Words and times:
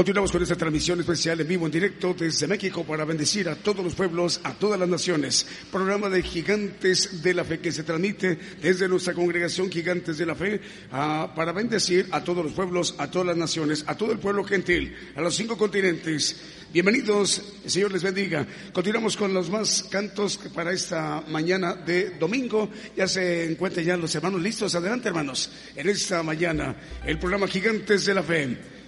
Continuamos 0.00 0.32
con 0.32 0.42
esta 0.42 0.56
transmisión 0.56 0.98
especial 1.00 1.42
en 1.42 1.46
vivo, 1.46 1.66
en 1.66 1.72
directo 1.72 2.14
desde 2.14 2.46
México 2.46 2.84
para 2.84 3.04
bendecir 3.04 3.50
a 3.50 3.54
todos 3.54 3.84
los 3.84 3.94
pueblos, 3.94 4.40
a 4.44 4.54
todas 4.54 4.80
las 4.80 4.88
naciones. 4.88 5.46
Programa 5.70 6.08
de 6.08 6.22
Gigantes 6.22 7.22
de 7.22 7.34
la 7.34 7.44
Fe 7.44 7.60
que 7.60 7.70
se 7.70 7.82
transmite 7.82 8.38
desde 8.62 8.88
nuestra 8.88 9.12
congregación 9.12 9.70
Gigantes 9.70 10.16
de 10.16 10.24
la 10.24 10.34
Fe 10.34 10.58
para 10.90 11.52
bendecir 11.52 12.08
a 12.12 12.24
todos 12.24 12.42
los 12.42 12.54
pueblos, 12.54 12.94
a 12.96 13.10
todas 13.10 13.26
las 13.26 13.36
naciones, 13.36 13.84
a 13.86 13.94
todo 13.94 14.10
el 14.12 14.18
pueblo 14.18 14.42
gentil, 14.42 14.96
a 15.16 15.20
los 15.20 15.36
cinco 15.36 15.58
continentes. 15.58 16.34
Bienvenidos, 16.72 17.42
el 17.62 17.70
Señor 17.70 17.92
les 17.92 18.02
bendiga. 18.02 18.46
Continuamos 18.72 19.18
con 19.18 19.34
los 19.34 19.50
más 19.50 19.82
cantos 19.90 20.38
para 20.54 20.72
esta 20.72 21.22
mañana 21.28 21.74
de 21.74 22.16
domingo. 22.18 22.70
Ya 22.96 23.06
se 23.06 23.52
encuentran 23.52 23.84
ya 23.84 23.98
los 23.98 24.14
hermanos 24.14 24.40
listos. 24.40 24.74
Adelante, 24.74 25.08
hermanos. 25.08 25.50
En 25.76 25.90
esta 25.90 26.22
mañana, 26.22 26.74
el 27.04 27.18
programa 27.18 27.46
Gigantes 27.46 28.06
de 28.06 28.14
la 28.14 28.22
Fe. 28.22 28.79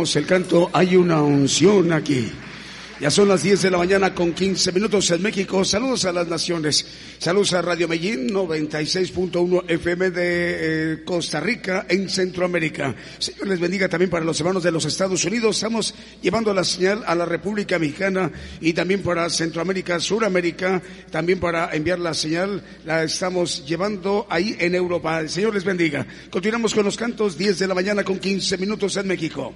El 0.00 0.26
canto 0.26 0.70
Hay 0.72 0.96
una 0.96 1.22
unción 1.22 1.92
aquí. 1.92 2.32
Ya 3.00 3.10
son 3.10 3.28
las 3.28 3.42
10 3.42 3.62
de 3.62 3.70
la 3.70 3.78
mañana 3.78 4.14
con 4.14 4.34
15 4.34 4.72
minutos 4.72 5.10
en 5.10 5.22
México. 5.22 5.64
Saludos 5.64 6.04
a 6.04 6.12
las 6.12 6.28
naciones. 6.28 6.86
Saludos 7.18 7.54
a 7.54 7.62
Radio 7.62 7.88
Medellín 7.88 8.28
96.1 8.28 9.64
FM 9.68 10.10
de 10.10 10.22
eh, 10.92 11.02
Costa 11.02 11.40
Rica 11.40 11.86
en 11.88 12.10
Centroamérica. 12.10 12.94
Señor 13.18 13.48
les 13.48 13.58
bendiga 13.58 13.88
también 13.88 14.10
para 14.10 14.24
los 14.26 14.38
hermanos 14.38 14.62
de 14.62 14.70
los 14.70 14.84
Estados 14.84 15.24
Unidos. 15.24 15.56
Estamos 15.56 15.94
llevando 16.20 16.52
la 16.52 16.62
señal 16.62 17.02
a 17.06 17.14
la 17.14 17.24
República 17.24 17.78
Mexicana 17.78 18.30
y 18.60 18.74
también 18.74 19.02
para 19.02 19.30
Centroamérica, 19.30 19.98
Suramérica. 19.98 20.82
También 21.10 21.40
para 21.40 21.74
enviar 21.74 22.00
la 22.00 22.12
señal 22.12 22.62
la 22.84 23.02
estamos 23.02 23.64
llevando 23.66 24.26
ahí 24.28 24.56
en 24.58 24.74
Europa. 24.74 25.26
Señor 25.26 25.54
les 25.54 25.64
bendiga. 25.64 26.06
Continuamos 26.28 26.74
con 26.74 26.84
los 26.84 26.98
cantos 26.98 27.38
10 27.38 27.60
de 27.60 27.66
la 27.66 27.74
mañana 27.74 28.04
con 28.04 28.18
15 28.18 28.58
minutos 28.58 28.94
en 28.98 29.08
México. 29.08 29.54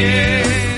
El 0.00 0.69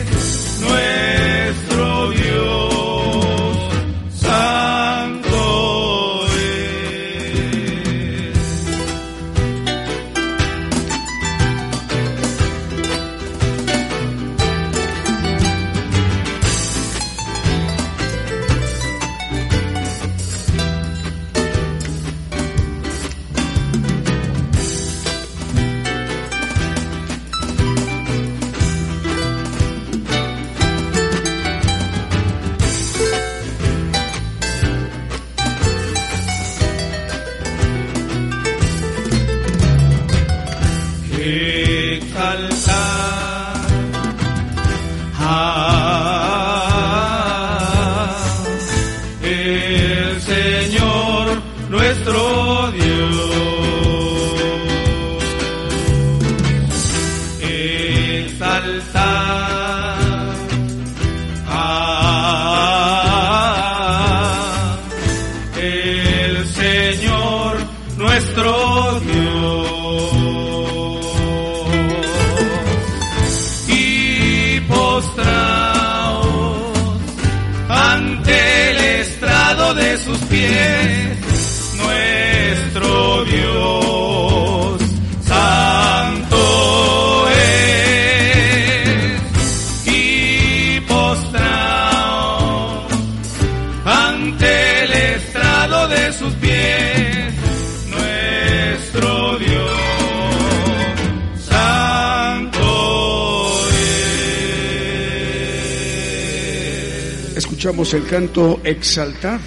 canto 108.12 108.60
Exaltar. 108.62 109.40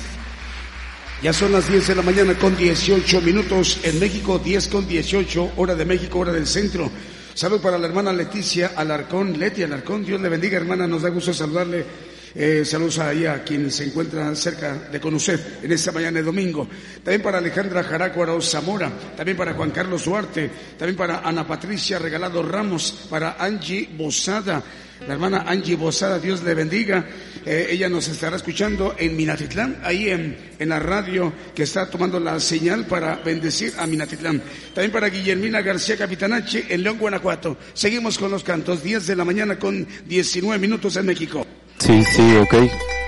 Ya 1.21 1.31
son 1.33 1.51
las 1.51 1.69
10 1.69 1.85
de 1.85 1.93
la 1.93 2.01
mañana 2.01 2.33
con 2.33 2.57
18 2.57 3.21
minutos 3.21 3.79
en 3.83 3.99
México, 3.99 4.39
10 4.39 4.69
con 4.69 4.87
18, 4.87 5.51
hora 5.57 5.75
de 5.75 5.85
México, 5.85 6.17
hora 6.17 6.31
del 6.31 6.47
centro. 6.47 6.89
Salud 7.35 7.61
para 7.61 7.77
la 7.77 7.85
hermana 7.85 8.11
Leticia 8.11 8.71
Alarcón, 8.75 9.37
Leti 9.37 9.61
Alarcón, 9.61 10.03
Dios 10.03 10.19
le 10.19 10.29
bendiga 10.29 10.57
hermana, 10.57 10.87
nos 10.87 11.03
da 11.03 11.09
gusto 11.09 11.31
saludarle. 11.31 11.85
Eh, 12.33 12.65
saludos 12.65 12.97
ahí 12.97 13.27
a 13.27 13.43
quien 13.43 13.69
se 13.69 13.85
encuentra 13.85 14.33
cerca 14.33 14.89
de 14.91 14.99
conocer 14.99 15.59
en 15.61 15.71
esta 15.71 15.91
mañana 15.91 16.17
de 16.17 16.23
domingo. 16.23 16.67
También 17.03 17.21
para 17.21 17.37
Alejandra 17.37 17.83
Jaracuaro 17.83 18.41
Zamora, 18.41 18.91
también 19.15 19.37
para 19.37 19.53
Juan 19.53 19.69
Carlos 19.69 20.05
Duarte, 20.05 20.49
también 20.75 20.97
para 20.97 21.19
Ana 21.19 21.45
Patricia 21.45 21.99
Regalado 21.99 22.41
Ramos, 22.41 23.05
para 23.11 23.37
Angie 23.39 23.89
Bosada, 23.95 24.63
la 25.07 25.13
hermana 25.13 25.43
Angie 25.45 25.75
Bosada, 25.75 26.17
Dios 26.17 26.43
le 26.43 26.55
bendiga. 26.55 27.05
Eh, 27.45 27.67
ella 27.69 27.89
nos 27.89 28.07
estará 28.07 28.35
escuchando 28.35 28.95
en 28.97 29.15
Minatitlán, 29.15 29.77
ahí 29.83 30.09
en, 30.09 30.35
en, 30.57 30.69
la 30.69 30.79
radio 30.79 31.31
que 31.53 31.63
está 31.63 31.89
tomando 31.89 32.19
la 32.19 32.39
señal 32.39 32.85
para 32.87 33.17
bendecir 33.17 33.73
a 33.77 33.85
Minatitlán. 33.85 34.41
También 34.73 34.91
para 34.91 35.09
Guillermina 35.09 35.61
García 35.61 35.95
Capitanache 35.95 36.65
en 36.69 36.81
León, 36.81 36.97
Guanajuato. 36.97 37.57
Seguimos 37.73 38.17
con 38.17 38.31
los 38.31 38.43
cantos, 38.43 38.81
10 38.81 39.07
de 39.07 39.15
la 39.15 39.25
mañana 39.25 39.59
con 39.59 39.87
19 40.07 40.59
minutos 40.59 40.95
en 40.95 41.05
México. 41.05 41.45
Sí, 41.77 42.03
sí, 42.03 42.35
ok, 42.37 42.55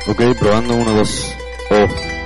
ok, 0.07 0.37
probando 0.39 0.75
uno, 0.75 0.93
dos. 0.93 1.33
Oh. 1.71 2.16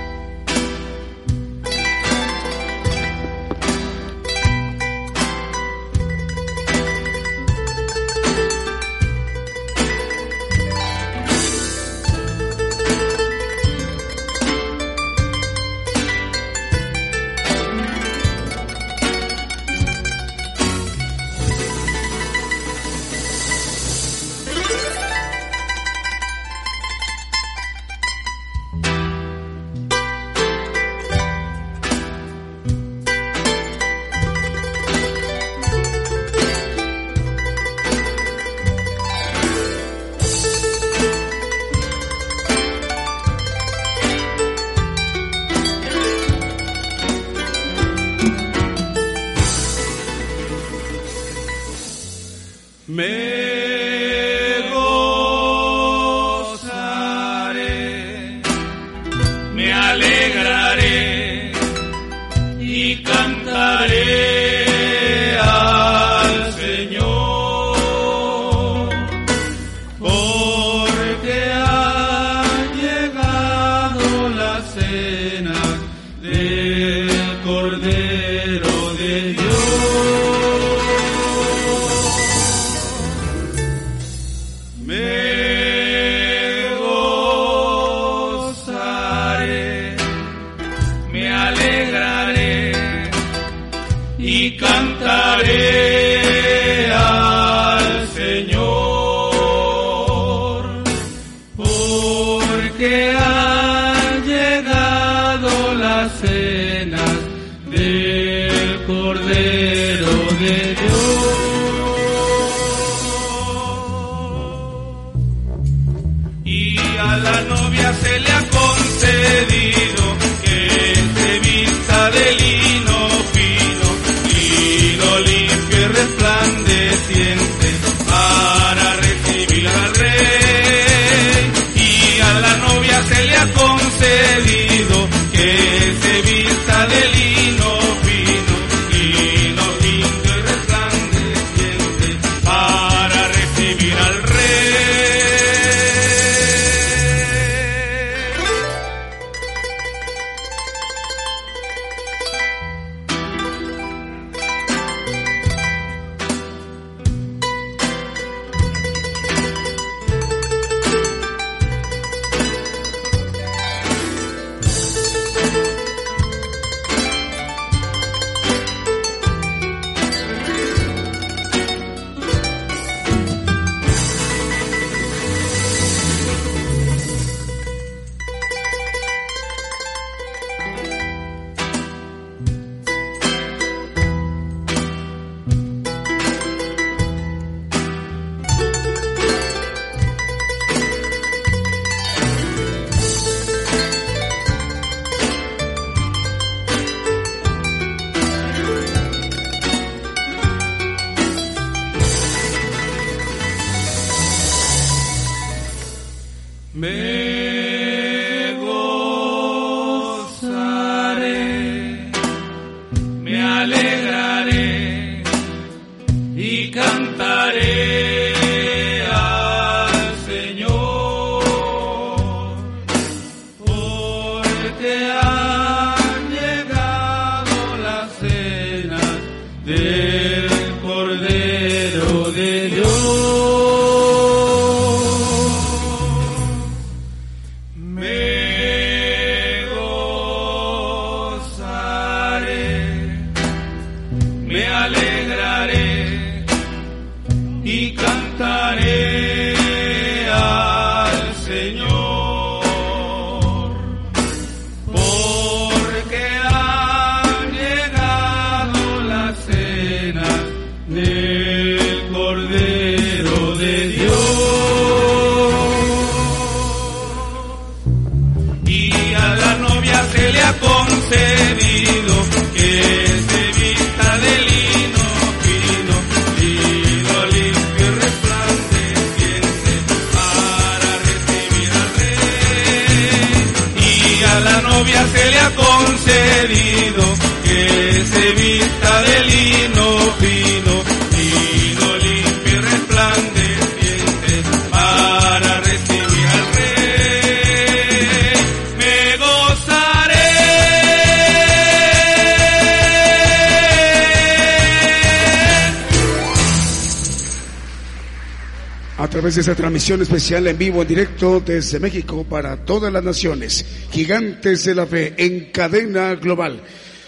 Esta 309.41 309.55
transmisión 309.55 309.99
especial 310.03 310.45
en 310.45 310.55
vivo, 310.55 310.83
en 310.83 310.87
directo 310.87 311.41
desde 311.43 311.79
México 311.79 312.23
para 312.23 312.63
todas 312.63 312.93
las 312.93 313.03
naciones. 313.03 313.65
Gigantes 313.91 314.65
de 314.65 314.75
la 314.75 314.85
fe 314.85 315.15
en 315.17 315.51
cadena 315.51 316.13
global. 316.13 316.61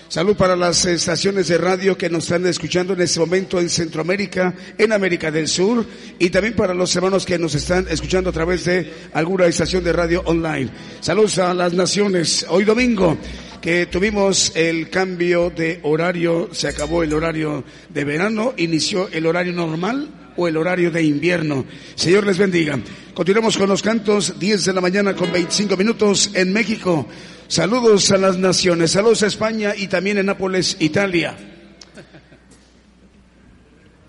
Salud 0.08 0.36
para 0.36 0.56
las 0.56 0.84
estaciones 0.86 1.48
de 1.48 1.60
radio 1.60 1.96
que 1.96 2.10
nos 2.10 2.24
están 2.24 2.48
escuchando 2.48 2.94
en 2.94 3.02
este 3.02 3.20
momento 3.20 3.60
en 3.60 3.70
Centroamérica, 3.70 4.52
en 4.80 4.94
América 4.94 5.30
del 5.30 5.48
Sur 5.48 5.86
y 6.18 6.32
también 6.32 6.56
para 6.56 6.74
los 6.74 6.96
hermanos 6.96 7.24
que 7.24 7.38
nos 7.38 7.54
están 7.54 7.86
escuchando 7.88 8.32
a 8.32 8.34
través 8.34 8.66
de 8.66 8.92
alguna 9.14 9.46
estación 9.46 9.84
de 9.84 9.94
radio 9.94 10.24
online. 10.26 10.72
Saludos 11.02 11.38
a 11.38 11.54
las 11.54 11.74
naciones. 11.74 12.48
Hoy 12.50 12.64
domingo 12.64 13.16
que 13.62 13.86
tuvimos 13.86 14.54
el 14.56 14.90
cambio 14.90 15.52
de 15.52 15.82
horario, 15.84 16.50
se 16.52 16.68
acabó 16.68 17.04
el 17.04 17.14
horario 17.14 17.64
de 17.90 18.04
verano, 18.04 18.56
inició 18.58 19.08
el 19.12 19.28
horario 19.28 19.54
normal 19.54 20.23
o 20.38 20.48
el 20.48 20.58
horario 20.58 20.92
de 20.92 21.04
invierno. 21.04 21.66
Señor 21.96 22.26
les 22.26 22.38
bendiga. 22.38 22.80
Continuamos 23.14 23.58
con 23.58 23.70
los 23.70 23.82
cantos, 23.82 24.40
10 24.40 24.66
de 24.66 24.74
la 24.74 24.82
mañana 24.82 25.16
con 25.16 25.32
25 25.32 25.78
minutos 25.78 26.32
en 26.34 26.52
México. 26.52 27.08
Saludos 27.48 28.12
a 28.12 28.18
las 28.18 28.38
naciones, 28.38 28.92
saludos 28.92 29.24
a 29.24 29.28
España 29.28 29.74
y 29.76 29.88
también 29.88 30.18
en 30.18 30.26
Nápoles, 30.26 30.78
Italia. 30.80 31.36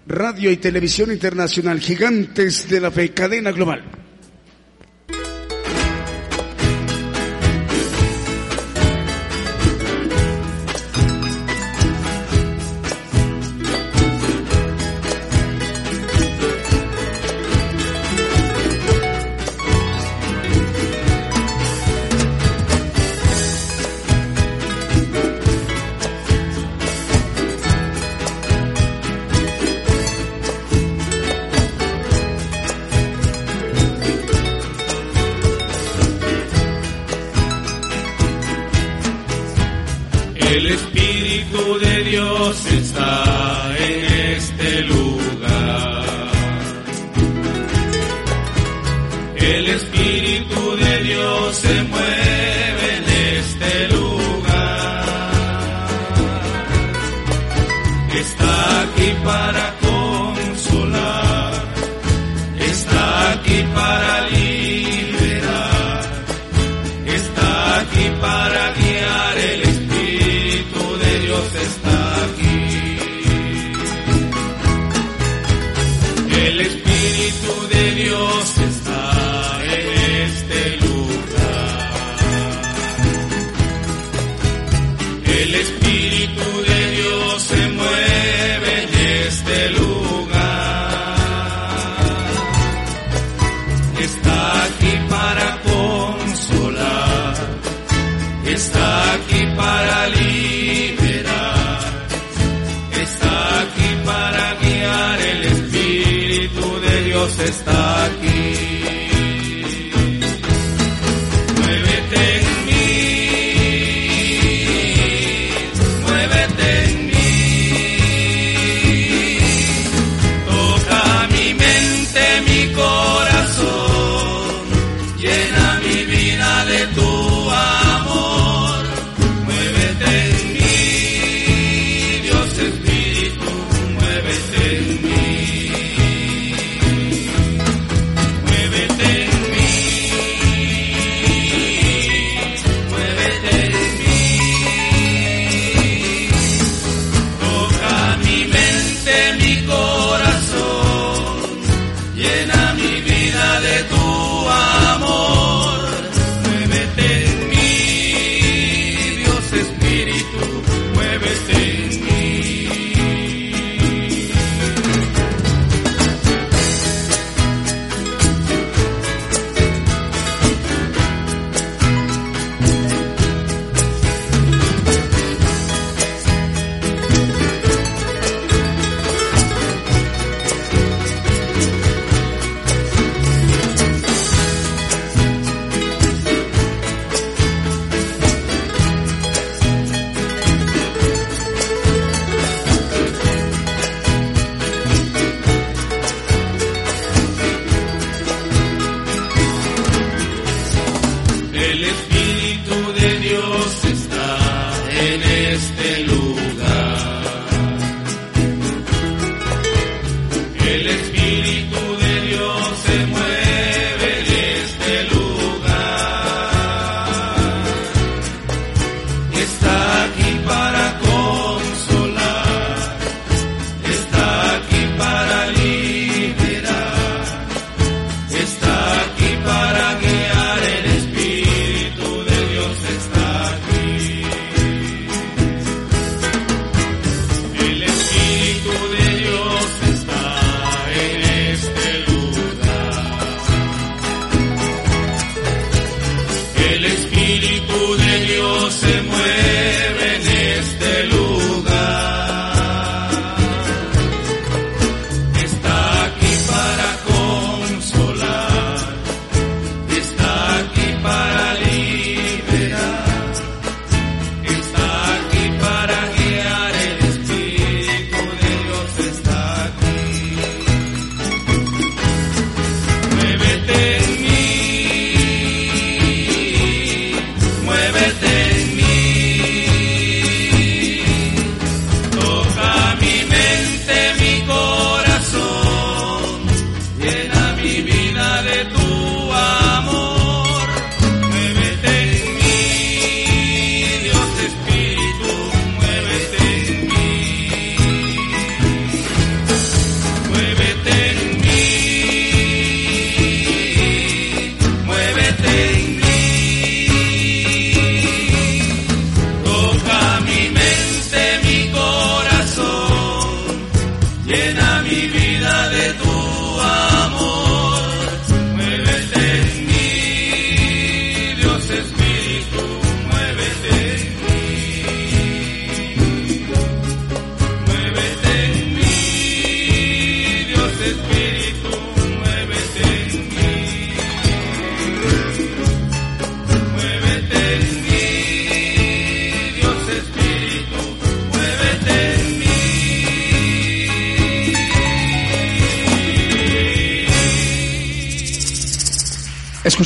Radio 0.07 0.50
y 0.50 0.59
Televisión 0.59 1.11
Internacional, 1.11 1.81
Gigantes 1.81 2.69
de 2.69 2.81
la 2.81 2.90
Fe, 2.90 3.11
cadena 3.11 3.52
global. 3.52 4.03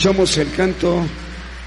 El 0.08 0.50
canto, 0.56 1.04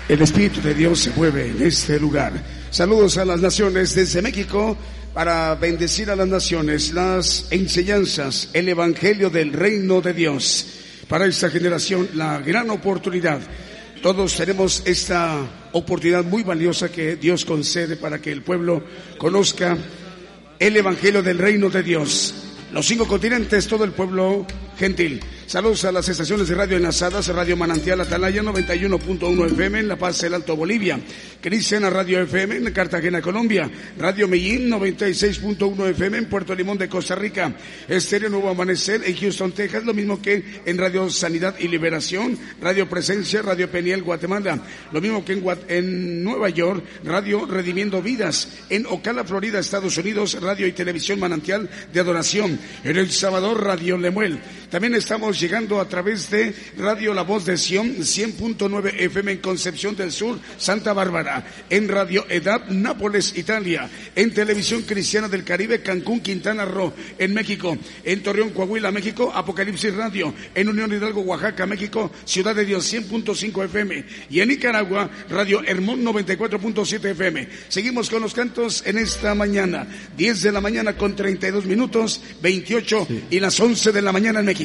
el 0.09 0.19
Espíritu 0.19 0.61
de 0.61 0.73
Dios 0.73 0.99
se 1.01 1.11
mueve 1.11 1.49
en 1.49 1.61
este 1.61 1.99
lugar. 1.99 2.33
Saludos 2.71 3.19
a 3.19 3.23
las 3.23 3.39
naciones 3.39 3.93
desde 3.93 4.19
México 4.23 4.75
para 5.13 5.53
bendecir 5.53 6.09
a 6.09 6.15
las 6.15 6.27
naciones, 6.27 6.91
las 6.91 7.45
enseñanzas, 7.51 8.49
el 8.53 8.67
Evangelio 8.67 9.29
del 9.29 9.53
Reino 9.53 10.01
de 10.01 10.13
Dios. 10.13 10.65
Para 11.07 11.27
esta 11.27 11.51
generación, 11.51 12.09
la 12.15 12.39
gran 12.39 12.71
oportunidad. 12.71 13.41
Todos 14.01 14.35
tenemos 14.35 14.81
esta 14.85 15.37
oportunidad 15.73 16.23
muy 16.23 16.41
valiosa 16.41 16.91
que 16.91 17.17
Dios 17.17 17.45
concede 17.45 17.95
para 17.95 18.19
que 18.19 18.31
el 18.31 18.41
pueblo 18.41 18.83
conozca 19.19 19.77
el 20.57 20.77
Evangelio 20.77 21.21
del 21.21 21.37
Reino 21.37 21.69
de 21.69 21.83
Dios. 21.83 22.33
Los 22.73 22.87
cinco 22.87 23.07
continentes, 23.07 23.67
todo 23.67 23.83
el 23.83 23.91
pueblo 23.91 24.47
gentil. 24.81 25.21
Saludos 25.45 25.85
a 25.85 25.91
las 25.91 26.09
estaciones 26.09 26.47
de 26.47 26.55
radio 26.55 26.77
enlazadas, 26.77 27.27
Radio 27.27 27.55
Manantial 27.55 28.01
Atalaya 28.01 28.41
91.1 28.41 29.51
FM 29.51 29.79
en 29.79 29.87
La 29.87 29.95
Paz, 29.95 30.23
el 30.23 30.33
Alto 30.33 30.55
Bolivia, 30.55 30.99
Cristiana 31.39 31.89
Radio 31.91 32.21
FM 32.21 32.55
en 32.55 32.73
Cartagena, 32.73 33.21
Colombia, 33.21 33.69
Radio 33.99 34.27
Medellín 34.27 34.71
96.1 34.71 35.89
FM 35.89 36.17
en 36.17 36.25
Puerto 36.25 36.55
Limón 36.55 36.79
de 36.79 36.89
Costa 36.89 37.13
Rica, 37.13 37.53
Estéreo 37.87 38.29
Nuevo 38.29 38.49
Amanecer 38.49 39.03
en 39.05 39.15
Houston, 39.15 39.51
Texas, 39.51 39.83
lo 39.83 39.93
mismo 39.93 40.19
que 40.19 40.61
en 40.65 40.77
Radio 40.79 41.07
Sanidad 41.11 41.53
y 41.59 41.67
Liberación, 41.67 42.39
Radio 42.59 42.89
Presencia, 42.89 43.43
Radio 43.43 43.69
Peniel, 43.69 44.01
Guatemala, 44.01 44.57
lo 44.91 44.99
mismo 44.99 45.23
que 45.23 45.33
en, 45.33 45.43
en 45.67 46.23
Nueva 46.23 46.49
York, 46.49 46.83
Radio 47.03 47.45
Redimiendo 47.45 48.01
Vidas, 48.01 48.47
en 48.69 48.87
Ocala, 48.87 49.25
Florida, 49.25 49.59
Estados 49.59 49.95
Unidos, 49.97 50.41
Radio 50.41 50.65
y 50.65 50.71
Televisión 50.71 51.19
Manantial 51.19 51.69
de 51.93 51.99
Adoración, 51.99 52.57
en 52.83 52.97
El 52.97 53.11
Salvador, 53.11 53.63
Radio 53.63 53.97
Lemuel. 53.97 54.39
También 54.71 54.95
estamos 54.95 55.37
llegando 55.37 55.81
a 55.81 55.89
través 55.89 56.31
de 56.31 56.55
Radio 56.77 57.13
La 57.13 57.23
Voz 57.23 57.45
de 57.45 57.57
Sion, 57.57 57.97
100.9 57.97 58.93
FM 59.01 59.33
en 59.33 59.37
Concepción 59.39 59.97
del 59.97 60.13
Sur, 60.13 60.39
Santa 60.57 60.93
Bárbara, 60.93 61.45
en 61.69 61.89
Radio 61.89 62.25
Edad, 62.29 62.69
Nápoles, 62.69 63.37
Italia, 63.37 63.89
en 64.15 64.33
Televisión 64.33 64.83
Cristiana 64.83 65.27
del 65.27 65.43
Caribe, 65.43 65.81
Cancún, 65.81 66.21
Quintana 66.21 66.63
Roo, 66.63 66.93
en 67.17 67.33
México, 67.33 67.77
en 68.05 68.23
Torreón, 68.23 68.51
Coahuila, 68.51 68.91
México, 68.91 69.29
Apocalipsis 69.35 69.93
Radio, 69.93 70.33
en 70.55 70.69
Unión 70.69 70.93
Hidalgo, 70.93 71.19
Oaxaca, 71.19 71.65
México, 71.65 72.09
Ciudad 72.23 72.55
de 72.55 72.63
Dios, 72.63 72.93
100.5 72.93 73.65
FM, 73.65 74.05
y 74.29 74.39
en 74.39 74.47
Nicaragua, 74.47 75.09
Radio 75.29 75.61
Hermón, 75.65 76.01
94.7 76.05 77.09
FM. 77.09 77.49
Seguimos 77.67 78.09
con 78.09 78.21
los 78.21 78.33
cantos 78.33 78.83
en 78.85 78.99
esta 78.99 79.35
mañana, 79.35 79.85
10 80.15 80.43
de 80.43 80.51
la 80.53 80.61
mañana 80.61 80.95
con 80.95 81.13
32 81.13 81.65
minutos, 81.65 82.21
28 82.41 83.07
y 83.31 83.41
las 83.41 83.59
11 83.59 83.91
de 83.91 84.01
la 84.01 84.13
mañana 84.13 84.39
en 84.39 84.45
México. 84.45 84.60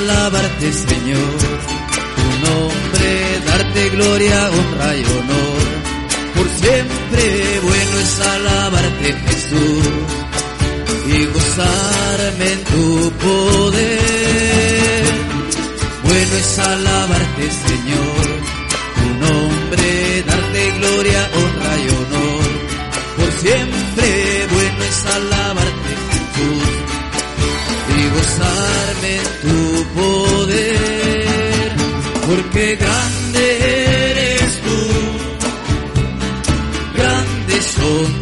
Alabarte, 0.00 0.72
Señor, 0.72 1.38
tu 2.16 2.46
nombre, 2.46 3.40
darte 3.46 3.88
gloria, 3.90 4.50
honra 4.50 4.96
y 4.96 5.04
honor. 5.04 5.59
Siempre 6.60 7.60
bueno 7.62 7.98
es 8.00 8.20
alabarte, 8.20 9.12
Jesús, 9.28 9.86
y 11.06 11.24
gozarme 11.24 12.52
en 12.52 12.64
tu 12.64 13.10
poder. 13.12 15.04
Bueno 16.02 16.36
es 16.36 16.58
alabarte, 16.58 17.50
Señor, 17.66 18.26
tu 18.96 19.06
nombre, 19.24 20.22
darte 20.26 20.62
gloria, 20.78 21.30
honra 21.34 21.72
y 21.78 21.88
honor. 21.98 22.50
Por 23.16 23.30
siempre 23.40 24.46
bueno 24.52 24.84
es 24.84 25.06
alabarte, 25.06 25.92
Jesús, 26.10 26.72
y 27.96 28.00
gozarme 28.16 29.10
en 29.16 29.30
tu 29.44 29.58
poder, 29.98 31.68
porque 32.26 32.76
grande 32.76 33.29
grandes 37.90 38.19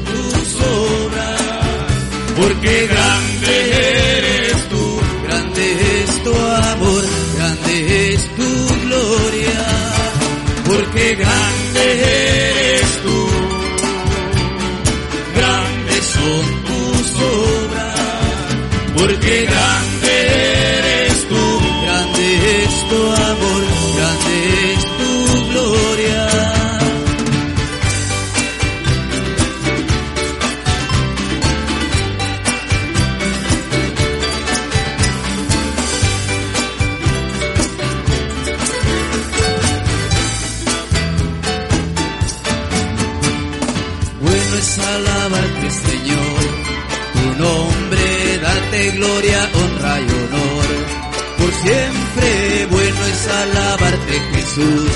siempre 51.62 52.66
bueno 52.70 53.06
es 53.06 53.28
alabarte, 53.28 54.20
Jesús, 54.32 54.92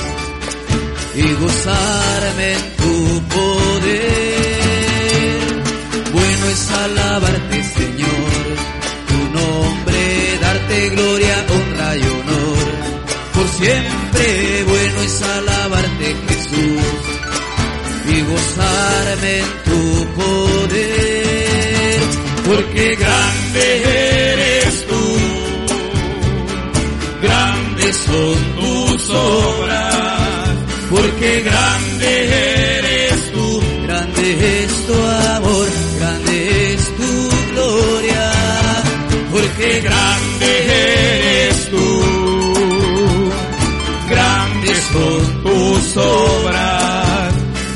y 1.15 1.35
gozarme 1.35 2.53
en 2.55 2.77
tu 2.77 3.23
poder. 3.29 4.03
Bueno 6.13 6.47
es 6.49 6.71
alabarte, 6.71 7.65
Señor, 7.65 8.45
tu 9.09 9.21
nombre, 9.39 10.39
darte 10.41 10.89
gloria, 10.91 11.47
honra 11.49 11.97
y 11.97 12.03
honor. 12.03 12.67
Por 13.35 13.49
siempre 13.49 14.65
bueno 14.67 15.03
es 15.03 15.23
alabarte, 15.23 16.17
Jesús 16.29 17.13
y 18.09 18.21
gozarme 18.23 19.39
en 19.39 19.47
tu 19.65 20.07
poder, 20.15 22.01
porque 22.45 22.97
grande 22.97 23.83
eres 23.85 24.12
son 28.13 28.39
tus 28.61 29.11
obras, 29.11 30.51
porque 30.91 31.41
grande 31.41 32.79
eres 32.79 33.33
tú, 33.33 33.63
grande 33.87 34.63
es 34.63 34.87
tu 34.87 34.95
amor, 35.37 35.69
grande 35.99 36.75
es 36.75 36.85
tu 36.99 37.13
gloria, 37.53 38.33
porque 39.33 39.81
grande 39.81 40.51
eres 40.69 41.71
tú, 41.71 42.03
grandes 44.11 44.83
son 44.93 45.43
tus 45.43 45.97
obras 45.97 47.13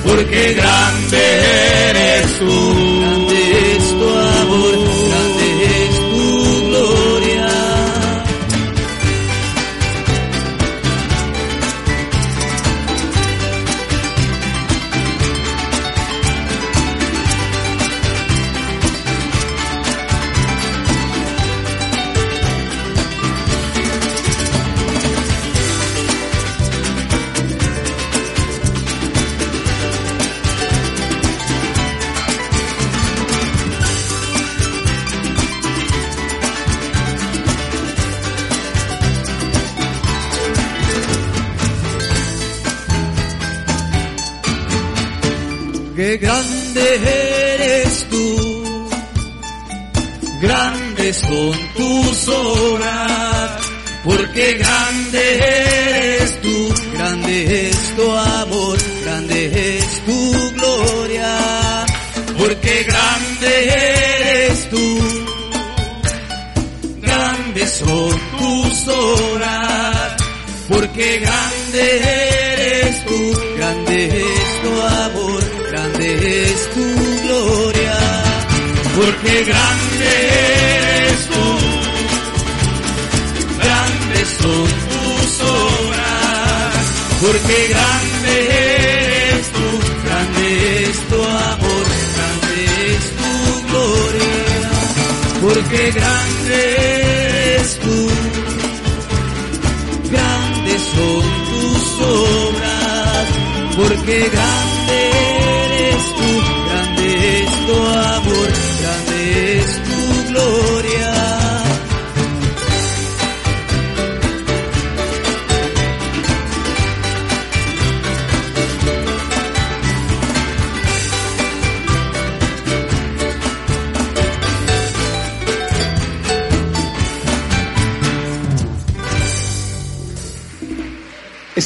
porque 0.06 0.54
grande 0.54 1.18
eres 1.90 2.38
tú. 2.38 2.85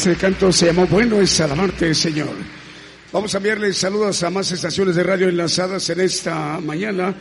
Este 0.00 0.16
canto 0.16 0.50
se 0.50 0.64
llamó 0.64 0.86
Bueno 0.86 1.20
es 1.20 1.38
alabarte, 1.42 1.94
Señor. 1.94 2.30
Vamos 3.12 3.34
a 3.34 3.36
enviarles 3.36 3.76
saludos 3.76 4.22
a 4.22 4.30
más 4.30 4.50
estaciones 4.50 4.96
de 4.96 5.02
radio 5.02 5.28
enlazadas 5.28 5.90
en 5.90 6.00
esta 6.00 6.58
mañana 6.58 7.14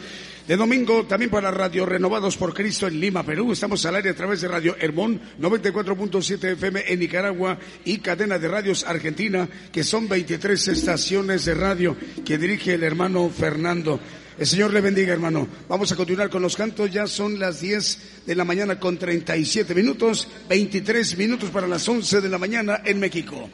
de 0.48 0.56
domingo, 0.56 1.06
también 1.06 1.30
para 1.30 1.52
Radio 1.52 1.86
Renovados 1.86 2.38
por 2.38 2.54
Cristo 2.54 2.88
en 2.88 2.98
Lima, 3.02 3.24
Perú. 3.24 3.52
Estamos 3.52 3.86
al 3.86 3.98
aire 3.98 4.12
a 4.12 4.15
través 4.15 4.39
de 4.39 4.48
Radio 4.48 4.78
Hermón 4.80 5.20
94.7 5.42 6.54
FM 6.54 6.86
en 6.88 7.00
Nicaragua 7.00 7.60
y 7.84 7.98
cadena 7.98 8.39
de 8.39 8.48
radios 8.48 8.86
Argentina, 8.86 9.50
que 9.74 9.84
son 9.84 10.08
23 10.08 10.70
estaciones 10.70 11.44
de 11.44 11.56
radio 11.56 11.98
que 12.24 12.38
dirige 12.38 12.76
el 12.76 12.84
hermano 12.84 13.30
Fernando. 13.30 14.00
El 14.39 14.47
Señor 14.47 14.71
le 14.71 14.80
bendiga, 14.80 15.12
hermano. 15.12 15.45
Vamos 15.67 15.91
a 15.91 15.97
continuar 15.97 16.30
con 16.30 16.41
los 16.41 16.56
cantos. 16.56 16.89
Ya 16.89 17.08
son 17.08 17.38
las 17.38 17.60
10 17.60 18.23
de 18.25 18.36
la 18.36 18.45
mañana 18.45 18.80
con 18.80 18.97
37 18.97 19.75
minutos, 19.75 20.30
23 20.47 21.17
minutos 21.17 21.49
para 21.49 21.67
las 21.67 21.86
11 21.86 22.21
de 22.21 22.30
la 22.30 22.38
mañana 22.38 22.82
en 22.86 23.02
México. 23.02 23.49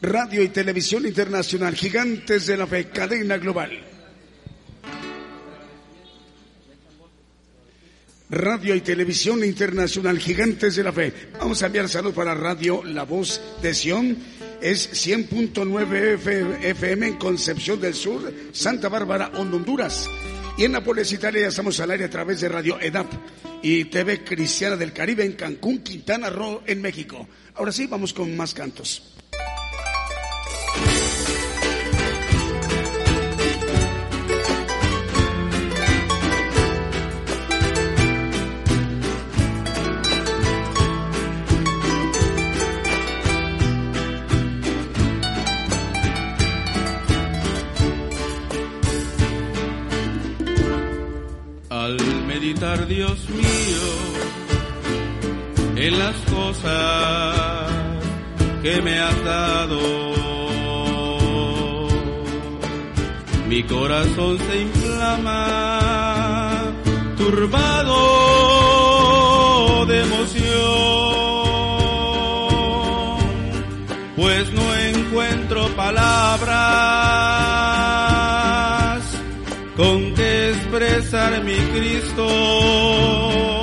Radio 0.00 0.40
y 0.40 0.48
Televisión 0.50 1.04
Internacional, 1.06 1.74
Gigantes 1.74 2.46
de 2.46 2.56
la 2.56 2.68
Fe, 2.68 2.88
cadena 2.88 3.36
global. 3.36 3.80
Radio 8.30 8.76
y 8.76 8.80
Televisión 8.80 9.42
Internacional, 9.42 10.20
Gigantes 10.20 10.76
de 10.76 10.84
la 10.84 10.92
Fe. 10.92 11.12
Vamos 11.40 11.60
a 11.64 11.66
enviar 11.66 11.88
salud 11.88 12.14
para 12.14 12.36
Radio 12.36 12.84
La 12.84 13.02
Voz 13.02 13.40
de 13.60 13.74
Sion. 13.74 14.16
Es 14.60 15.06
100.9 15.06 16.64
FM 16.64 17.06
en 17.06 17.16
Concepción 17.16 17.80
del 17.80 17.94
Sur, 17.94 18.32
Santa 18.52 18.88
Bárbara, 18.88 19.30
Honduras. 19.36 20.08
Y 20.56 20.64
en 20.64 20.72
Nápoles, 20.72 21.12
Italia, 21.12 21.42
ya 21.42 21.48
estamos 21.48 21.78
al 21.78 21.92
aire 21.92 22.06
a 22.06 22.10
través 22.10 22.40
de 22.40 22.48
Radio 22.48 22.80
EDAP 22.80 23.06
y 23.62 23.84
TV 23.84 24.24
Cristiana 24.24 24.76
del 24.76 24.92
Caribe 24.92 25.24
en 25.24 25.34
Cancún, 25.34 25.78
Quintana 25.78 26.30
Roo, 26.30 26.62
en 26.66 26.82
México. 26.82 27.28
Ahora 27.54 27.70
sí, 27.70 27.86
vamos 27.86 28.12
con 28.12 28.36
más 28.36 28.54
cantos. 28.54 29.14
Que 58.62 58.80
me 58.82 59.00
has 59.00 59.24
dado, 59.24 59.80
mi 63.48 63.62
corazón 63.62 64.36
se 64.38 64.60
inflama, 64.62 66.72
turbado 67.16 67.94
de 69.86 70.02
emoción, 70.02 70.48
pues 74.16 74.52
no 74.52 74.76
encuentro 74.76 75.68
palabras 75.76 76.58
con 79.76 80.14
que 80.14 80.50
expresar 80.50 81.42
mi 81.44 81.56
Cristo 81.56 83.57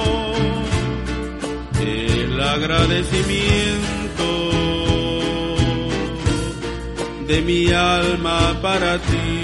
agradecimiento 2.55 4.29
de 7.27 7.41
mi 7.41 7.71
alma 7.71 8.57
para 8.61 8.97
ti. 8.99 9.41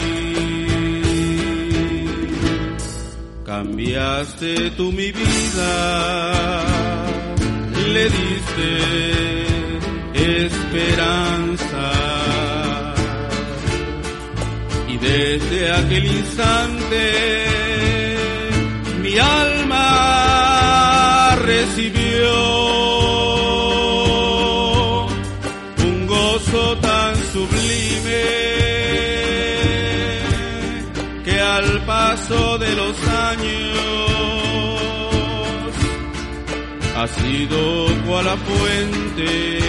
Cambiaste 3.45 4.71
tú 4.77 4.91
mi 4.91 5.11
vida, 5.11 6.63
le 7.95 8.03
diste 8.17 8.71
esperanza 10.39 11.87
y 14.87 14.97
desde 14.97 15.71
aquel 15.79 16.05
instante 16.05 17.03
mi 19.01 19.17
alma 19.17 20.21
recibió 21.45 22.90
de 32.31 32.75
los 32.75 32.95
años 33.07 33.77
ha 36.95 37.07
sido 37.07 37.87
cual 38.07 38.25
la 38.25 38.37
fuente 38.37 39.59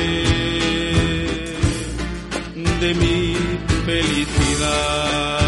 de 2.81 2.94
mi 2.94 3.37
felicidad. 3.85 5.42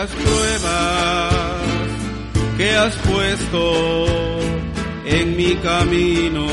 las 0.00 0.10
pruebas 0.10 1.34
que 2.56 2.76
has 2.76 2.94
puesto 2.98 4.06
en 5.04 5.36
mi 5.36 5.56
camino 5.56 6.46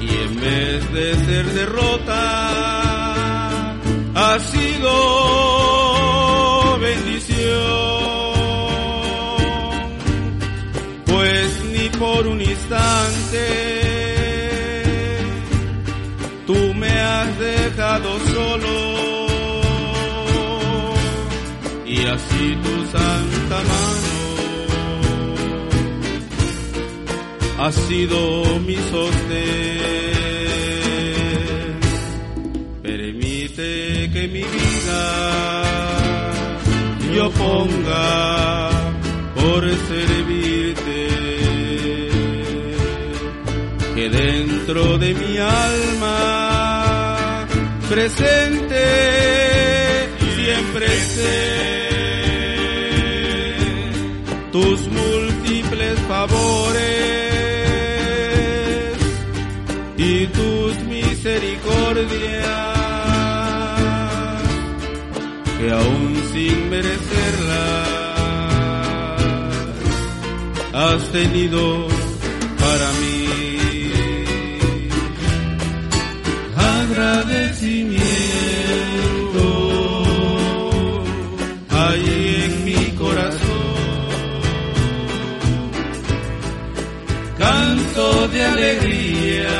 y 0.00 0.08
en 0.26 0.40
vez 0.40 0.92
de 0.92 1.14
ser 1.26 1.46
derrota 1.60 2.22
ha 4.22 4.38
sido 4.40 4.92
bendición. 6.80 7.50
Pues 11.06 11.64
ni 11.74 11.88
por 11.90 12.26
un 12.26 12.40
instante 12.40 13.44
tú 16.44 16.74
me 16.74 16.90
has 16.90 17.38
dejado 17.38 18.18
solo 18.34 18.89
y 22.42 22.44
tu 22.64 22.74
santa 22.94 23.58
mano 23.70 24.14
ha 27.58 27.70
sido 27.72 28.18
mi 28.66 28.76
sostén. 28.90 29.80
Permite 32.82 34.10
que 34.12 34.22
mi 34.28 34.42
vida 34.42 35.02
yo 37.14 37.30
ponga 37.30 38.70
por 39.34 39.62
servirte. 39.90 41.00
Que 43.94 44.08
dentro 44.08 44.96
de 44.96 45.12
mi 45.12 45.36
alma 45.38 47.46
presente 47.90 48.86
siempre 50.36 50.86
esté 50.86 51.79
tus 54.52 54.88
múltiples 54.88 55.98
favores 56.08 56.80
y 59.96 60.26
tus 60.26 60.74
misericordias 60.84 62.80
que 65.58 65.70
aún 65.70 66.22
sin 66.32 66.70
merecerlas 66.70 67.90
has 70.72 71.12
tenido 71.12 71.86
para 72.58 72.90
mí. 73.00 73.26
Agradecimiento 76.56 77.99
de 88.40 88.46
alegría, 88.46 89.58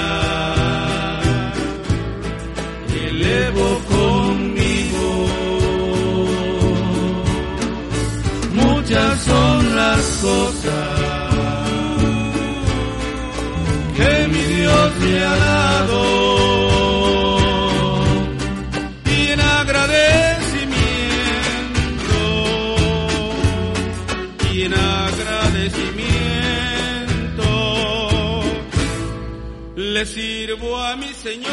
elevo 3.08 3.68
conmigo. 3.94 5.08
Muchas 8.54 9.20
son 9.22 9.76
las 9.76 10.00
cosas 10.22 11.30
que 13.96 14.28
mi 14.32 14.42
Dios 14.54 14.90
me 15.00 15.24
ha 15.24 15.36
dado. 15.36 16.29
Le 30.01 30.07
sirvo 30.07 30.78
a 30.78 30.96
mi 30.96 31.12
Señor. 31.12 31.51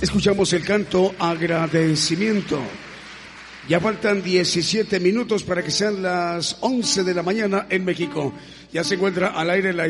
Escuchamos 0.00 0.52
el 0.54 0.64
canto 0.64 1.14
agradecimiento. 1.18 2.58
Ya 3.68 3.80
faltan 3.80 4.22
17 4.22 4.98
minutos 4.98 5.42
para 5.42 5.62
que 5.62 5.70
sean 5.70 6.02
las 6.02 6.56
11 6.60 7.04
de 7.04 7.12
la 7.12 7.22
mañana 7.22 7.66
en 7.68 7.84
México. 7.84 8.32
Ya 8.72 8.82
se 8.82 8.94
encuentra 8.94 9.38
al 9.38 9.50
aire 9.50 9.74
la, 9.74 9.86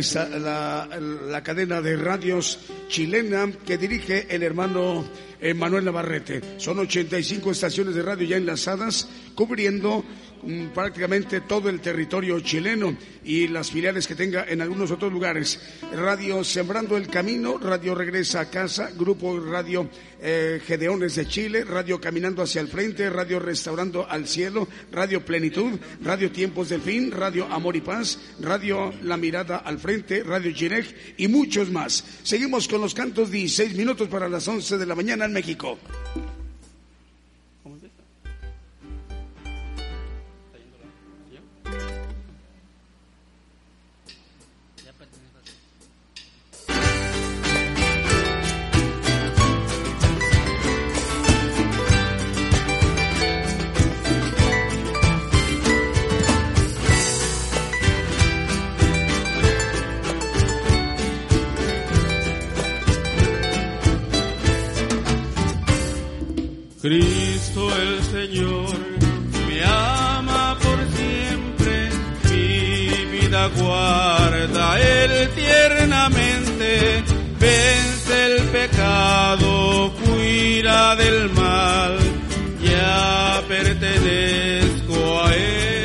la, 1.28 1.42
cadena 1.44 1.80
de 1.80 1.96
radios 1.96 2.58
chilena 2.88 3.48
que 3.64 3.78
dirige 3.78 4.26
el 4.34 4.42
hermano 4.42 5.04
eh, 5.40 5.54
Manuel 5.54 5.84
Navarrete. 5.84 6.42
Son 6.56 6.76
85 6.80 7.52
estaciones 7.52 7.94
de 7.94 8.02
radio 8.02 8.26
ya 8.26 8.36
enlazadas, 8.36 9.08
cubriendo 9.36 10.04
prácticamente 10.74 11.40
todo 11.42 11.68
el 11.68 11.80
territorio 11.80 12.40
chileno 12.40 12.96
y 13.24 13.48
las 13.48 13.70
filiales 13.70 14.06
que 14.06 14.14
tenga 14.14 14.44
en 14.48 14.60
algunos 14.60 14.90
otros 14.90 15.12
lugares. 15.12 15.60
Radio 15.92 16.42
Sembrando 16.44 16.96
el 16.96 17.08
Camino, 17.08 17.58
Radio 17.58 17.94
Regresa 17.94 18.40
a 18.40 18.50
Casa, 18.50 18.90
Grupo 18.96 19.38
Radio 19.38 19.88
eh, 20.20 20.60
Gedeones 20.64 21.14
de 21.14 21.26
Chile, 21.26 21.64
Radio 21.64 22.00
Caminando 22.00 22.42
hacia 22.42 22.60
el 22.60 22.68
Frente, 22.68 23.10
Radio 23.10 23.38
Restaurando 23.38 24.08
al 24.08 24.26
Cielo, 24.26 24.68
Radio 24.90 25.24
Plenitud, 25.24 25.78
Radio 26.02 26.30
Tiempos 26.32 26.68
del 26.68 26.80
Fin, 26.80 27.10
Radio 27.10 27.46
Amor 27.46 27.76
y 27.76 27.80
Paz, 27.80 28.18
Radio 28.40 28.92
La 29.02 29.16
Mirada 29.16 29.58
al 29.58 29.78
Frente, 29.78 30.22
Radio 30.22 30.52
Girec 30.54 31.14
y 31.16 31.28
muchos 31.28 31.70
más. 31.70 32.04
Seguimos 32.22 32.68
con 32.68 32.80
los 32.80 32.94
cantos 32.94 33.30
16 33.30 33.74
minutos 33.74 34.08
para 34.08 34.28
las 34.28 34.46
11 34.48 34.78
de 34.78 34.86
la 34.86 34.94
mañana 34.94 35.26
en 35.26 35.32
México. 35.32 35.78
Cristo 66.88 67.68
el 67.76 68.02
Señor 68.02 68.74
me 69.46 69.62
ama 69.62 70.56
por 70.58 70.78
siempre, 70.96 71.90
mi 72.30 73.18
vida 73.18 73.50
guarda 73.58 74.80
Él 74.80 75.28
tiernamente, 75.34 77.04
vence 77.38 78.24
el 78.24 78.42
pecado, 78.44 79.92
cuida 80.02 80.96
del 80.96 81.28
mal, 81.28 81.98
ya 82.64 83.42
pertenezco 83.46 85.24
a 85.26 85.34
Él. 85.34 85.77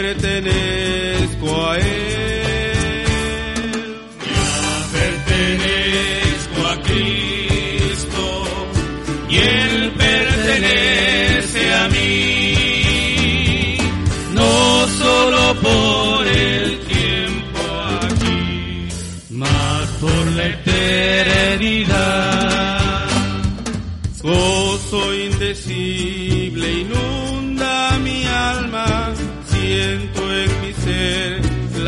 Pertenezco 0.00 1.48
a 1.68 1.78
él. 1.78 2.72
Ya 4.34 4.52
pertenezco 4.98 6.60
a 6.72 6.74
Cristo 6.88 8.22
y 9.28 9.36
Él 9.36 9.92
pertenece 9.98 11.60
a 11.74 11.88
mí, 11.88 13.78
no 14.32 14.88
solo 14.88 15.40
por 15.60 16.09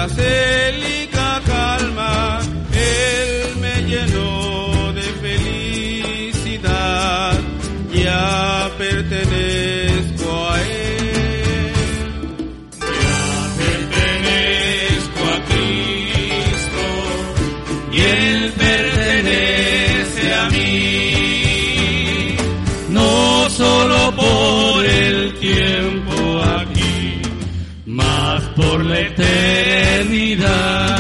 ser 0.09 0.72
eternidad. 30.53 30.92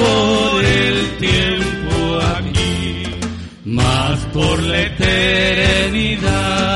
Por 0.00 0.64
el 0.64 1.16
tiempo 1.18 2.18
aquí, 2.36 3.04
más 3.64 4.18
por 4.32 4.62
la 4.62 4.80
eternidad. 4.82 6.69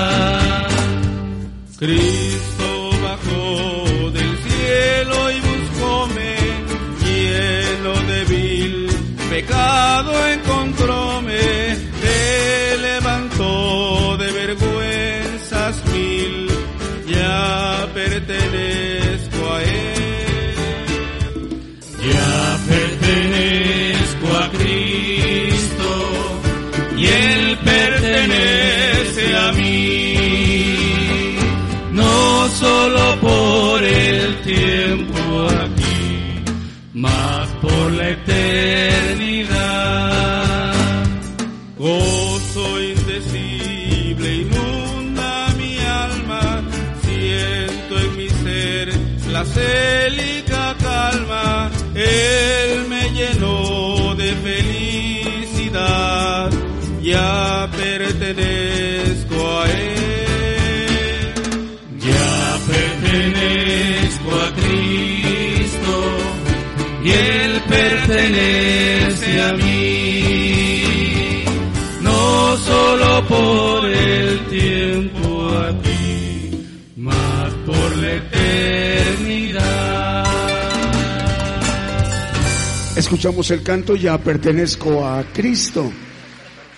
Escuchamos 83.14 83.48
el 83.52 83.62
canto 83.62 83.94
Ya 83.94 84.18
pertenezco 84.18 85.06
a 85.06 85.22
Cristo. 85.32 85.88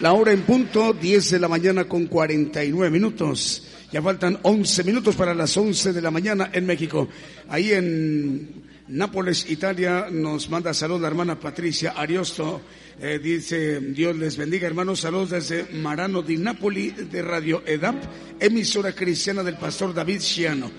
La 0.00 0.12
hora 0.12 0.32
en 0.32 0.42
punto, 0.42 0.92
10 0.92 1.30
de 1.30 1.38
la 1.38 1.48
mañana 1.48 1.86
con 1.86 2.08
49 2.08 2.90
minutos. 2.90 3.66
Ya 3.90 4.02
faltan 4.02 4.38
11 4.42 4.84
minutos 4.84 5.16
para 5.16 5.34
las 5.34 5.56
11 5.56 5.94
de 5.94 6.02
la 6.02 6.10
mañana 6.10 6.50
en 6.52 6.66
México. 6.66 7.08
Ahí 7.48 7.72
en 7.72 8.64
Nápoles, 8.88 9.48
Italia, 9.48 10.08
nos 10.10 10.50
manda 10.50 10.74
salud 10.74 11.00
la 11.00 11.08
hermana 11.08 11.40
Patricia 11.40 11.94
Ariosto. 11.96 12.60
Eh, 13.00 13.18
dice, 13.18 13.80
Dios 13.80 14.14
les 14.14 14.36
bendiga, 14.36 14.66
hermanos. 14.66 15.00
Saludos 15.00 15.30
desde 15.30 15.64
Marano 15.72 16.20
di 16.20 16.36
Napoli 16.36 16.90
de 16.90 17.22
Radio 17.22 17.62
EDAP, 17.64 17.96
emisora 18.40 18.92
cristiana 18.92 19.42
del 19.42 19.56
pastor 19.56 19.94
David 19.94 20.20
Ciano. 20.20 20.70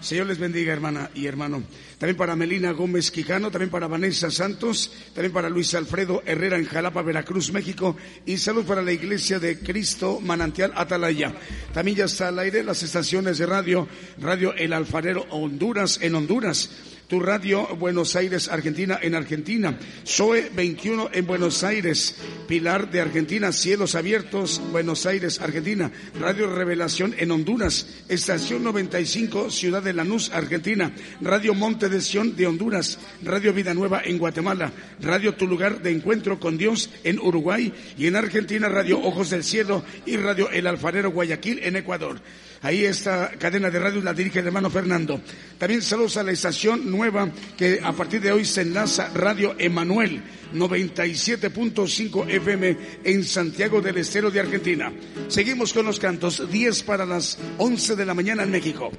Señor 0.00 0.26
les 0.26 0.38
bendiga, 0.38 0.72
hermana 0.72 1.10
y 1.14 1.26
hermano. 1.26 1.62
También 1.98 2.16
para 2.16 2.36
Melina 2.36 2.70
Gómez 2.70 3.10
Quijano, 3.10 3.50
también 3.50 3.70
para 3.70 3.88
Vanessa 3.88 4.30
Santos, 4.30 4.92
también 5.12 5.32
para 5.32 5.50
Luis 5.50 5.74
Alfredo 5.74 6.22
Herrera 6.24 6.56
en 6.56 6.66
Jalapa, 6.66 7.02
Veracruz, 7.02 7.52
México. 7.52 7.96
Y 8.24 8.36
salud 8.36 8.64
para 8.64 8.82
la 8.82 8.92
Iglesia 8.92 9.40
de 9.40 9.58
Cristo 9.58 10.20
Manantial 10.20 10.72
Atalaya. 10.76 11.34
También 11.72 11.96
ya 11.96 12.04
está 12.04 12.28
al 12.28 12.38
aire 12.38 12.62
las 12.62 12.82
estaciones 12.82 13.38
de 13.38 13.46
radio, 13.46 13.88
Radio 14.20 14.54
El 14.54 14.72
Alfarero 14.72 15.26
Honduras 15.30 15.98
en 16.00 16.14
Honduras. 16.14 16.70
Tu 17.08 17.20
radio 17.20 17.66
Buenos 17.76 18.16
Aires, 18.16 18.48
Argentina, 18.48 18.98
en 19.00 19.14
Argentina. 19.14 19.78
SOE 20.04 20.50
21 20.54 21.08
en 21.14 21.26
Buenos 21.26 21.64
Aires. 21.64 22.14
Pilar 22.46 22.90
de 22.90 23.00
Argentina, 23.00 23.50
Cielos 23.50 23.94
Abiertos, 23.94 24.60
Buenos 24.70 25.06
Aires, 25.06 25.40
Argentina. 25.40 25.90
Radio 26.20 26.54
Revelación 26.54 27.14
en 27.16 27.30
Honduras. 27.30 27.86
Estación 28.10 28.62
95, 28.62 29.50
Ciudad 29.50 29.82
de 29.82 29.94
Lanús, 29.94 30.30
Argentina. 30.34 30.92
Radio 31.22 31.54
Monte 31.54 31.88
de 31.88 32.02
Sion 32.02 32.36
de 32.36 32.46
Honduras. 32.46 32.98
Radio 33.22 33.54
Vida 33.54 33.72
Nueva 33.72 34.02
en 34.04 34.18
Guatemala. 34.18 34.70
Radio 35.00 35.34
Tu 35.34 35.46
Lugar 35.46 35.80
de 35.80 35.92
Encuentro 35.92 36.38
con 36.38 36.58
Dios 36.58 36.90
en 37.04 37.20
Uruguay. 37.20 37.72
Y 37.96 38.06
en 38.06 38.16
Argentina, 38.16 38.68
Radio 38.68 39.00
Ojos 39.00 39.30
del 39.30 39.44
Cielo 39.44 39.82
y 40.04 40.18
Radio 40.18 40.50
El 40.50 40.66
Alfarero 40.66 41.10
Guayaquil 41.10 41.60
en 41.62 41.76
Ecuador. 41.76 42.20
Ahí 42.62 42.84
esta 42.84 43.30
cadena 43.38 43.70
de 43.70 43.78
radio 43.78 44.02
la 44.02 44.12
dirige 44.12 44.40
el 44.40 44.46
hermano 44.46 44.68
Fernando. 44.68 45.20
También 45.58 45.80
saludos 45.80 46.16
a 46.16 46.22
la 46.22 46.32
estación 46.32 46.90
nueva 46.90 47.30
que 47.56 47.80
a 47.82 47.92
partir 47.92 48.20
de 48.20 48.32
hoy 48.32 48.44
se 48.44 48.62
enlaza 48.62 49.10
Radio 49.14 49.54
Emanuel 49.58 50.22
97.5 50.54 52.28
FM 52.28 52.76
en 53.04 53.24
Santiago 53.24 53.80
del 53.80 53.98
Estero 53.98 54.30
de 54.30 54.40
Argentina. 54.40 54.92
Seguimos 55.28 55.72
con 55.72 55.86
los 55.86 56.00
cantos 56.00 56.50
10 56.50 56.82
para 56.82 57.06
las 57.06 57.38
11 57.58 57.94
de 57.94 58.06
la 58.06 58.14
mañana 58.14 58.42
en 58.42 58.50
México. 58.50 58.90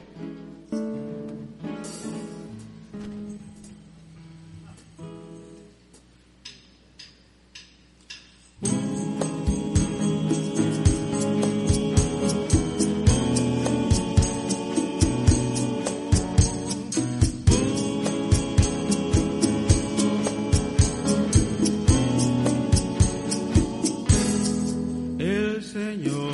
Señor. 25.80 26.32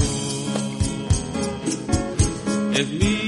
Es 2.73 2.87
mi 2.89 3.24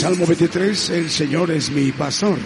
Salmo 0.00 0.24
23, 0.24 0.90
el 0.90 1.10
Señor 1.10 1.50
es 1.50 1.70
mi 1.70 1.92
pastor. 1.92 2.38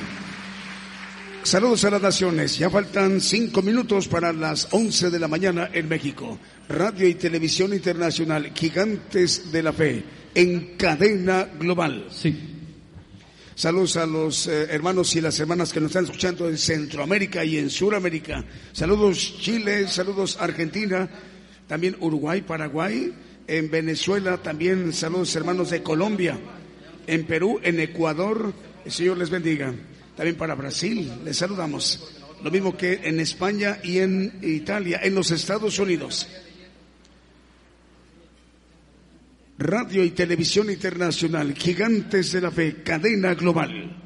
Saludos 1.44 1.84
a 1.84 1.90
las 1.90 2.02
naciones, 2.02 2.58
ya 2.58 2.68
faltan 2.68 3.20
cinco 3.20 3.62
minutos 3.62 4.08
para 4.08 4.32
las 4.32 4.66
once 4.72 5.08
de 5.08 5.20
la 5.20 5.28
mañana 5.28 5.70
en 5.72 5.88
México. 5.88 6.36
Radio 6.68 7.06
y 7.06 7.14
Televisión 7.14 7.72
Internacional, 7.72 8.50
Gigantes 8.52 9.52
de 9.52 9.62
la 9.62 9.72
Fe, 9.72 10.02
en 10.34 10.76
cadena 10.76 11.44
global. 11.56 12.08
Sí. 12.10 12.36
Saludos 13.54 13.98
a 13.98 14.06
los 14.06 14.48
eh, 14.48 14.66
hermanos 14.70 15.14
y 15.14 15.20
las 15.20 15.38
hermanas 15.38 15.72
que 15.72 15.78
nos 15.78 15.90
están 15.90 16.06
escuchando 16.06 16.48
en 16.48 16.58
Centroamérica 16.58 17.44
y 17.44 17.58
en 17.58 17.70
Suramérica. 17.70 18.44
Saludos 18.72 19.36
Chile, 19.38 19.86
saludos 19.86 20.38
Argentina, 20.40 21.08
también 21.68 21.96
Uruguay, 22.00 22.42
Paraguay, 22.42 23.14
en 23.46 23.70
Venezuela 23.70 24.38
también 24.38 24.92
saludos 24.92 25.36
hermanos 25.36 25.70
de 25.70 25.84
Colombia, 25.84 26.36
en 27.06 27.24
Perú, 27.24 27.60
en 27.62 27.80
Ecuador, 27.80 28.52
el 28.84 28.92
Señor 28.92 29.18
les 29.18 29.30
bendiga. 29.30 29.74
También 30.16 30.36
para 30.36 30.54
Brasil, 30.54 31.10
les 31.24 31.36
saludamos. 31.36 32.14
Lo 32.42 32.50
mismo 32.50 32.76
que 32.76 33.00
en 33.04 33.20
España 33.20 33.78
y 33.82 33.98
en 33.98 34.38
Italia, 34.42 35.00
en 35.02 35.14
los 35.14 35.30
Estados 35.30 35.78
Unidos. 35.78 36.28
Radio 39.58 40.04
y 40.04 40.10
Televisión 40.10 40.70
Internacional, 40.70 41.54
Gigantes 41.54 42.32
de 42.32 42.40
la 42.40 42.50
Fe, 42.50 42.82
cadena 42.82 43.34
global. 43.34 44.03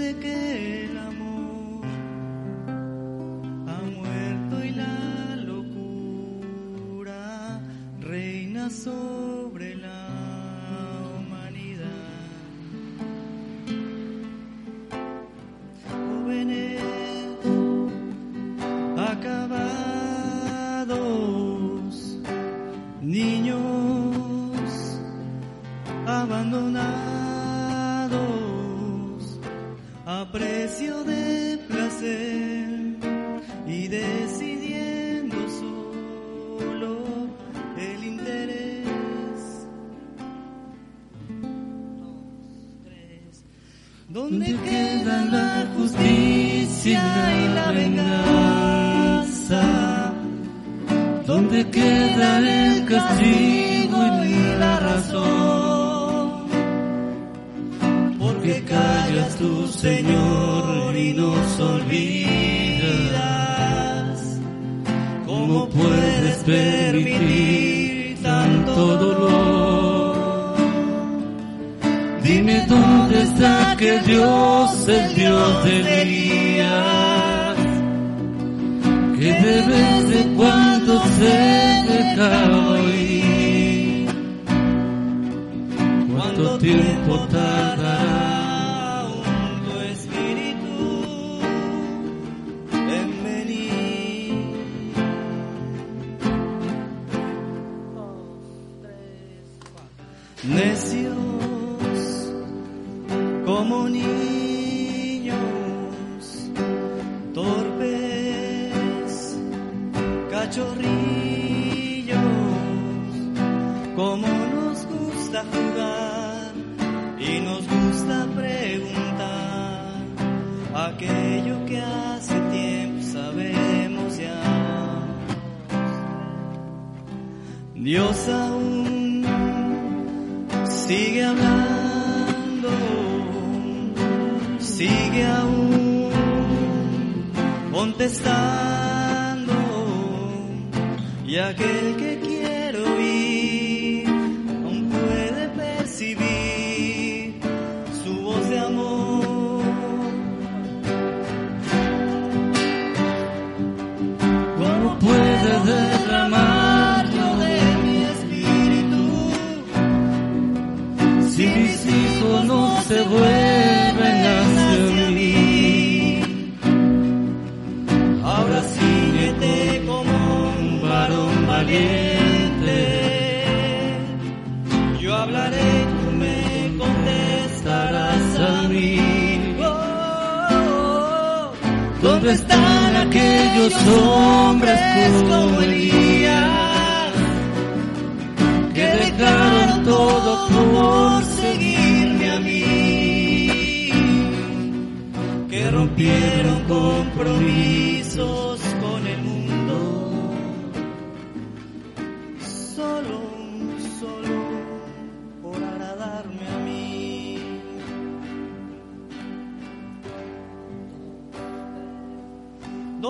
Parece 0.00 0.18
que 0.18 0.89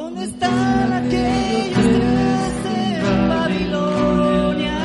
¿Dónde 0.00 0.24
están 0.24 0.92
aquellos 0.94 1.84
en 2.74 3.28
Babilonia? 3.28 4.80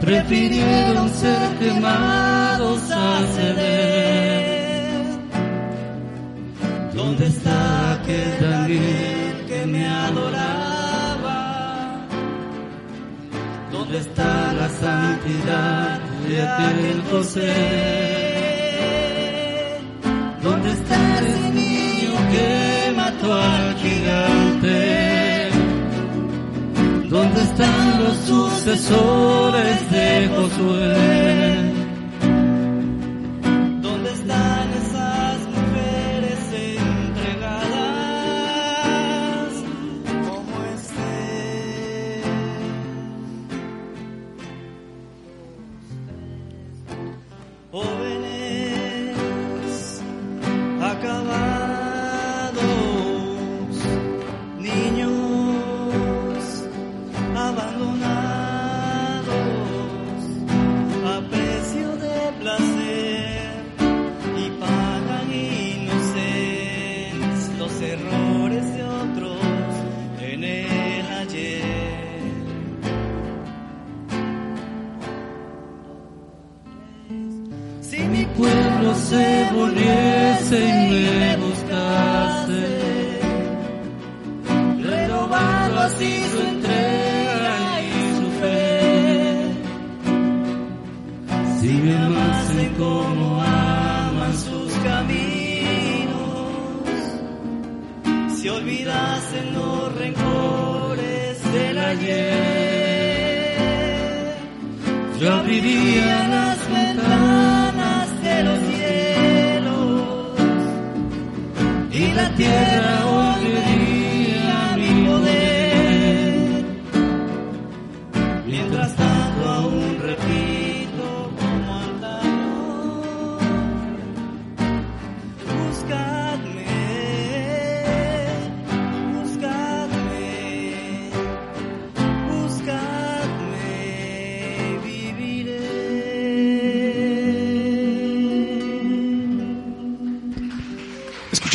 Prefirieron 0.00 1.08
ser 1.10 1.58
quemados 1.58 2.80
a 2.90 3.06
ceder. 3.34 5.04
¿Dónde 6.94 7.26
está 7.26 7.92
aquel 7.96 8.40
Daniel 8.40 9.44
que 9.48 9.66
me 9.66 9.86
adoraba? 9.86 11.38
¿Dónde 13.70 13.98
está 13.98 14.52
la 14.54 14.68
santidad 14.84 16.00
de 16.26 16.42
aquel 16.48 17.02
José? 17.10 18.60
¿Dónde 20.42 20.72
está 20.72 21.18
el 21.18 21.49
al 23.24 23.76
gigante. 23.76 25.50
¿Dónde 27.08 27.42
están 27.42 28.04
los 28.04 28.16
sucesores 28.26 29.90
de 29.90 30.28
Josué? 30.28 31.69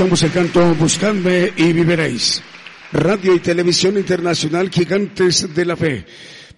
Escuchamos 0.05 0.35
el 0.35 0.43
canto 0.43 0.75
Buscadme 0.75 1.53
y 1.57 1.73
viviréis. 1.73 2.39
Radio 2.91 3.33
y 3.33 3.39
Televisión 3.39 3.97
Internacional 3.97 4.69
Gigantes 4.69 5.51
de 5.55 5.65
la 5.65 5.75
Fe. 5.75 6.05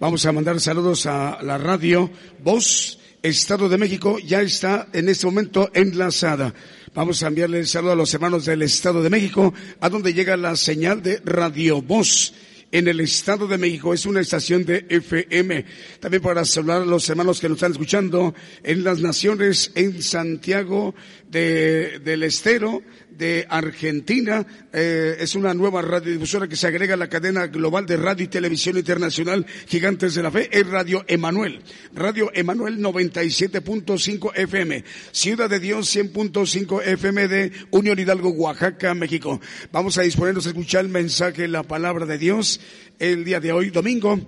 Vamos 0.02 0.26
a 0.26 0.34
mandar 0.34 0.60
saludos 0.60 1.06
a 1.06 1.42
la 1.42 1.58
radio 1.58 2.12
Voz 2.44 3.00
Estado 3.24 3.70
de 3.70 3.78
México. 3.78 4.20
Ya 4.20 4.42
está 4.42 4.90
en 4.92 5.08
este 5.08 5.28
momento 5.28 5.72
enlazada. 5.74 6.54
Vamos 6.94 7.24
a 7.24 7.28
enviarle 7.28 7.60
el 7.60 7.68
saludo 7.68 7.94
a 7.94 7.96
los 7.96 8.14
hermanos 8.14 8.44
del 8.44 8.64
Estado 8.64 9.02
de 9.02 9.10
México, 9.10 9.54
a 9.80 9.88
donde 9.88 10.14
llega 10.14 10.36
la 10.36 10.58
señal 10.58 11.02
de 11.02 11.22
Radio 11.24 11.82
Voz 11.82 12.34
en 12.72 12.88
el 12.88 13.00
Estado 13.00 13.48
de 13.48 13.58
México. 13.58 13.94
Es 13.94 14.06
una 14.06 14.22
estación 14.22 14.66
de 14.66 14.86
FM. 14.90 15.66
También 16.00 16.22
para 16.22 16.44
saludar 16.46 16.82
a 16.82 16.86
los 16.86 17.10
hermanos 17.10 17.40
que 17.40 17.50
nos 17.50 17.58
están 17.58 17.72
escuchando 17.72 18.36
en 18.64 18.84
las 18.84 19.00
naciones, 19.00 19.72
en 19.76 20.02
Santiago 20.02 20.94
de, 21.30 22.00
del 22.04 22.24
Estero, 22.24 22.82
de 23.18 23.46
Argentina. 23.50 24.46
Eh, 24.72 25.18
es 25.20 25.36
una 25.36 25.54
nueva 25.54 25.82
radiodifusora 25.82 26.48
que 26.48 26.56
se 26.56 26.68
agrega 26.68 26.94
a 26.94 26.98
la 26.98 27.10
cadena 27.10 27.48
global 27.48 27.86
de 27.86 27.98
radio 27.98 28.26
y 28.26 28.28
televisión 28.28 28.78
internacional 28.78 29.46
Gigantes 29.68 30.16
de 30.16 30.24
la 30.24 30.32
Fe. 30.32 30.50
Es 30.52 30.68
Radio 30.68 31.04
Emanuel. 31.08 31.62
Radio 31.94 32.30
Emanuel 32.34 32.80
97.5 32.80 34.32
FM. 34.36 34.84
Ciudad 35.12 35.50
de 35.50 35.60
Dios 35.60 35.96
100.5 35.96 36.82
FM 36.86 37.28
de 37.28 37.52
Unión 37.72 38.00
Hidalgo, 38.00 38.30
Oaxaca, 38.30 38.94
México. 38.94 39.42
Vamos 39.72 39.98
a 39.98 40.04
disponernos 40.04 40.46
a 40.46 40.50
escuchar 40.50 40.86
el 40.86 40.92
mensaje, 40.92 41.48
la 41.48 41.64
palabra 41.64 42.06
de 42.06 42.18
Dios 42.18 42.60
el 43.00 43.24
día 43.26 43.40
de 43.40 43.52
hoy, 43.52 43.70
domingo, 43.70 44.20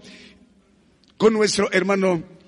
con 1.18 1.34
nuestro 1.34 1.72
hermano 1.72 2.39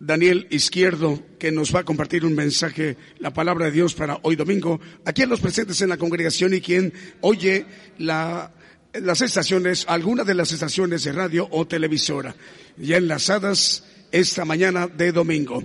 Daniel 0.00 0.46
Izquierdo, 0.50 1.22
que 1.38 1.52
nos 1.52 1.74
va 1.74 1.80
a 1.80 1.84
compartir 1.84 2.24
un 2.24 2.34
mensaje, 2.34 2.96
la 3.18 3.34
palabra 3.34 3.66
de 3.66 3.72
Dios 3.72 3.94
para 3.94 4.18
hoy 4.22 4.34
domingo, 4.34 4.80
aquí 5.04 5.22
en 5.22 5.28
los 5.28 5.40
presentes 5.40 5.82
en 5.82 5.90
la 5.90 5.98
congregación 5.98 6.54
y 6.54 6.62
quien 6.62 6.92
oye 7.20 7.66
la, 7.98 8.50
las 8.94 9.20
estaciones, 9.20 9.84
alguna 9.86 10.24
de 10.24 10.34
las 10.34 10.52
estaciones 10.52 11.04
de 11.04 11.12
radio 11.12 11.46
o 11.50 11.66
televisora, 11.66 12.34
ya 12.78 12.96
enlazadas 12.96 13.84
esta 14.10 14.46
mañana 14.46 14.88
de 14.88 15.12
domingo. 15.12 15.62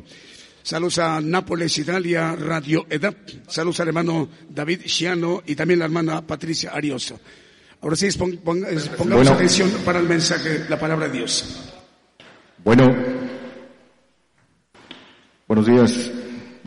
Saludos 0.63 0.99
a 0.99 1.21
Nápoles, 1.21 1.77
Italia, 1.77 2.35
Radio 2.35 2.87
Edad. 2.89 3.15
Saludos 3.47 3.79
al 3.79 3.87
hermano 3.87 4.29
David 4.49 4.81
Chiano 4.85 5.43
y 5.45 5.55
también 5.55 5.79
la 5.79 5.85
hermana 5.85 6.27
Patricia 6.27 6.71
Ariosto. 6.71 7.19
Ahora 7.81 7.95
sí, 7.95 8.09
pongamos 8.17 9.27
atención 9.29 9.69
para 9.85 9.99
el 9.99 10.09
mensaje, 10.09 10.65
la 10.67 10.77
palabra 10.79 11.07
de 11.07 11.19
Dios. 11.19 11.71
Bueno, 12.63 13.14
Buenos 15.47 15.67
días. 15.67 16.11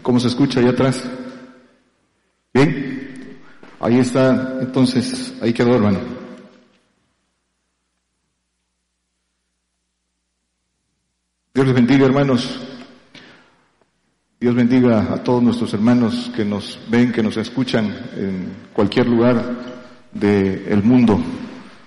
¿Cómo 0.03 0.21
se 0.21 0.29
escucha 0.29 0.61
ahí 0.61 0.69
atrás? 0.69 1.03
¿Bien? 2.55 3.41
Ahí 3.81 3.99
está, 3.99 4.59
entonces, 4.61 5.35
ahí 5.43 5.53
quedó, 5.53 5.75
hermano. 5.75 5.99
Dios 11.53 11.67
les 11.67 11.75
bendiga, 11.75 12.07
hermanos. 12.07 12.61
Dios 14.39 14.55
bendiga 14.55 15.13
a 15.13 15.25
todos 15.25 15.43
nuestros 15.43 15.75
hermanos 15.75 16.31
que 16.37 16.45
nos 16.45 16.79
ven, 16.89 17.11
que 17.11 17.25
nos 17.25 17.37
escuchan 17.37 17.87
en 18.15 18.55
cualquier 18.73 19.09
lugar 19.09 19.43
del 20.13 20.85
mundo, 20.85 21.21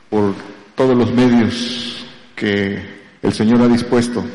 por 0.09 0.35
todos 0.75 0.97
los 0.97 1.13
medios 1.13 2.05
que 2.35 2.83
el 3.21 3.31
Señor 3.31 3.61
ha 3.61 3.69
dispuesto. 3.69 4.25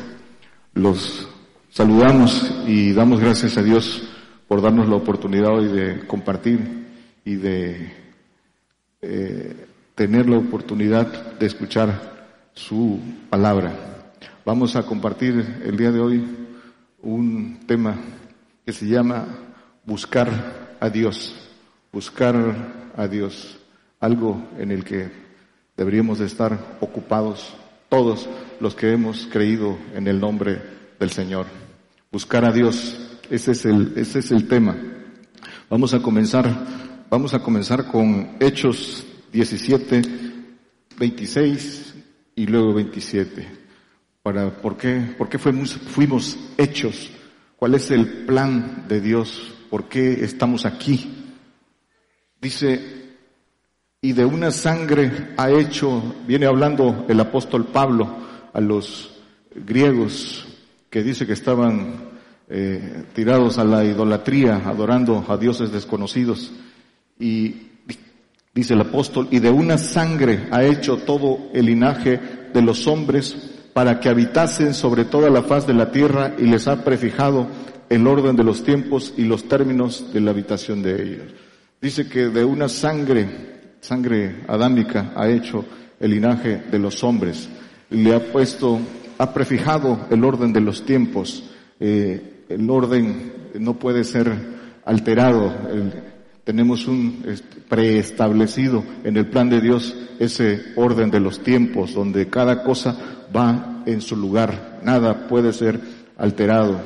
Los 0.73 1.29
Saludamos 1.77 2.51
y 2.65 2.91
damos 2.91 3.19
gracias 3.19 3.55
a 3.55 3.61
Dios 3.61 4.01
por 4.47 4.63
darnos 4.63 4.89
la 4.89 4.95
oportunidad 4.95 5.53
hoy 5.53 5.67
de 5.67 6.07
compartir 6.07 6.59
y 7.23 7.35
de 7.35 7.93
eh, 9.03 9.67
tener 9.93 10.27
la 10.27 10.39
oportunidad 10.39 11.37
de 11.37 11.45
escuchar 11.45 12.49
su 12.55 12.99
palabra. 13.29 14.11
Vamos 14.43 14.75
a 14.75 14.87
compartir 14.87 15.61
el 15.63 15.77
día 15.77 15.91
de 15.91 15.99
hoy 15.99 16.25
un 17.03 17.59
tema 17.67 17.95
que 18.65 18.73
se 18.73 18.87
llama 18.87 19.27
buscar 19.85 20.77
a 20.79 20.89
Dios, 20.89 21.35
buscar 21.93 22.95
a 22.97 23.07
Dios, 23.07 23.59
algo 23.99 24.41
en 24.57 24.71
el 24.71 24.83
que 24.83 25.11
deberíamos 25.77 26.17
de 26.17 26.25
estar 26.25 26.57
ocupados 26.81 27.53
todos 27.87 28.27
los 28.59 28.73
que 28.73 28.93
hemos 28.93 29.27
creído 29.27 29.77
en 29.93 30.07
el 30.07 30.19
nombre 30.19 30.59
del 30.99 31.11
Señor 31.11 31.66
buscar 32.11 32.45
a 32.45 32.51
Dios. 32.51 32.97
Ese 33.29 33.51
es 33.51 33.65
el, 33.65 33.93
ese 33.95 34.19
es 34.19 34.31
el 34.31 34.47
tema. 34.47 34.75
Vamos 35.69 35.93
a 35.93 36.01
comenzar, 36.01 36.45
vamos 37.09 37.33
a 37.33 37.39
comenzar 37.39 37.87
con 37.87 38.37
Hechos 38.39 39.05
17, 39.31 40.01
26 40.97 41.95
y 42.35 42.45
luego 42.47 42.73
27. 42.73 43.47
Para, 44.23 44.49
¿por 44.49 44.77
qué, 44.77 45.15
por 45.17 45.29
qué 45.29 45.37
fuimos, 45.37 45.73
fuimos 45.73 46.37
hechos? 46.57 47.11
¿Cuál 47.57 47.75
es 47.75 47.91
el 47.91 48.25
plan 48.25 48.85
de 48.87 49.01
Dios? 49.01 49.53
¿Por 49.69 49.89
qué 49.89 50.23
estamos 50.23 50.65
aquí? 50.65 51.13
Dice, 52.39 53.07
y 54.01 54.13
de 54.13 54.25
una 54.25 54.51
sangre 54.51 55.33
ha 55.37 55.49
hecho, 55.49 56.15
viene 56.27 56.45
hablando 56.45 57.05
el 57.09 57.19
apóstol 57.19 57.65
Pablo 57.65 58.17
a 58.53 58.61
los 58.61 59.11
griegos, 59.53 60.46
que 60.89 61.03
dice 61.03 61.25
que 61.25 61.33
estaban 61.33 61.95
eh, 62.49 63.03
tirados 63.13 63.57
a 63.57 63.63
la 63.63 63.83
idolatría, 63.83 64.61
adorando 64.65 65.25
a 65.27 65.37
dioses 65.37 65.71
desconocidos. 65.71 66.51
Y 67.19 67.55
dice 68.53 68.73
el 68.73 68.81
apóstol, 68.81 69.27
y 69.31 69.39
de 69.39 69.51
una 69.51 69.77
sangre 69.77 70.47
ha 70.51 70.63
hecho 70.63 70.97
todo 70.97 71.49
el 71.53 71.65
linaje 71.65 72.19
de 72.53 72.61
los 72.61 72.87
hombres 72.87 73.53
para 73.73 73.99
que 73.99 74.09
habitasen 74.09 74.73
sobre 74.73 75.05
toda 75.05 75.29
la 75.29 75.43
faz 75.43 75.67
de 75.67 75.73
la 75.73 75.91
tierra 75.91 76.33
y 76.37 76.43
les 76.43 76.67
ha 76.67 76.83
prefijado 76.83 77.47
el 77.89 78.07
orden 78.07 78.35
de 78.35 78.43
los 78.43 78.63
tiempos 78.63 79.13
y 79.17 79.23
los 79.23 79.47
términos 79.47 80.11
de 80.13 80.21
la 80.21 80.31
habitación 80.31 80.81
de 80.81 81.03
ellos. 81.03 81.33
Dice 81.79 82.07
que 82.07 82.29
de 82.29 82.43
una 82.43 82.69
sangre, 82.69 83.75
sangre 83.81 84.43
adámica, 84.47 85.13
ha 85.15 85.29
hecho 85.29 85.63
el 85.99 86.11
linaje 86.11 86.63
de 86.71 86.79
los 86.79 87.03
hombres. 87.03 87.47
Le 87.89 88.15
ha 88.15 88.31
puesto 88.31 88.79
ha 89.17 89.33
prefijado 89.33 90.07
el 90.09 90.23
orden 90.23 90.53
de 90.53 90.61
los 90.61 90.85
tiempos. 90.85 91.43
Eh, 91.79 92.45
el 92.49 92.69
orden 92.69 93.33
no 93.59 93.73
puede 93.75 94.03
ser 94.03 94.31
alterado. 94.85 95.53
tenemos 96.43 96.87
un 96.87 97.23
preestablecido 97.67 98.83
en 99.03 99.17
el 99.17 99.27
plan 99.27 99.49
de 99.49 99.59
Dios 99.59 99.95
ese 100.19 100.61
orden 100.75 101.11
de 101.11 101.19
los 101.19 101.43
tiempos, 101.43 101.93
donde 101.93 102.29
cada 102.29 102.63
cosa 102.63 102.97
va 103.35 103.83
en 103.85 104.01
su 104.01 104.15
lugar. 104.15 104.79
Nada 104.83 105.27
puede 105.27 105.51
ser 105.51 105.79
alterado. 106.17 106.79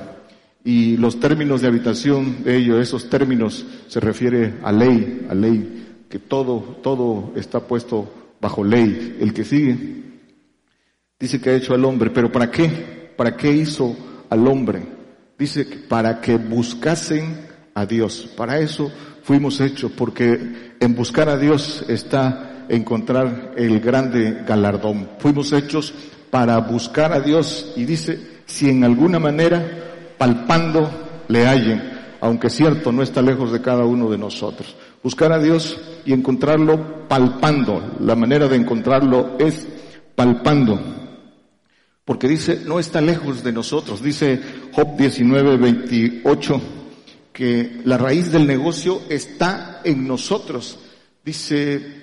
Y 0.64 0.98
los 0.98 1.20
términos 1.20 1.62
de 1.62 1.68
habitación 1.68 2.44
de 2.44 2.58
ello, 2.58 2.80
esos 2.80 3.10
términos 3.10 3.66
se 3.88 4.00
refiere 4.00 4.56
a 4.64 4.72
ley, 4.72 5.26
a 5.30 5.34
ley, 5.34 5.96
que 6.10 6.20
todo, 6.20 6.80
todo 6.84 7.34
está 7.36 7.62
puesto 7.62 8.12
bajo 8.40 8.64
ley. 8.64 9.18
El 9.20 9.34
que 9.34 9.44
sigue 9.44 10.01
Dice 11.22 11.40
que 11.40 11.52
ha 11.52 11.56
hecho 11.56 11.76
al 11.76 11.86
hombre, 11.86 12.10
pero 12.10 12.32
¿para 12.32 12.50
qué? 12.50 13.14
¿Para 13.16 13.38
qué 13.38 13.52
hizo 13.52 13.96
al 14.28 14.48
hombre? 14.48 14.82
Dice 15.38 15.66
para 15.88 16.20
que 16.20 16.38
buscasen 16.38 17.48
a 17.76 17.86
Dios. 17.86 18.28
Para 18.36 18.58
eso 18.58 18.92
fuimos 19.22 19.62
hechos, 19.62 19.92
porque 19.96 20.74
en 20.80 20.96
buscar 20.96 21.30
a 21.30 21.38
Dios 21.38 21.86
está 21.88 22.66
encontrar 22.70 23.54
el 23.56 23.80
grande 23.80 24.44
galardón. 24.48 25.10
Fuimos 25.20 25.54
hechos 25.54 25.94
para 26.32 26.58
buscar 26.58 27.14
a 27.14 27.20
Dios 27.20 27.74
y 27.76 27.86
dice, 27.86 28.20
si 28.48 28.70
en 28.70 28.84
alguna 28.84 29.20
manera 29.20 30.16
palpando 30.18 30.90
le 31.28 31.46
hallen, 31.46 31.84
aunque 32.20 32.50
cierto 32.50 32.92
no 32.92 33.04
está 33.04 33.22
lejos 33.22 33.52
de 33.52 33.62
cada 33.62 33.86
uno 33.86 34.10
de 34.10 34.18
nosotros. 34.18 34.76
Buscar 35.04 35.32
a 35.32 35.40
Dios 35.40 35.80
y 36.04 36.14
encontrarlo 36.14 37.08
palpando. 37.08 37.98
La 38.00 38.16
manera 38.16 38.48
de 38.48 38.56
encontrarlo 38.56 39.38
es 39.40 39.68
palpando. 40.16 41.01
Porque 42.06 42.28
dice, 42.28 42.62
no 42.66 42.80
está 42.80 43.00
lejos 43.00 43.44
de 43.44 43.52
nosotros. 43.52 44.02
Dice 44.02 44.40
Job 44.74 44.98
19, 44.98 45.58
28, 45.58 46.62
que 47.34 47.82
la 47.86 47.98
raíz 47.98 48.32
del 48.32 48.48
negocio 48.48 49.02
está 49.10 49.82
en 49.84 50.08
nosotros. 50.08 50.80
Dice 51.24 52.02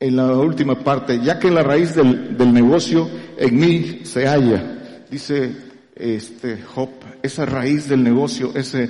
en 0.00 0.16
la 0.16 0.32
última 0.32 0.78
parte, 0.78 1.20
ya 1.22 1.38
que 1.38 1.50
la 1.50 1.62
raíz 1.62 1.94
del, 1.94 2.52
negocio 2.52 3.08
en 3.36 3.58
mí 3.58 4.00
se 4.04 4.26
halla. 4.26 5.04
Dice 5.10 5.50
este 5.96 6.62
Job, 6.62 6.90
esa 7.22 7.44
raíz 7.46 7.88
del 7.88 8.04
negocio, 8.04 8.52
ese 8.54 8.88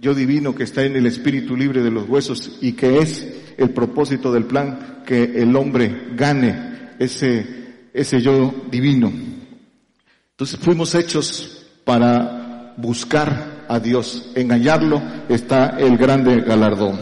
yo 0.00 0.14
divino 0.14 0.54
que 0.54 0.64
está 0.64 0.84
en 0.84 0.96
el 0.96 1.06
espíritu 1.06 1.56
libre 1.56 1.82
de 1.82 1.90
los 1.90 2.08
huesos 2.08 2.58
y 2.60 2.72
que 2.72 2.98
es 2.98 3.26
el 3.56 3.70
propósito 3.70 4.32
del 4.32 4.44
plan 4.44 5.02
que 5.06 5.22
el 5.22 5.54
hombre 5.54 6.08
gane 6.16 6.90
ese, 6.98 7.46
ese 7.92 8.20
yo 8.20 8.54
divino. 8.70 9.12
Entonces 10.38 10.60
fuimos 10.60 10.94
hechos 10.94 11.66
para 11.84 12.72
buscar 12.76 13.64
a 13.68 13.80
Dios. 13.80 14.30
En 14.36 14.52
está 15.28 15.70
el 15.80 15.98
grande 15.98 16.42
galardón. 16.42 17.00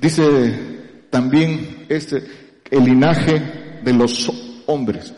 Dice 0.00 1.04
también 1.10 1.84
este, 1.90 2.24
el 2.70 2.84
linaje 2.84 3.80
de 3.84 3.92
los 3.92 4.32
hombres. 4.64 5.12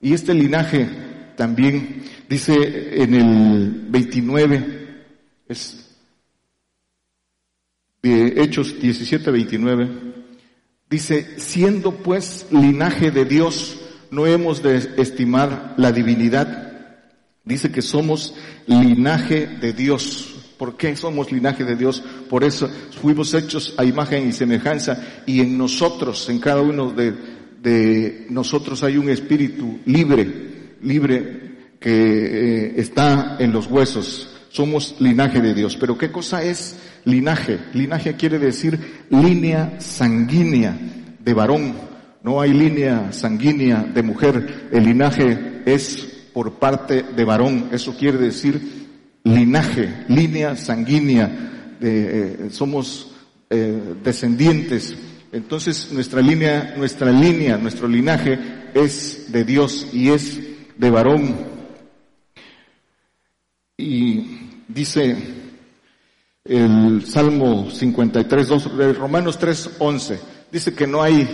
Y 0.00 0.12
este 0.12 0.34
linaje 0.34 0.88
también 1.36 2.02
dice 2.28 3.00
en 3.00 3.14
el 3.14 3.84
29, 3.90 5.04
es 5.46 5.96
de 8.02 8.42
Hechos 8.42 8.80
17, 8.80 9.30
29, 9.30 9.88
dice, 10.90 11.38
siendo 11.38 11.92
pues 11.92 12.48
linaje 12.50 13.12
de 13.12 13.24
Dios, 13.24 13.78
no 14.10 14.26
hemos 14.26 14.64
de 14.64 14.94
estimar 14.96 15.74
la 15.76 15.92
divinidad. 15.92 16.73
Dice 17.44 17.70
que 17.70 17.82
somos 17.82 18.34
linaje 18.66 19.46
de 19.46 19.74
Dios. 19.74 20.34
¿Por 20.56 20.78
qué 20.78 20.96
somos 20.96 21.30
linaje 21.30 21.64
de 21.64 21.76
Dios? 21.76 22.02
Por 22.30 22.42
eso 22.42 22.70
fuimos 23.02 23.34
hechos 23.34 23.74
a 23.76 23.84
imagen 23.84 24.26
y 24.26 24.32
semejanza 24.32 25.22
y 25.26 25.40
en 25.40 25.58
nosotros, 25.58 26.30
en 26.30 26.38
cada 26.38 26.62
uno 26.62 26.90
de, 26.90 28.26
nosotros 28.30 28.82
hay 28.82 28.96
un 28.96 29.10
espíritu 29.10 29.78
libre, 29.84 30.76
libre 30.80 31.56
que 31.78 31.90
eh, 31.90 32.74
está 32.76 33.36
en 33.38 33.52
los 33.52 33.66
huesos. 33.66 34.30
Somos 34.48 34.96
linaje 35.00 35.42
de 35.42 35.52
Dios. 35.52 35.76
Pero 35.76 35.98
¿qué 35.98 36.10
cosa 36.10 36.42
es 36.42 36.76
linaje? 37.04 37.58
Linaje 37.74 38.14
quiere 38.14 38.38
decir 38.38 39.04
línea 39.10 39.80
sanguínea 39.80 40.78
de 41.18 41.34
varón. 41.34 41.74
No 42.22 42.40
hay 42.40 42.54
línea 42.54 43.12
sanguínea 43.12 43.82
de 43.82 44.02
mujer. 44.02 44.68
El 44.72 44.84
linaje 44.84 45.62
es 45.66 46.13
por 46.34 46.54
parte 46.54 47.02
de 47.02 47.24
varón. 47.24 47.70
Eso 47.72 47.96
quiere 47.96 48.18
decir 48.18 48.60
linaje, 49.22 50.04
línea 50.08 50.56
sanguínea, 50.56 51.76
de, 51.80 52.46
eh, 52.46 52.50
somos 52.50 53.12
eh, 53.48 53.94
descendientes. 54.02 54.94
Entonces 55.32 55.90
nuestra 55.92 56.20
línea, 56.20 56.74
nuestra 56.76 57.10
línea, 57.10 57.56
nuestro 57.56 57.88
linaje 57.88 58.38
es 58.74 59.32
de 59.32 59.44
Dios 59.44 59.86
y 59.92 60.10
es 60.10 60.40
de 60.76 60.90
varón. 60.90 61.34
Y 63.78 64.26
dice 64.68 65.16
el 66.44 67.04
Salmo 67.06 67.70
53, 67.70 68.48
2, 68.48 68.96
Romanos 68.98 69.38
3, 69.38 69.70
11, 69.78 70.20
dice 70.52 70.74
que 70.74 70.86
no 70.86 71.02
hay 71.02 71.26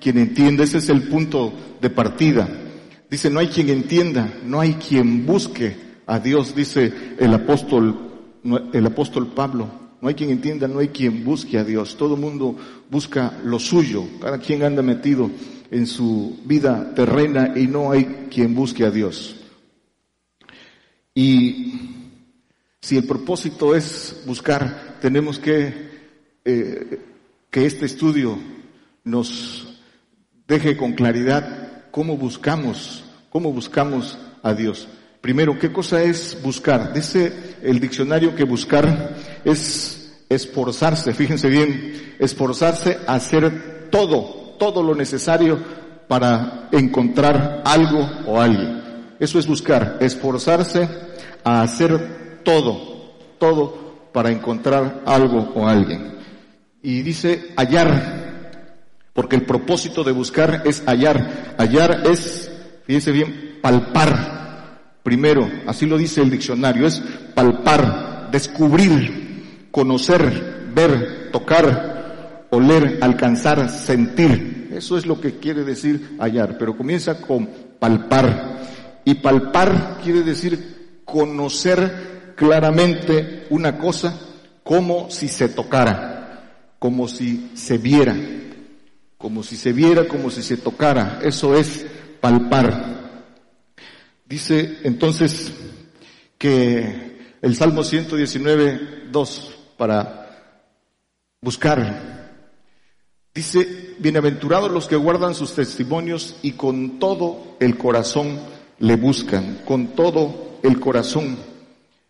quien 0.00 0.18
entienda, 0.18 0.64
ese 0.64 0.78
es 0.78 0.88
el 0.88 1.08
punto 1.08 1.52
de 1.80 1.90
partida. 1.90 2.48
Dice, 3.10 3.30
no 3.30 3.40
hay 3.40 3.48
quien 3.48 3.68
entienda, 3.68 4.32
no 4.44 4.60
hay 4.60 4.74
quien 4.74 5.26
busque, 5.26 5.76
a 6.06 6.20
Dios, 6.20 6.54
dice 6.54 6.92
el 7.18 7.34
apóstol, 7.34 7.96
el 8.72 8.86
apóstol 8.86 9.28
Pablo. 9.28 9.86
No 10.00 10.08
hay 10.08 10.14
quien 10.14 10.30
entienda, 10.30 10.68
no 10.68 10.78
hay 10.78 10.88
quien 10.88 11.24
busque 11.24 11.58
a 11.58 11.64
Dios. 11.64 11.96
Todo 11.96 12.16
mundo 12.16 12.56
busca 12.90 13.40
lo 13.44 13.58
suyo. 13.58 14.04
Cada 14.20 14.38
quien 14.38 14.62
anda 14.62 14.82
metido 14.82 15.30
en 15.70 15.86
su 15.86 16.38
vida 16.44 16.94
terrena 16.94 17.54
y 17.56 17.66
no 17.66 17.90
hay 17.90 18.28
quien 18.30 18.54
busque 18.54 18.84
a 18.84 18.90
Dios. 18.90 19.36
Y 21.14 21.80
si 22.80 22.98
el 22.98 23.04
propósito 23.04 23.74
es 23.74 24.22
buscar, 24.26 24.98
tenemos 25.00 25.38
que 25.38 25.86
eh, 26.44 27.00
que 27.50 27.66
este 27.66 27.86
estudio 27.86 28.38
nos 29.02 29.80
deje 30.46 30.76
con 30.76 30.92
claridad 30.92 31.65
cómo 31.96 32.14
buscamos, 32.18 33.02
cómo 33.30 33.50
buscamos 33.52 34.18
a 34.42 34.52
Dios. 34.52 34.86
Primero, 35.22 35.58
¿qué 35.58 35.72
cosa 35.72 36.02
es 36.02 36.36
buscar? 36.42 36.92
Dice 36.92 37.56
el 37.62 37.80
diccionario 37.80 38.36
que 38.36 38.44
buscar 38.44 39.16
es 39.46 40.22
esforzarse, 40.28 41.14
fíjense 41.14 41.48
bien, 41.48 42.16
esforzarse 42.18 42.98
a 43.06 43.14
hacer 43.14 43.88
todo, 43.90 44.56
todo 44.58 44.82
lo 44.82 44.94
necesario 44.94 45.58
para 46.06 46.68
encontrar 46.70 47.62
algo 47.64 48.06
o 48.26 48.42
alguien. 48.42 49.14
Eso 49.18 49.38
es 49.38 49.46
buscar, 49.46 49.96
esforzarse 50.00 50.86
a 51.44 51.62
hacer 51.62 52.42
todo, 52.44 53.14
todo 53.38 54.10
para 54.12 54.30
encontrar 54.30 55.02
algo 55.06 55.50
o 55.54 55.66
alguien. 55.66 56.18
Y 56.82 57.00
dice 57.00 57.54
hallar, 57.56 58.25
porque 59.16 59.34
el 59.34 59.42
propósito 59.42 60.04
de 60.04 60.12
buscar 60.12 60.62
es 60.64 60.84
hallar. 60.86 61.56
Hallar 61.58 62.02
es, 62.06 62.52
fíjense 62.86 63.10
bien, 63.10 63.58
palpar, 63.60 64.36
Primero, 65.06 65.48
así 65.68 65.86
lo 65.86 65.98
dice 65.98 66.20
el 66.20 66.30
diccionario, 66.30 66.84
es 66.84 67.00
palpar, 67.32 68.28
descubrir, 68.32 69.68
conocer, 69.70 70.72
ver, 70.74 71.30
tocar, 71.30 72.48
oler, 72.50 72.98
alcanzar, 73.00 73.70
sentir. 73.70 74.70
Eso 74.74 74.98
es 74.98 75.06
lo 75.06 75.20
que 75.20 75.38
quiere 75.38 75.62
decir 75.62 76.16
hallar, 76.18 76.58
pero 76.58 76.76
comienza 76.76 77.20
con 77.20 77.48
palpar. 77.78 78.64
Y 79.04 79.14
palpar 79.14 79.98
quiere 80.02 80.24
decir 80.24 81.02
conocer 81.04 82.32
claramente 82.34 83.46
una 83.50 83.78
cosa 83.78 84.18
como 84.64 85.08
si 85.08 85.28
se 85.28 85.48
tocara, 85.50 86.72
como 86.80 87.06
si 87.06 87.52
se 87.54 87.78
viera, 87.78 88.16
como 89.18 89.42
si 89.42 89.56
se 89.56 89.72
viera, 89.72 90.06
como 90.06 90.30
si 90.30 90.42
se 90.42 90.56
tocara. 90.56 91.20
Eso 91.22 91.56
es 91.56 91.86
palpar. 92.20 93.22
Dice 94.28 94.78
entonces 94.82 95.52
que 96.38 97.36
el 97.42 97.54
Salmo 97.54 97.84
119, 97.84 99.08
2, 99.10 99.54
para 99.76 100.26
buscar, 101.40 102.32
dice, 103.34 103.94
bienaventurados 103.98 104.70
los 104.70 104.88
que 104.88 104.96
guardan 104.96 105.34
sus 105.34 105.54
testimonios 105.54 106.36
y 106.42 106.52
con 106.52 106.98
todo 106.98 107.56
el 107.60 107.78
corazón 107.78 108.40
le 108.78 108.96
buscan, 108.96 109.60
con 109.64 109.88
todo 109.88 110.58
el 110.62 110.80
corazón. 110.80 111.38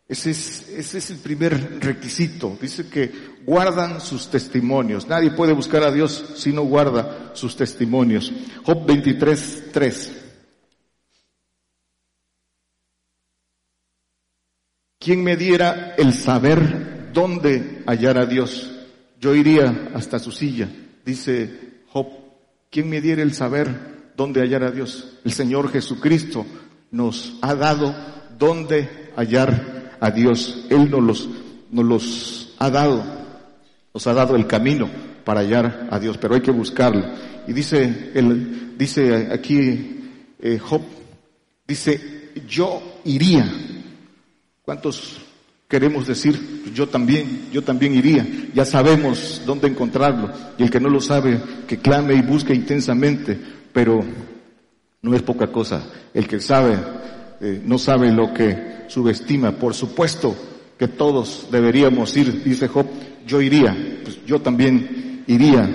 Ese 0.09 0.31
es, 0.31 0.69
ese 0.71 0.99
es 0.99 1.11
el 1.11 1.19
primer 1.19 1.81
requisito. 1.81 2.57
Dice 2.61 2.89
que 2.89 3.13
guardan 3.47 4.01
sus 4.01 4.29
testimonios. 4.29 5.07
Nadie 5.07 5.31
puede 5.31 5.53
buscar 5.53 5.85
a 5.85 5.93
Dios 5.93 6.35
si 6.37 6.53
no 6.53 6.63
guarda 6.63 7.31
sus 7.35 7.57
testimonios. 7.57 8.33
Job 8.65 8.85
23, 8.85 9.71
3. 9.73 10.23
¿Quién 14.99 15.23
me 15.23 15.37
diera 15.37 15.95
el 15.97 16.13
saber 16.13 17.13
dónde 17.13 17.85
hallar 17.87 18.19
a 18.19 18.27
Dios? 18.27 18.73
Yo 19.21 19.35
iría 19.35 19.91
hasta 19.95 20.19
su 20.19 20.33
silla, 20.33 20.69
dice 21.05 21.83
Job. 21.89 22.09
¿Quién 22.71 22.91
me 22.91 23.01
diera 23.01 23.23
el 23.23 23.33
saber 23.33 24.13
dónde 24.17 24.41
hallar 24.41 24.65
a 24.65 24.73
Dios? 24.73 25.19
El 25.25 25.33
Señor 25.33 25.71
Jesucristo 25.71 26.45
nos 26.91 27.39
ha 27.41 27.55
dado 27.55 27.95
dónde 28.37 29.13
hallar 29.15 29.97
a 30.01 30.11
Dios. 30.11 30.67
Él 30.71 30.91
nos 30.91 31.03
los, 31.03 31.29
nos 31.71 31.85
los 31.85 32.55
ha 32.59 32.71
dado, 32.71 33.05
nos 33.97 34.07
ha 34.07 34.13
dado 34.13 34.37
el 34.37 34.47
camino 34.47 34.91
para 35.25 35.41
hallar 35.41 35.89
a 35.91 35.99
Dios, 35.99 36.19
pero 36.19 36.35
hay 36.35 36.43
que 36.43 36.51
buscarlo. 36.51 37.03
Y 37.47 37.55
dice, 37.55 38.11
él, 38.13 38.75
dice 38.77 39.31
aquí 39.33 40.03
eh, 40.39 40.59
Job, 40.59 40.83
dice, 41.67 42.33
yo 42.47 43.01
iría 43.07 43.51
¿Cuántos 44.67 45.17
queremos 45.67 46.07
decir, 46.07 46.65
yo 46.75 46.89
también, 46.89 47.49
yo 47.53 47.63
también 47.63 47.95
iría? 47.95 48.27
Ya 48.53 48.67
sabemos 48.67 49.41
dónde 49.47 49.69
encontrarlo. 49.69 50.31
Y 50.59 50.65
el 50.65 50.71
que 50.71 50.81
no 50.81 50.91
lo 50.91 51.01
sabe, 51.01 51.41
que 51.67 51.79
clame 51.79 52.17
y 52.17 52.21
busque 52.21 52.53
intensamente, 52.53 53.39
pero 53.73 54.05
no 55.01 55.15
es 55.15 55.23
poca 55.23 55.47
cosa. 55.47 55.87
El 56.13 56.29
que 56.29 56.41
sabe, 56.41 56.77
eh, 57.41 57.63
no 57.65 57.79
sabe 57.79 58.13
lo 58.13 58.35
que 58.35 58.85
subestima. 58.89 59.53
Por 59.53 59.73
supuesto 59.73 60.37
que 60.79 60.89
todos 60.89 61.49
deberíamos 61.51 62.17
ir, 62.17 62.43
dice 62.43 62.69
Job, 62.69 62.87
yo 63.27 63.41
iría, 63.41 64.01
pues 64.03 64.25
yo 64.27 64.41
también 64.41 65.25
iría. 65.27 65.69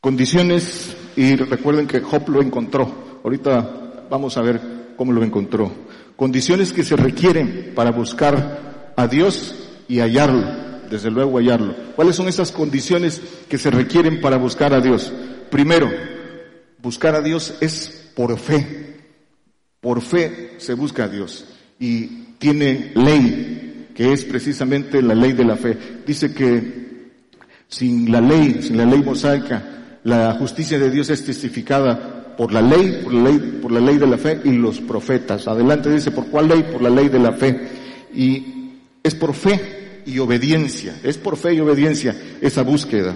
Condiciones, 0.00 0.96
y 1.16 1.36
recuerden 1.36 1.86
que 1.86 2.00
Job 2.00 2.28
lo 2.28 2.42
encontró. 2.42 3.20
Ahorita 3.24 4.06
vamos 4.10 4.36
a 4.36 4.42
ver 4.42 4.60
cómo 4.96 5.12
lo 5.12 5.22
encontró 5.22 5.70
condiciones 6.22 6.72
que 6.72 6.84
se 6.84 6.94
requieren 6.94 7.72
para 7.74 7.90
buscar 7.90 8.92
a 8.96 9.08
Dios 9.08 9.56
y 9.88 9.98
hallarlo, 9.98 10.44
desde 10.88 11.10
luego 11.10 11.38
hallarlo. 11.38 11.74
¿Cuáles 11.96 12.14
son 12.14 12.28
esas 12.28 12.52
condiciones 12.52 13.20
que 13.48 13.58
se 13.58 13.72
requieren 13.72 14.20
para 14.20 14.36
buscar 14.36 14.72
a 14.72 14.80
Dios? 14.80 15.12
Primero, 15.50 15.90
buscar 16.78 17.16
a 17.16 17.22
Dios 17.22 17.54
es 17.60 18.10
por 18.14 18.38
fe. 18.38 19.00
Por 19.80 20.00
fe 20.00 20.54
se 20.58 20.74
busca 20.74 21.04
a 21.04 21.08
Dios 21.08 21.44
y 21.80 22.21
tiene 22.42 22.90
ley, 22.96 23.86
que 23.94 24.12
es 24.12 24.24
precisamente 24.24 25.00
la 25.00 25.14
ley 25.14 25.32
de 25.32 25.44
la 25.44 25.54
fe. 25.54 25.78
Dice 26.04 26.34
que 26.34 27.12
sin 27.68 28.10
la 28.10 28.20
ley, 28.20 28.58
sin 28.62 28.76
la 28.76 28.84
ley 28.84 29.00
mosaica, 29.00 30.00
la 30.02 30.34
justicia 30.34 30.76
de 30.76 30.90
Dios 30.90 31.08
es 31.10 31.24
testificada 31.24 32.34
por 32.36 32.52
la 32.52 32.60
ley, 32.60 33.00
por 33.04 33.14
la 33.14 33.30
ley, 33.30 33.38
por 33.62 33.70
la 33.70 33.78
ley 33.78 33.96
de 33.96 34.08
la 34.08 34.18
fe 34.18 34.40
y 34.42 34.50
los 34.50 34.80
profetas. 34.80 35.46
Adelante 35.46 35.88
dice, 35.88 36.10
¿por 36.10 36.26
cuál 36.26 36.48
ley? 36.48 36.64
Por 36.64 36.82
la 36.82 36.90
ley 36.90 37.08
de 37.08 37.20
la 37.20 37.30
fe. 37.30 37.60
Y 38.12 38.72
es 39.04 39.14
por 39.14 39.34
fe 39.34 40.02
y 40.04 40.18
obediencia, 40.18 40.98
es 41.04 41.18
por 41.18 41.36
fe 41.36 41.54
y 41.54 41.60
obediencia 41.60 42.16
esa 42.40 42.62
búsqueda. 42.62 43.14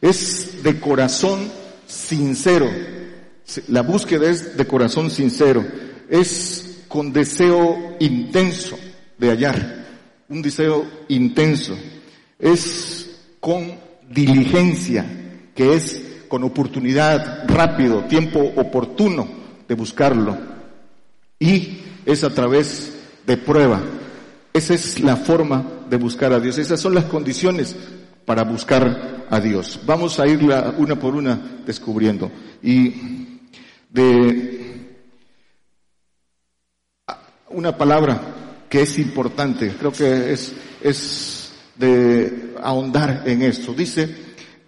Es 0.00 0.62
de 0.62 0.78
corazón 0.78 1.40
sincero. 1.88 2.70
La 3.66 3.82
búsqueda 3.82 4.30
es 4.30 4.56
de 4.56 4.66
corazón 4.68 5.10
sincero. 5.10 5.66
Es 6.08 6.57
con 6.88 7.12
deseo 7.12 7.96
intenso 8.00 8.78
de 9.18 9.28
hallar. 9.28 9.86
Un 10.28 10.42
deseo 10.42 10.86
intenso. 11.08 11.76
Es 12.38 13.20
con 13.40 13.74
diligencia, 14.10 15.06
que 15.54 15.74
es 15.74 16.02
con 16.28 16.44
oportunidad, 16.44 17.48
rápido, 17.48 18.04
tiempo 18.04 18.40
oportuno 18.56 19.28
de 19.66 19.74
buscarlo. 19.74 20.36
Y 21.38 21.78
es 22.04 22.24
a 22.24 22.30
través 22.30 22.94
de 23.26 23.36
prueba. 23.36 23.80
Esa 24.52 24.74
es 24.74 25.00
la 25.00 25.16
forma 25.16 25.64
de 25.88 25.96
buscar 25.96 26.32
a 26.32 26.40
Dios. 26.40 26.58
Esas 26.58 26.80
son 26.80 26.94
las 26.94 27.04
condiciones 27.04 27.76
para 28.24 28.44
buscar 28.44 29.26
a 29.30 29.40
Dios. 29.40 29.80
Vamos 29.86 30.20
a 30.20 30.26
irla 30.26 30.74
una 30.76 30.98
por 30.98 31.14
una 31.14 31.60
descubriendo. 31.64 32.30
Y 32.62 33.38
de 33.90 34.77
una 37.50 37.76
palabra 37.76 38.20
que 38.68 38.82
es 38.82 38.98
importante, 38.98 39.72
creo 39.78 39.92
que 39.92 40.32
es, 40.32 40.52
es 40.82 41.52
de 41.76 42.54
ahondar 42.62 43.22
en 43.26 43.42
esto. 43.42 43.72
Dice 43.72 44.08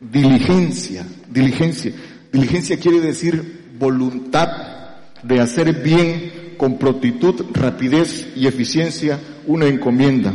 diligencia, 0.01 1.05
diligencia. 1.29 1.93
Diligencia 2.33 2.79
quiere 2.79 3.01
decir 3.01 3.73
voluntad 3.79 4.49
de 5.23 5.41
hacer 5.41 5.83
bien 5.83 6.55
con 6.57 6.79
prontitud, 6.79 7.47
rapidez 7.53 8.29
y 8.37 8.47
eficiencia 8.47 9.19
una 9.47 9.67
encomienda. 9.67 10.33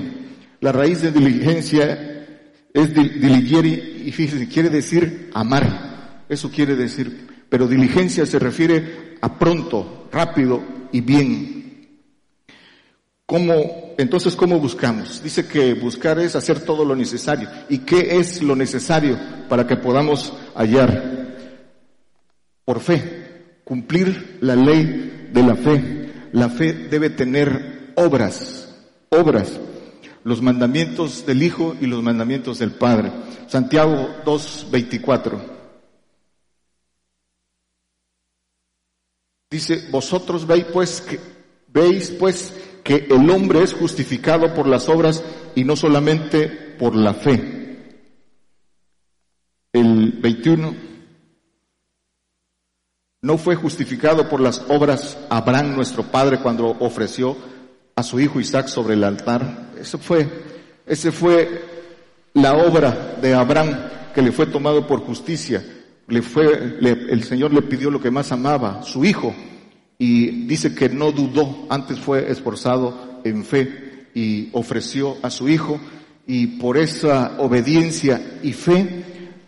La 0.59 0.71
raíz 0.71 1.01
de 1.01 1.11
diligencia 1.11 2.27
es 2.73 2.93
diligere 2.93 4.01
y 4.05 4.11
fíjense, 4.11 4.47
quiere 4.47 4.69
decir 4.69 5.29
amar. 5.33 6.23
Eso 6.27 6.49
quiere 6.51 6.75
decir. 6.75 7.27
Pero 7.47 7.67
diligencia 7.67 8.25
se 8.25 8.39
refiere 8.39 9.15
a 9.21 9.37
pronto, 9.37 10.09
rápido 10.11 10.61
y 10.91 11.01
bien. 11.01 11.54
¿Cómo, 13.25 13.93
entonces, 13.97 14.35
cómo 14.35 14.59
buscamos? 14.59 15.23
Dice 15.23 15.47
que 15.47 15.73
buscar 15.73 16.19
es 16.19 16.35
hacer 16.35 16.59
todo 16.59 16.85
lo 16.85 16.95
necesario. 16.95 17.49
¿Y 17.69 17.79
qué 17.79 18.17
es 18.17 18.41
lo 18.41 18.55
necesario 18.55 19.17
para 19.49 19.65
que 19.65 19.77
podamos 19.77 20.33
hallar? 20.55 21.25
Por 22.63 22.79
fe, 22.79 23.59
cumplir 23.63 24.37
la 24.41 24.55
ley 24.55 25.29
de 25.31 25.43
la 25.43 25.55
fe. 25.55 26.11
La 26.33 26.49
fe 26.49 26.73
debe 26.73 27.09
tener 27.09 27.93
obras 27.95 28.65
obras, 29.15 29.59
los 30.23 30.41
mandamientos 30.41 31.25
del 31.25 31.43
Hijo 31.43 31.75
y 31.79 31.87
los 31.87 32.03
mandamientos 32.03 32.59
del 32.59 32.71
Padre. 32.71 33.11
Santiago 33.47 34.09
2.24. 34.25 35.39
Dice, 39.49 39.87
vosotros 39.91 40.45
veis 40.45 40.65
pues 40.65 41.01
que, 41.01 41.19
veis 41.67 42.09
pues 42.09 42.53
que 42.85 43.07
el 43.09 43.31
hombre 43.31 43.63
es 43.63 43.73
justificado 43.73 44.53
por 44.53 44.67
las 44.67 44.87
obras 44.89 45.23
y 45.55 45.63
no 45.63 45.75
solamente 45.75 46.47
por 46.47 46.95
la 46.95 47.15
fe. 47.15 47.97
El 49.73 50.11
21. 50.21 50.75
No 53.23 53.37
fue 53.39 53.55
justificado 53.55 54.29
por 54.29 54.39
las 54.39 54.63
obras 54.69 55.17
Abraham 55.31 55.75
nuestro 55.75 56.03
padre 56.03 56.37
cuando 56.37 56.77
ofreció 56.79 57.35
a 57.95 58.03
su 58.03 58.19
hijo 58.19 58.39
Isaac 58.39 58.67
sobre 58.67 58.93
el 58.93 59.03
altar. 59.03 59.71
Eso 59.81 59.97
fue, 59.97 60.29
ese 60.85 61.11
fue 61.11 61.63
la 62.35 62.53
obra 62.53 63.17
de 63.19 63.33
Abraham 63.33 63.79
que 64.13 64.21
le 64.21 64.31
fue 64.31 64.45
tomado 64.45 64.85
por 64.85 64.99
justicia. 64.99 65.65
Le 66.07 66.21
fue, 66.21 66.77
el 66.83 67.23
Señor 67.23 67.51
le 67.51 67.63
pidió 67.63 67.89
lo 67.89 67.99
que 67.99 68.11
más 68.11 68.31
amaba, 68.31 68.83
su 68.83 69.03
hijo, 69.03 69.33
y 69.97 70.45
dice 70.45 70.75
que 70.75 70.89
no 70.89 71.11
dudó, 71.11 71.65
antes 71.69 71.99
fue 71.99 72.29
esforzado 72.29 73.21
en 73.23 73.43
fe 73.43 74.07
y 74.13 74.49
ofreció 74.53 75.17
a 75.21 75.29
su 75.29 75.49
hijo, 75.49 75.79
y 76.27 76.47
por 76.57 76.77
esa 76.77 77.35
obediencia 77.39 78.39
y 78.41 78.53
fe 78.53 79.03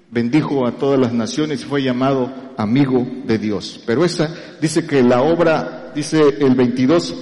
bendijo 0.10 0.68
a 0.68 0.74
todas 0.74 1.00
las 1.00 1.14
naciones 1.14 1.62
y 1.62 1.66
fue 1.66 1.84
llamado 1.84 2.32
amigo 2.58 3.06
de 3.26 3.38
Dios. 3.38 3.82
Pero 3.86 4.06
esa 4.06 4.34
dice 4.62 4.86
que 4.86 5.04
la 5.04 5.22
obra, 5.22 5.91
dice 5.93 6.22
el 6.39 6.56
22, 6.56 7.16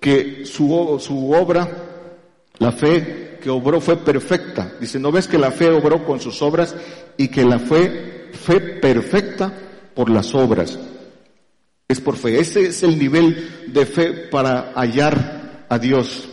que 0.00 0.44
su, 0.44 0.98
su 1.00 1.32
obra, 1.32 1.68
la 2.58 2.72
fe 2.72 3.38
que 3.40 3.50
obró 3.50 3.80
fue 3.80 3.96
perfecta. 3.98 4.72
Dice, 4.80 4.98
¿no 4.98 5.12
ves 5.12 5.28
que 5.28 5.38
la 5.38 5.50
fe 5.50 5.70
obró 5.70 6.04
con 6.04 6.20
sus 6.20 6.40
obras 6.42 6.74
y 7.16 7.28
que 7.28 7.44
la 7.44 7.58
fe 7.58 8.30
fue 8.32 8.58
perfecta 8.58 9.52
por 9.94 10.10
las 10.10 10.34
obras? 10.34 10.78
Es 11.86 12.00
por 12.00 12.16
fe. 12.16 12.40
Ese 12.40 12.66
es 12.66 12.82
el 12.82 12.98
nivel 12.98 13.66
de 13.68 13.86
fe 13.86 14.12
para 14.12 14.72
hallar 14.74 15.66
a 15.68 15.78
Dios. 15.78 16.28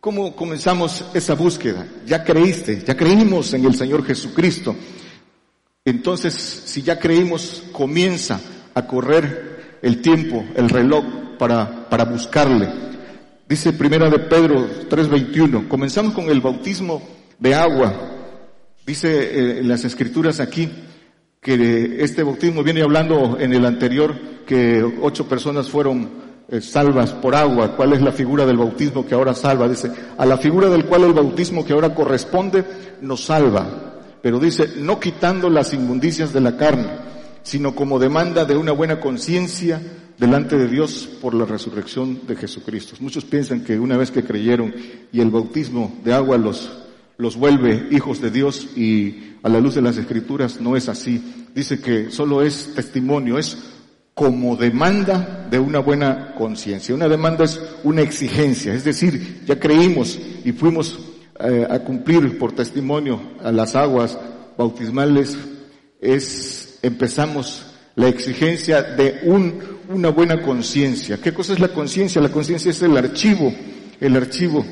¿Cómo 0.00 0.36
comenzamos 0.36 1.04
esa 1.14 1.34
búsqueda? 1.34 1.86
Ya 2.06 2.22
creíste, 2.22 2.82
ya 2.86 2.96
creímos 2.96 3.52
en 3.54 3.64
el 3.64 3.74
Señor 3.74 4.04
Jesucristo. 4.04 4.76
Entonces, 5.84 6.34
si 6.34 6.82
ya 6.82 6.98
creímos, 6.98 7.62
comienza 7.72 8.40
a 8.74 8.86
correr 8.86 9.78
el 9.82 10.02
tiempo, 10.02 10.44
el 10.56 10.68
reloj 10.68 11.04
para, 11.38 11.88
para 11.88 12.04
buscarle. 12.04 12.68
Dice 13.48 13.72
primera 13.72 14.10
de 14.10 14.18
Pedro 14.18 14.68
3:21, 14.88 15.68
comenzamos 15.68 16.12
con 16.12 16.28
el 16.28 16.40
bautismo 16.40 17.00
de 17.38 17.54
agua. 17.54 17.94
Dice 18.84 19.08
eh, 19.08 19.58
en 19.60 19.68
las 19.68 19.84
escrituras 19.84 20.40
aquí 20.40 20.68
que 21.46 22.02
este 22.02 22.24
bautismo 22.24 22.64
viene 22.64 22.82
hablando 22.82 23.38
en 23.38 23.52
el 23.52 23.64
anterior 23.64 24.12
que 24.44 24.82
ocho 25.00 25.28
personas 25.28 25.70
fueron 25.70 26.08
eh, 26.48 26.60
salvas 26.60 27.12
por 27.12 27.36
agua. 27.36 27.76
¿Cuál 27.76 27.92
es 27.92 28.02
la 28.02 28.10
figura 28.10 28.44
del 28.44 28.56
bautismo 28.56 29.06
que 29.06 29.14
ahora 29.14 29.32
salva? 29.32 29.68
Dice, 29.68 29.92
a 30.18 30.26
la 30.26 30.38
figura 30.38 30.68
del 30.68 30.86
cual 30.86 31.04
el 31.04 31.12
bautismo 31.12 31.64
que 31.64 31.72
ahora 31.72 31.94
corresponde 31.94 32.64
nos 33.00 33.26
salva. 33.26 33.94
Pero 34.20 34.40
dice, 34.40 34.72
no 34.78 34.98
quitando 34.98 35.48
las 35.48 35.72
inmundicias 35.72 36.32
de 36.32 36.40
la 36.40 36.56
carne, 36.56 36.88
sino 37.44 37.76
como 37.76 38.00
demanda 38.00 38.44
de 38.44 38.56
una 38.56 38.72
buena 38.72 38.98
conciencia 38.98 39.80
delante 40.18 40.58
de 40.58 40.66
Dios 40.66 41.08
por 41.22 41.32
la 41.32 41.44
resurrección 41.44 42.26
de 42.26 42.34
Jesucristo. 42.34 42.96
Muchos 42.98 43.24
piensan 43.24 43.62
que 43.62 43.78
una 43.78 43.96
vez 43.96 44.10
que 44.10 44.24
creyeron 44.24 44.74
y 45.12 45.20
el 45.20 45.30
bautismo 45.30 45.96
de 46.02 46.12
agua 46.12 46.38
los, 46.38 46.85
los 47.18 47.36
vuelve 47.36 47.88
hijos 47.90 48.20
de 48.20 48.30
Dios 48.30 48.68
y 48.76 49.34
a 49.42 49.48
la 49.48 49.60
luz 49.60 49.74
de 49.74 49.82
las 49.82 49.96
escrituras 49.96 50.60
no 50.60 50.76
es 50.76 50.88
así. 50.88 51.46
Dice 51.54 51.80
que 51.80 52.10
solo 52.10 52.42
es 52.42 52.72
testimonio, 52.74 53.38
es 53.38 53.56
como 54.14 54.56
demanda 54.56 55.46
de 55.50 55.58
una 55.58 55.78
buena 55.78 56.34
conciencia. 56.34 56.94
Una 56.94 57.08
demanda 57.08 57.44
es 57.44 57.60
una 57.84 58.02
exigencia, 58.02 58.74
es 58.74 58.84
decir, 58.84 59.42
ya 59.46 59.58
creímos 59.58 60.18
y 60.44 60.52
fuimos 60.52 60.98
eh, 61.38 61.66
a 61.68 61.78
cumplir 61.80 62.38
por 62.38 62.52
testimonio 62.52 63.20
a 63.42 63.52
las 63.52 63.76
aguas 63.76 64.18
bautismales, 64.56 65.36
es, 66.00 66.78
empezamos 66.82 67.66
la 67.94 68.08
exigencia 68.08 68.82
de 68.82 69.20
un, 69.24 69.60
una 69.88 70.08
buena 70.10 70.42
conciencia. 70.42 71.18
¿Qué 71.18 71.32
cosa 71.32 71.52
es 71.52 71.60
la 71.60 71.68
conciencia? 71.68 72.20
La 72.22 72.30
conciencia 72.30 72.70
es 72.70 72.80
el 72.82 72.96
archivo, 72.96 73.52
el 74.00 74.16
archivo 74.16 74.64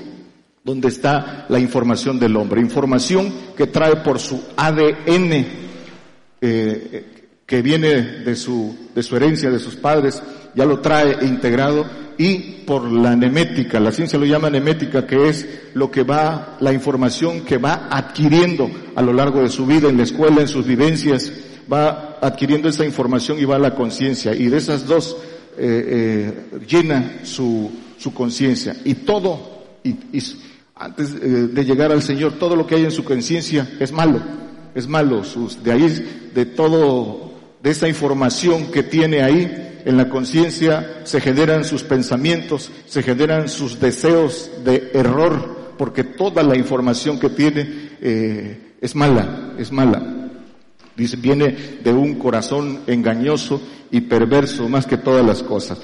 donde 0.64 0.88
está 0.88 1.44
la 1.50 1.60
información 1.60 2.18
del 2.18 2.36
hombre. 2.36 2.60
Información 2.60 3.32
que 3.54 3.66
trae 3.66 3.96
por 3.96 4.18
su 4.18 4.42
ADN, 4.56 5.46
eh, 6.40 7.04
que 7.44 7.60
viene 7.60 8.00
de 8.24 8.34
su, 8.34 8.74
de 8.94 9.02
su 9.02 9.14
herencia, 9.14 9.50
de 9.50 9.58
sus 9.58 9.76
padres, 9.76 10.22
ya 10.54 10.64
lo 10.64 10.80
trae 10.80 11.26
integrado 11.26 11.84
y 12.16 12.62
por 12.64 12.90
la 12.90 13.14
nemética, 13.14 13.78
la 13.78 13.92
ciencia 13.92 14.18
lo 14.18 14.24
llama 14.24 14.48
nemética, 14.48 15.06
que 15.06 15.28
es 15.28 15.46
lo 15.74 15.90
que 15.90 16.02
va, 16.02 16.56
la 16.60 16.72
información 16.72 17.42
que 17.42 17.58
va 17.58 17.88
adquiriendo 17.90 18.70
a 18.94 19.02
lo 19.02 19.12
largo 19.12 19.42
de 19.42 19.50
su 19.50 19.66
vida 19.66 19.90
en 19.90 19.98
la 19.98 20.04
escuela, 20.04 20.40
en 20.40 20.48
sus 20.48 20.66
vivencias, 20.66 21.30
va 21.70 22.18
adquiriendo 22.22 22.70
esa 22.70 22.86
información 22.86 23.38
y 23.38 23.44
va 23.44 23.56
a 23.56 23.58
la 23.58 23.74
conciencia. 23.74 24.34
Y 24.34 24.46
de 24.46 24.56
esas 24.56 24.86
dos 24.86 25.16
eh, 25.58 26.32
eh, 26.58 26.58
llena 26.66 27.20
su, 27.24 27.70
su 27.98 28.14
conciencia. 28.14 28.76
Y 28.84 28.94
todo, 28.94 29.64
y, 29.82 30.20
antes 30.74 31.14
eh, 31.14 31.48
de 31.52 31.64
llegar 31.64 31.92
al 31.92 32.02
Señor, 32.02 32.32
todo 32.38 32.56
lo 32.56 32.66
que 32.66 32.74
hay 32.74 32.84
en 32.84 32.90
su 32.90 33.04
conciencia 33.04 33.70
es 33.78 33.92
malo. 33.92 34.20
Es 34.74 34.88
malo. 34.88 35.22
De 35.62 35.72
ahí, 35.72 36.30
de 36.34 36.46
todo, 36.46 37.32
de 37.62 37.70
esa 37.70 37.88
información 37.88 38.72
que 38.72 38.82
tiene 38.82 39.22
ahí, 39.22 39.82
en 39.84 39.96
la 39.96 40.08
conciencia 40.08 41.02
se 41.04 41.20
generan 41.20 41.64
sus 41.64 41.82
pensamientos, 41.82 42.72
se 42.86 43.02
generan 43.02 43.48
sus 43.48 43.78
deseos 43.78 44.50
de 44.64 44.90
error, 44.94 45.74
porque 45.78 46.04
toda 46.04 46.42
la 46.42 46.56
información 46.56 47.20
que 47.20 47.30
tiene 47.30 47.90
eh, 48.00 48.74
es 48.80 48.94
mala, 48.94 49.52
es 49.58 49.70
mala. 49.70 50.30
Dice, 50.96 51.16
viene 51.16 51.78
de 51.82 51.92
un 51.92 52.14
corazón 52.16 52.80
engañoso 52.86 53.60
y 53.90 54.00
perverso 54.02 54.68
más 54.68 54.86
que 54.86 54.96
todas 54.96 55.24
las 55.24 55.42
cosas. 55.42 55.78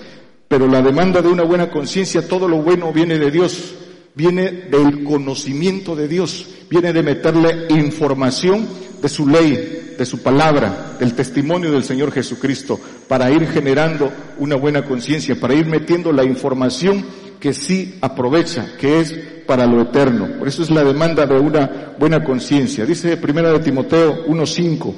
Pero 0.49 0.67
la 0.67 0.83
demanda 0.83 1.21
de 1.23 1.29
una 1.29 1.43
buena 1.43 1.71
conciencia, 1.71 2.27
todo 2.27 2.49
lo 2.49 2.63
bueno 2.63 2.93
viene 2.93 3.19
de 3.19 3.31
Dios, 3.31 3.75
viene 4.21 4.51
del 4.71 5.03
conocimiento 5.03 5.97
de 5.97 6.07
Dios, 6.07 6.47
viene 6.69 6.93
de 6.93 7.03
meterle 7.03 7.69
información 7.71 8.69
de 9.01 9.09
su 9.09 9.27
ley, 9.27 9.95
de 9.97 10.05
su 10.05 10.23
palabra, 10.23 10.97
del 11.01 11.15
testimonio 11.15 11.73
del 11.73 11.85
Señor 11.85 12.13
Jesucristo, 12.13 12.79
para 13.09 13.31
ir 13.31 13.47
generando 13.49 14.13
una 14.37 14.57
buena 14.57 14.85
conciencia, 14.85 15.41
para 15.41 15.55
ir 15.55 15.65
metiendo 15.65 16.13
la 16.13 16.23
información 16.23 17.03
que 17.41 17.55
sí 17.55 17.97
aprovecha, 18.03 18.77
que 18.79 19.01
es 19.01 19.15
para 19.47 19.67
lo 19.67 19.81
eterno. 19.81 20.29
Por 20.39 20.49
eso 20.49 20.63
es 20.63 20.71
la 20.71 20.85
demanda 20.85 21.25
de 21.25 21.41
una 21.41 21.95
buena 21.99 22.23
conciencia. 22.23 22.85
Dice 22.85 23.17
Primera 23.17 23.51
de 23.51 23.61
Timoteo 23.61 24.27
1.5. 24.27 24.95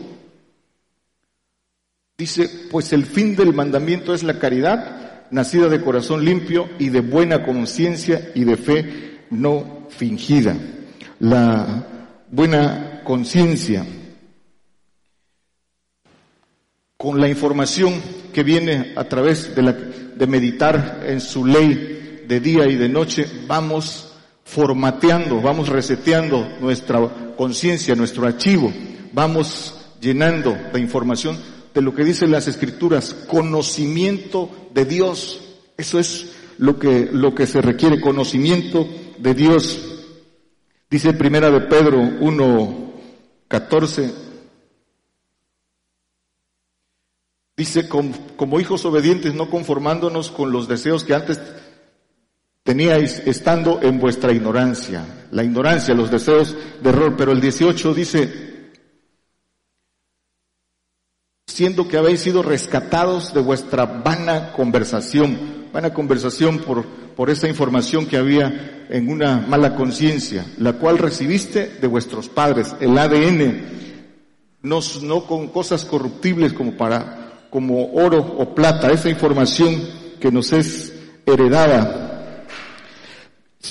Dice, 2.19 2.51
pues 2.73 2.93
el 2.93 3.07
fin 3.07 3.37
del 3.37 3.55
mandamiento 3.55 4.15
es 4.15 4.25
la 4.25 4.41
caridad, 4.41 5.29
nacida 5.31 5.69
de 5.69 5.81
corazón 5.81 6.25
limpio 6.25 6.69
y 6.81 6.89
de 6.89 7.01
buena 7.01 7.45
conciencia 7.45 8.33
y 8.35 8.43
de 8.43 8.57
fe 8.57 9.12
no 9.33 9.89
fingida. 9.89 10.57
La 11.19 11.87
buena 12.31 13.03
conciencia 13.05 13.85
con 16.97 17.21
la 17.21 17.29
información 17.29 18.01
que 18.33 18.45
viene 18.45 18.93
a 18.95 19.05
través 19.05 19.55
de, 19.57 19.63
la, 19.63 19.73
de 19.73 20.27
meditar 20.27 21.03
en 21.05 21.21
su 21.21 21.45
ley 21.45 22.25
de 22.29 22.41
día 22.41 22.67
y 22.69 22.77
de 22.77 22.89
noche, 22.89 23.27
vamos 23.47 24.13
formateando, 24.45 25.41
vamos 25.41 25.69
reseteando 25.69 26.59
nuestra 26.61 27.01
conciencia, 27.37 27.95
nuestro 27.97 28.27
archivo, 28.27 28.73
vamos 29.13 29.75
llenando 30.01 30.57
de 30.73 30.81
información 30.81 31.37
de 31.75 31.83
lo 31.83 31.95
que 31.95 32.05
dicen 32.05 32.31
las 32.31 32.49
escrituras, 32.49 33.15
conocimiento 33.27 34.51
de 34.73 34.85
Dios. 34.85 35.41
Eso 35.77 35.99
es 35.99 36.33
lo 36.59 36.79
que, 36.79 37.09
lo 37.11 37.35
que 37.35 37.47
se 37.47 37.61
requiere, 37.61 38.01
conocimiento 38.01 38.87
de 39.23 39.35
Dios. 39.35 39.81
Dice 40.91 41.13
primera 41.15 41.51
de 41.51 41.61
Pedro 41.63 41.99
1, 41.99 42.93
14, 43.49 44.23
Dice, 47.55 47.87
como, 47.89 48.61
hijos 48.61 48.85
obedientes, 48.87 49.35
no 49.35 49.51
conformándonos 49.51 50.31
con 50.31 50.51
los 50.51 50.69
deseos 50.69 51.05
que 51.05 51.15
antes 51.15 51.41
teníais 52.63 53.23
estando 53.27 53.81
en 53.83 54.01
vuestra 54.01 54.33
ignorancia. 54.33 55.27
La 55.31 55.45
ignorancia, 55.45 55.95
los 55.95 56.11
deseos 56.11 56.57
de 56.83 56.89
error. 56.89 57.15
Pero 57.17 57.31
el 57.33 57.41
18 57.41 57.95
dice, 57.95 58.71
siendo 61.47 61.87
que 61.87 61.99
habéis 61.99 62.21
sido 62.21 62.43
rescatados 62.43 63.35
de 63.35 63.43
vuestra 63.43 63.85
vana 63.85 64.53
conversación. 64.53 65.62
Vana 65.73 65.95
conversación 65.95 66.59
por, 66.59 66.85
por 66.85 67.31
esa 67.31 67.49
información 67.49 68.07
que 68.07 68.17
había 68.17 68.87
en 68.91 69.09
una 69.09 69.39
mala 69.39 69.75
conciencia, 69.75 70.45
la 70.59 70.75
cual 70.75 70.99
recibiste 70.99 71.67
de 71.81 71.87
vuestros 71.87 72.29
padres, 72.29 72.75
el 72.81 72.97
ADN, 72.99 73.63
no, 74.63 74.81
con 75.27 75.49
cosas 75.49 75.85
corruptibles 75.85 76.53
como 76.53 76.77
para 76.77 77.49
como 77.51 77.93
oro 77.93 78.19
o 78.19 78.55
plata, 78.55 78.91
esa 78.91 79.11
información 79.11 79.83
que 80.19 80.33
nos 80.33 80.53
es 80.53 80.95
heredada. 81.27 82.45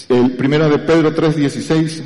El 0.08 0.36
primero 0.38 0.70
de 0.70 0.80
Pedro 0.80 1.16
3:16 1.16 2.04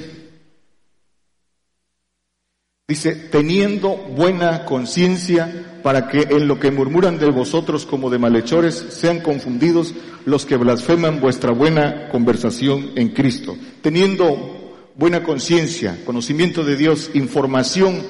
dice, 2.87 3.15
teniendo 3.31 3.95
buena 3.95 4.63
conciencia 4.63 5.64
para 5.85 6.07
que 6.07 6.21
en 6.31 6.47
lo 6.47 6.59
que 6.59 6.71
murmuran 6.71 7.19
de 7.19 7.29
vosotros 7.29 7.85
como 7.85 8.09
de 8.09 8.17
malhechores 8.17 8.73
sean 8.89 9.19
confundidos 9.19 9.93
los 10.25 10.43
que 10.47 10.57
blasfeman 10.57 11.21
vuestra 11.21 11.51
buena 11.51 12.09
conversación 12.09 12.93
en 12.95 13.09
Cristo. 13.09 13.55
Teniendo 13.83 14.73
buena 14.95 15.21
conciencia, 15.21 15.99
conocimiento 16.03 16.63
de 16.63 16.75
Dios, 16.75 17.11
información 17.13 18.01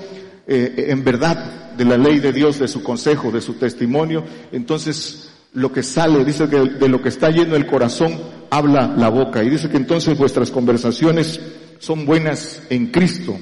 eh, 0.48 0.86
en 0.88 1.04
verdad 1.04 1.74
de 1.76 1.84
la 1.84 1.98
ley 1.98 2.20
de 2.20 2.32
Dios, 2.32 2.60
de 2.60 2.70
su 2.70 2.82
consejo, 2.82 3.30
de 3.30 3.42
su 3.42 3.56
testimonio, 3.56 4.24
entonces 4.54 5.32
lo 5.52 5.74
que 5.74 5.84
sale, 5.84 6.24
dice 6.24 6.48
que 6.48 6.60
de 6.60 6.88
lo 6.88 7.02
que 7.02 7.10
está 7.10 7.30
lleno 7.30 7.58
el 7.58 7.68
corazón, 7.68 8.18
habla 8.52 8.88
la 8.96 9.10
boca. 9.10 9.44
Y 9.44 9.50
dice 9.50 9.68
que 9.68 9.76
entonces 9.76 10.18
vuestras 10.18 10.50
conversaciones 10.50 11.42
son 11.80 12.06
buenas 12.06 12.62
en 12.70 12.88
Cristo. 12.88 13.38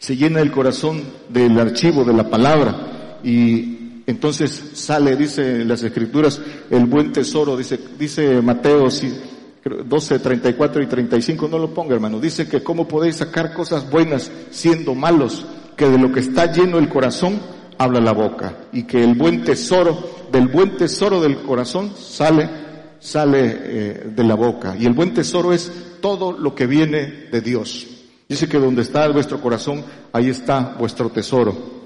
Se 0.00 0.16
llena 0.16 0.40
el 0.40 0.50
corazón 0.50 1.04
del 1.28 1.60
archivo 1.60 2.02
de 2.02 2.12
la 2.12 2.28
palabra 2.28 2.96
y 3.22 4.02
entonces 4.06 4.72
sale, 4.74 5.16
dice 5.16 5.64
las 5.64 5.82
escrituras, 5.82 6.40
el 6.70 6.86
buen 6.86 7.12
tesoro, 7.12 7.56
dice, 7.56 7.78
dice 7.98 8.42
Mateo 8.42 8.88
12, 8.88 10.18
34 10.18 10.82
y 10.82 10.86
35, 10.86 11.48
no 11.48 11.58
lo 11.58 11.72
ponga 11.72 11.94
hermano, 11.94 12.18
dice 12.18 12.48
que 12.48 12.62
cómo 12.62 12.88
podéis 12.88 13.16
sacar 13.16 13.52
cosas 13.52 13.88
buenas 13.90 14.30
siendo 14.50 14.94
malos 14.94 15.46
que 15.76 15.88
de 15.88 15.98
lo 15.98 16.12
que 16.12 16.20
está 16.20 16.50
lleno 16.52 16.78
el 16.78 16.88
corazón 16.88 17.40
habla 17.78 18.00
la 18.00 18.12
boca 18.12 18.54
y 18.72 18.82
que 18.82 19.02
el 19.02 19.14
buen 19.14 19.44
tesoro, 19.44 20.26
del 20.30 20.48
buen 20.48 20.76
tesoro 20.76 21.20
del 21.20 21.42
corazón 21.42 21.92
sale, 21.96 22.50
sale 22.98 23.40
eh, 23.42 24.12
de 24.14 24.24
la 24.24 24.34
boca. 24.34 24.76
Y 24.78 24.84
el 24.84 24.92
buen 24.92 25.14
tesoro 25.14 25.54
es 25.54 25.72
todo 26.02 26.32
lo 26.32 26.54
que 26.54 26.66
viene 26.66 27.28
de 27.32 27.40
Dios. 27.40 27.86
Dice 28.28 28.48
que 28.48 28.58
donde 28.58 28.82
está 28.82 29.08
vuestro 29.08 29.40
corazón, 29.40 29.82
ahí 30.12 30.28
está 30.28 30.76
vuestro 30.78 31.08
tesoro. 31.08 31.79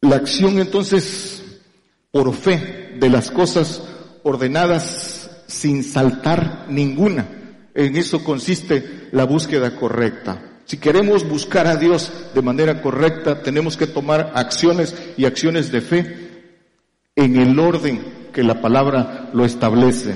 La 0.00 0.16
acción 0.16 0.58
entonces, 0.58 1.42
por 2.10 2.32
fe, 2.34 2.96
de 2.98 3.10
las 3.10 3.30
cosas 3.30 3.82
ordenadas 4.22 5.30
sin 5.46 5.82
saltar 5.82 6.66
ninguna. 6.68 7.26
En 7.74 7.96
eso 7.96 8.22
consiste 8.22 9.08
la 9.12 9.24
búsqueda 9.24 9.76
correcta. 9.76 10.42
Si 10.66 10.76
queremos 10.76 11.26
buscar 11.28 11.66
a 11.66 11.76
Dios 11.76 12.12
de 12.34 12.42
manera 12.42 12.82
correcta, 12.82 13.42
tenemos 13.42 13.76
que 13.76 13.86
tomar 13.86 14.32
acciones 14.34 14.94
y 15.16 15.24
acciones 15.24 15.72
de 15.72 15.80
fe 15.80 16.28
en 17.16 17.36
el 17.36 17.58
orden 17.58 18.28
que 18.32 18.42
la 18.42 18.60
palabra 18.60 19.30
lo 19.32 19.44
establece. 19.44 20.14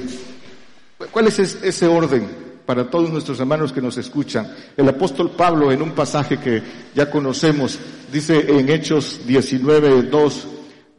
¿Cuál 1.10 1.26
es 1.26 1.38
ese 1.38 1.86
orden 1.86 2.41
para 2.64 2.90
todos 2.90 3.10
nuestros 3.10 3.40
hermanos 3.40 3.72
que 3.72 3.80
nos 3.80 3.98
escuchan? 3.98 4.52
El 4.76 4.88
apóstol 4.88 5.30
Pablo 5.30 5.72
en 5.72 5.82
un 5.82 5.92
pasaje 5.92 6.38
que 6.38 6.62
ya 6.94 7.10
conocemos, 7.10 7.78
dice 8.12 8.58
en 8.58 8.68
Hechos 8.68 9.20
19, 9.26 10.02
2, 10.04 10.46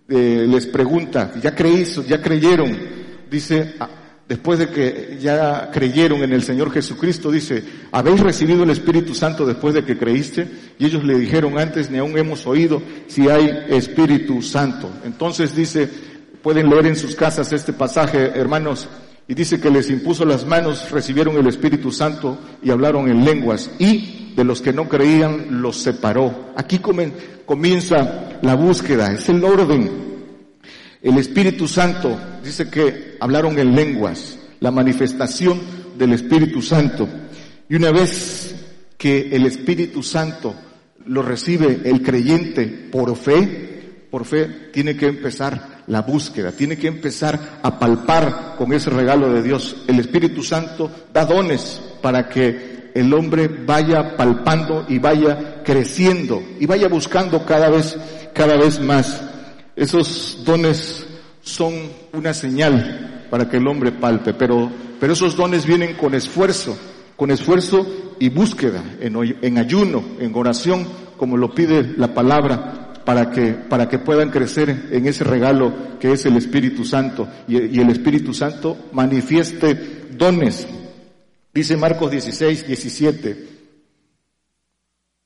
eh, 0.09 0.45
les 0.47 0.65
pregunta, 0.67 1.31
¿ya 1.41 1.55
creíste, 1.55 2.03
ya 2.03 2.21
creyeron? 2.21 2.77
Dice, 3.29 3.75
después 4.27 4.59
de 4.59 4.69
que 4.69 5.17
ya 5.19 5.71
creyeron 5.71 6.21
en 6.23 6.33
el 6.33 6.43
Señor 6.43 6.71
Jesucristo, 6.71 7.31
dice, 7.31 7.63
¿habéis 7.91 8.19
recibido 8.19 8.63
el 8.63 8.69
Espíritu 8.69 9.15
Santo 9.15 9.45
después 9.45 9.73
de 9.73 9.83
que 9.83 9.97
creíste? 9.97 10.47
Y 10.77 10.85
ellos 10.85 11.03
le 11.03 11.17
dijeron, 11.17 11.57
antes 11.57 11.89
ni 11.89 11.97
aún 11.97 12.17
hemos 12.17 12.45
oído 12.45 12.81
si 13.07 13.29
hay 13.29 13.65
Espíritu 13.69 14.41
Santo. 14.41 14.89
Entonces 15.05 15.55
dice, 15.55 15.89
pueden 16.41 16.69
leer 16.69 16.87
en 16.87 16.95
sus 16.95 17.15
casas 17.15 17.53
este 17.53 17.73
pasaje, 17.73 18.31
hermanos, 18.35 18.87
y 19.27 19.33
dice 19.33 19.59
que 19.59 19.71
les 19.71 19.89
impuso 19.89 20.25
las 20.25 20.45
manos, 20.45 20.91
recibieron 20.91 21.37
el 21.37 21.47
Espíritu 21.47 21.91
Santo 21.91 22.37
y 22.61 22.71
hablaron 22.71 23.09
en 23.09 23.23
lenguas, 23.23 23.71
y 23.79 24.33
de 24.35 24.43
los 24.43 24.61
que 24.61 24.73
no 24.73 24.89
creían 24.89 25.61
los 25.61 25.77
separó. 25.77 26.53
Aquí 26.55 26.79
comienza 27.45 28.39
la 28.41 28.55
búsqueda, 28.55 29.13
es 29.13 29.29
el 29.29 29.43
orden 29.43 30.13
el 31.03 31.17
Espíritu 31.17 31.67
Santo 31.67 32.17
dice 32.41 32.69
que 32.69 33.17
hablaron 33.19 33.59
en 33.59 33.75
lenguas, 33.75 34.39
la 34.61 34.71
manifestación 34.71 35.59
del 35.97 36.13
Espíritu 36.13 36.61
Santo. 36.61 37.09
Y 37.67 37.75
una 37.75 37.91
vez 37.91 38.55
que 38.97 39.35
el 39.35 39.45
Espíritu 39.45 40.01
Santo 40.01 40.55
lo 41.05 41.21
recibe 41.21 41.81
el 41.83 42.01
creyente 42.01 42.67
por 42.89 43.17
fe, 43.17 44.05
por 44.09 44.23
fe 44.23 44.69
tiene 44.71 44.95
que 44.95 45.07
empezar 45.07 45.72
la 45.87 46.01
búsqueda, 46.01 46.51
tiene 46.51 46.77
que 46.77 46.87
empezar 46.87 47.59
a 47.61 47.79
palpar 47.79 48.55
con 48.57 48.73
ese 48.73 48.89
regalo 48.89 49.31
de 49.33 49.41
Dios. 49.41 49.75
El 49.87 49.99
Espíritu 49.99 50.43
Santo 50.43 50.89
da 51.13 51.25
dones 51.25 51.81
para 52.01 52.29
que 52.29 52.91
el 52.93 53.13
hombre 53.13 53.47
vaya 53.47 54.15
palpando 54.15 54.85
y 54.87 54.99
vaya 54.99 55.63
creciendo 55.63 56.41
y 56.59 56.65
vaya 56.65 56.87
buscando 56.87 57.45
cada 57.45 57.69
vez, 57.69 57.97
cada 58.33 58.55
vez 58.55 58.79
más. 58.79 59.21
Esos 59.75 60.43
dones 60.45 61.05
son 61.41 61.73
una 62.13 62.33
señal 62.33 63.25
para 63.29 63.49
que 63.49 63.57
el 63.57 63.67
hombre 63.67 63.91
palpe, 63.91 64.33
pero, 64.33 64.69
pero 64.99 65.13
esos 65.13 65.35
dones 65.35 65.65
vienen 65.65 65.95
con 65.95 66.13
esfuerzo, 66.13 66.77
con 67.15 67.31
esfuerzo 67.31 67.85
y 68.19 68.29
búsqueda, 68.29 68.83
en, 68.99 69.57
ayuno, 69.57 70.03
en 70.19 70.35
oración, 70.35 70.87
como 71.17 71.35
lo 71.35 71.53
pide 71.53 71.95
la 71.97 72.13
palabra, 72.13 72.82
para 73.05 73.31
que, 73.31 73.51
para 73.53 73.89
que 73.89 73.99
puedan 73.99 74.29
crecer 74.29 74.89
en 74.91 75.05
ese 75.07 75.23
regalo 75.23 75.73
que 75.99 76.13
es 76.13 76.25
el 76.25 76.37
Espíritu 76.37 76.85
Santo 76.85 77.27
y, 77.47 77.79
el 77.79 77.89
Espíritu 77.89 78.33
Santo 78.33 78.77
manifieste 78.93 79.75
dones. 80.17 80.67
Dice 81.53 81.77
Marcos 81.77 82.11
16, 82.11 82.67
17. 82.67 83.47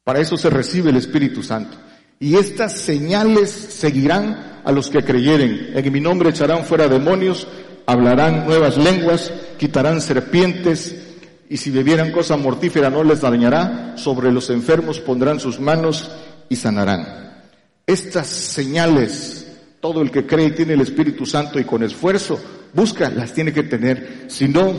Para 0.03 0.19
eso 0.19 0.37
se 0.37 0.49
recibe 0.49 0.89
el 0.89 0.97
Espíritu 0.97 1.43
Santo. 1.43 1.77
Y 2.19 2.35
estas 2.35 2.73
señales 2.73 3.51
seguirán 3.51 4.61
a 4.63 4.71
los 4.71 4.89
que 4.89 5.03
creyeren. 5.03 5.71
En 5.75 5.93
mi 5.93 6.01
nombre 6.01 6.29
echarán 6.29 6.65
fuera 6.65 6.87
demonios, 6.87 7.47
hablarán 7.85 8.45
nuevas 8.45 8.77
lenguas, 8.77 9.31
quitarán 9.57 10.01
serpientes, 10.01 10.95
y 11.49 11.57
si 11.57 11.71
bebieran 11.71 12.11
cosa 12.11 12.35
mortífera 12.35 12.89
no 12.89 13.03
les 13.03 13.21
dañará, 13.21 13.93
sobre 13.97 14.31
los 14.31 14.49
enfermos 14.49 14.99
pondrán 14.99 15.39
sus 15.39 15.59
manos 15.59 16.11
y 16.49 16.55
sanarán. 16.55 17.26
Estas 17.87 18.27
señales, 18.27 19.47
todo 19.79 20.01
el 20.01 20.11
que 20.11 20.27
cree 20.27 20.47
y 20.47 20.51
tiene 20.51 20.73
el 20.73 20.81
Espíritu 20.81 21.25
Santo 21.25 21.57
y 21.57 21.63
con 21.63 21.83
esfuerzo 21.83 22.37
busca, 22.73 23.09
las 23.09 23.33
tiene 23.33 23.53
que 23.53 23.63
tener. 23.63 24.25
Si 24.27 24.49
no, 24.49 24.73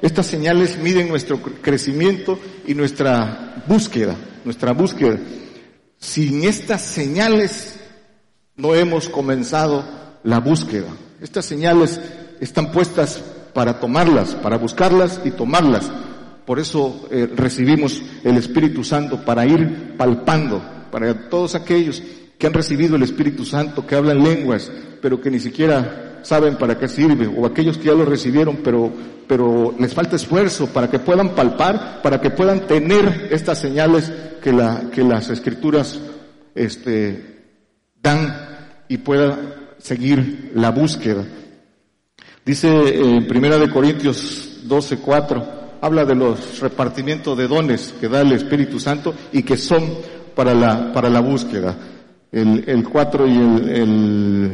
estas 0.00 0.24
señales 0.24 0.78
miden 0.78 1.10
nuestro 1.10 1.42
crecimiento 1.42 2.38
y 2.66 2.74
nuestra 2.74 3.62
búsqueda, 3.68 4.16
nuestra 4.46 4.72
búsqueda. 4.72 5.18
Sin 5.98 6.44
estas 6.44 6.80
señales 6.80 7.78
no 8.56 8.74
hemos 8.74 9.10
comenzado 9.10 9.84
la 10.22 10.40
búsqueda. 10.40 10.88
Estas 11.20 11.44
señales 11.44 12.00
están 12.40 12.72
puestas 12.72 13.22
para 13.52 13.78
tomarlas, 13.78 14.34
para 14.36 14.56
buscarlas 14.56 15.20
y 15.22 15.32
tomarlas. 15.32 15.92
Por 16.46 16.58
eso 16.58 17.08
eh, 17.10 17.28
recibimos 17.36 18.00
el 18.24 18.38
Espíritu 18.38 18.84
Santo 18.84 19.22
para 19.22 19.44
ir 19.44 19.98
palpando, 19.98 20.62
para 20.90 21.28
todos 21.28 21.54
aquellos 21.54 22.02
que 22.38 22.46
han 22.46 22.52
recibido 22.52 22.96
el 22.96 23.02
Espíritu 23.02 23.44
Santo, 23.44 23.86
que 23.86 23.94
hablan 23.94 24.22
lenguas, 24.22 24.70
pero 25.00 25.20
que 25.20 25.30
ni 25.30 25.40
siquiera 25.40 26.20
saben 26.22 26.56
para 26.56 26.78
qué 26.78 26.88
sirve, 26.88 27.26
o 27.26 27.46
aquellos 27.46 27.78
que 27.78 27.86
ya 27.86 27.92
lo 27.92 28.04
recibieron, 28.04 28.58
pero, 28.64 28.90
pero 29.26 29.74
les 29.78 29.94
falta 29.94 30.16
esfuerzo 30.16 30.66
para 30.68 30.90
que 30.90 30.98
puedan 30.98 31.34
palpar, 31.34 32.00
para 32.02 32.20
que 32.20 32.30
puedan 32.30 32.66
tener 32.66 33.28
estas 33.30 33.58
señales 33.58 34.10
que, 34.42 34.52
la, 34.52 34.90
que 34.90 35.02
las 35.02 35.28
escrituras 35.30 36.00
este, 36.54 37.42
dan 38.02 38.34
y 38.88 38.98
pueda 38.98 39.38
seguir 39.78 40.52
la 40.54 40.70
búsqueda. 40.70 41.24
Dice 42.44 42.68
en 42.68 43.26
Primera 43.26 43.58
de 43.58 43.70
Corintios 43.70 44.60
12, 44.64 44.98
4, 44.98 45.46
habla 45.80 46.04
de 46.04 46.14
los 46.14 46.60
repartimientos 46.60 47.36
de 47.36 47.48
dones 47.48 47.94
que 48.00 48.08
da 48.08 48.22
el 48.22 48.32
Espíritu 48.32 48.80
Santo 48.80 49.14
y 49.32 49.42
que 49.42 49.56
son 49.56 49.84
para 50.34 50.54
la, 50.54 50.92
para 50.92 51.10
la 51.10 51.20
búsqueda. 51.20 51.76
El, 52.34 52.64
el 52.66 52.82
4 52.82 53.28
y 53.28 53.36
el, 53.36 53.68
el 53.68 54.52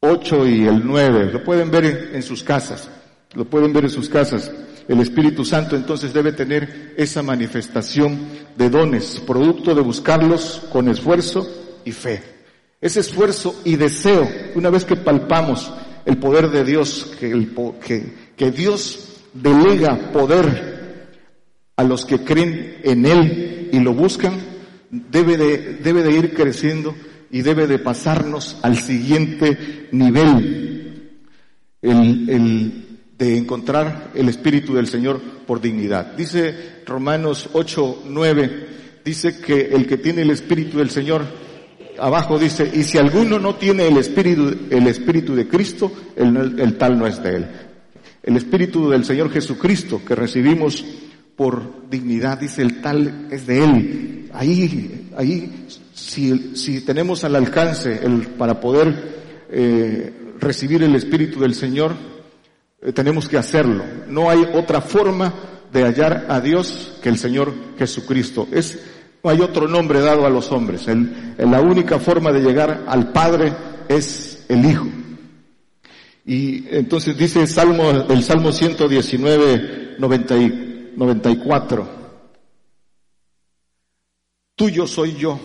8 0.00 0.48
y 0.48 0.66
el 0.66 0.84
9, 0.84 1.30
lo 1.32 1.44
pueden 1.44 1.70
ver 1.70 2.10
en, 2.12 2.24
sus 2.24 2.42
casas, 2.42 2.90
lo 3.34 3.44
pueden 3.44 3.72
ver 3.72 3.84
en 3.84 3.90
sus 3.90 4.08
casas. 4.08 4.50
El 4.88 4.98
Espíritu 4.98 5.44
Santo 5.44 5.76
entonces 5.76 6.12
debe 6.12 6.32
tener 6.32 6.92
esa 6.96 7.22
manifestación 7.22 8.18
de 8.56 8.68
dones, 8.68 9.22
producto 9.24 9.76
de 9.76 9.80
buscarlos 9.80 10.62
con 10.72 10.88
esfuerzo 10.88 11.48
y 11.84 11.92
fe. 11.92 12.20
Ese 12.80 12.98
esfuerzo 12.98 13.60
y 13.64 13.76
deseo, 13.76 14.28
una 14.56 14.70
vez 14.70 14.84
que 14.84 14.96
palpamos 14.96 15.72
el 16.04 16.16
poder 16.16 16.50
de 16.50 16.64
Dios, 16.64 17.12
que, 17.20 17.30
el, 17.30 17.54
que, 17.80 18.12
que 18.36 18.50
Dios 18.50 19.20
delega 19.32 20.10
poder 20.10 21.06
a 21.76 21.84
los 21.84 22.04
que 22.04 22.24
creen 22.24 22.80
en 22.82 23.06
Él 23.06 23.70
y 23.72 23.78
lo 23.78 23.94
buscan, 23.94 24.51
debe 24.92 25.36
de, 25.36 25.74
debe 25.82 26.02
de 26.02 26.12
ir 26.12 26.34
creciendo 26.34 26.94
y 27.30 27.40
debe 27.40 27.66
de 27.66 27.78
pasarnos 27.78 28.58
al 28.62 28.76
siguiente 28.76 29.88
nivel, 29.90 31.18
el, 31.80 32.28
el 32.28 32.84
de 33.18 33.38
encontrar 33.38 34.10
el 34.14 34.28
Espíritu 34.28 34.74
del 34.74 34.86
Señor 34.86 35.20
por 35.46 35.60
dignidad. 35.60 36.14
Dice 36.14 36.82
Romanos 36.86 37.48
8, 37.54 38.04
9, 38.06 38.66
dice 39.04 39.40
que 39.40 39.70
el 39.72 39.86
que 39.86 39.96
tiene 39.96 40.22
el 40.22 40.30
Espíritu 40.30 40.78
del 40.78 40.90
Señor, 40.90 41.24
abajo 41.98 42.38
dice, 42.38 42.70
y 42.72 42.82
si 42.82 42.98
alguno 42.98 43.38
no 43.38 43.54
tiene 43.54 43.88
el 43.88 43.96
Espíritu, 43.96 44.54
el 44.70 44.86
Espíritu 44.86 45.34
de 45.34 45.48
Cristo, 45.48 45.90
el, 46.14 46.60
el 46.60 46.76
tal 46.76 46.98
no 46.98 47.06
es 47.06 47.22
de 47.22 47.36
él. 47.36 47.46
El 48.22 48.36
Espíritu 48.36 48.90
del 48.90 49.04
Señor 49.04 49.30
Jesucristo 49.30 50.02
que 50.06 50.14
recibimos 50.14 50.84
por 51.34 51.88
dignidad, 51.90 52.38
dice 52.38 52.62
el 52.62 52.80
tal 52.80 53.28
es 53.30 53.46
de 53.46 53.64
Él. 53.64 54.21
Ahí, 54.32 55.10
ahí, 55.16 55.66
si, 55.94 56.80
tenemos 56.80 57.22
al 57.24 57.36
alcance 57.36 58.00
el, 58.02 58.28
para 58.28 58.60
poder 58.60 59.46
eh, 59.50 60.12
recibir 60.40 60.82
el 60.82 60.94
Espíritu 60.94 61.40
del 61.40 61.54
Señor, 61.54 61.92
eh, 62.80 62.92
tenemos 62.92 63.28
que 63.28 63.36
hacerlo. 63.36 63.84
No 64.08 64.30
hay 64.30 64.42
otra 64.54 64.80
forma 64.80 65.34
de 65.72 65.84
hallar 65.84 66.26
a 66.28 66.40
Dios 66.40 66.94
que 67.02 67.10
el 67.10 67.18
Señor 67.18 67.52
Jesucristo. 67.78 68.48
Es, 68.50 68.78
no 69.22 69.30
hay 69.30 69.40
otro 69.40 69.68
nombre 69.68 70.00
dado 70.00 70.26
a 70.26 70.30
los 70.30 70.50
hombres. 70.50 70.88
El, 70.88 71.34
la 71.38 71.60
única 71.60 71.98
forma 71.98 72.32
de 72.32 72.40
llegar 72.40 72.84
al 72.86 73.12
Padre 73.12 73.52
es 73.88 74.46
el 74.48 74.64
Hijo. 74.64 74.88
Y 76.24 76.66
entonces 76.70 77.16
dice 77.16 77.40
el 77.40 77.48
Salmo, 77.48 77.90
el 77.90 78.22
Salmo 78.22 78.52
119, 78.52 79.96
94. 79.98 82.01
Tuyo 84.54 84.86
soy 84.86 85.14
yo, 85.14 85.40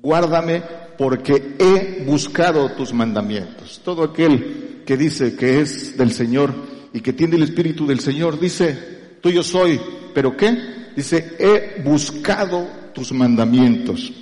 guárdame 0.00 0.62
porque 0.96 1.56
he 1.58 2.04
buscado 2.04 2.70
tus 2.72 2.92
mandamientos. 2.92 3.80
Todo 3.84 4.04
aquel 4.04 4.82
que 4.86 4.96
dice 4.96 5.34
que 5.36 5.60
es 5.60 5.96
del 5.96 6.12
Señor 6.12 6.54
y 6.92 7.00
que 7.00 7.12
tiene 7.12 7.36
el 7.36 7.42
Espíritu 7.42 7.86
del 7.86 8.00
Señor, 8.00 8.38
dice, 8.38 9.18
tuyo 9.20 9.42
soy, 9.42 9.80
pero 10.14 10.36
¿qué? 10.36 10.56
Dice, 10.94 11.36
he 11.38 11.82
buscado 11.82 12.68
tus 12.94 13.12
mandamientos. 13.12 14.12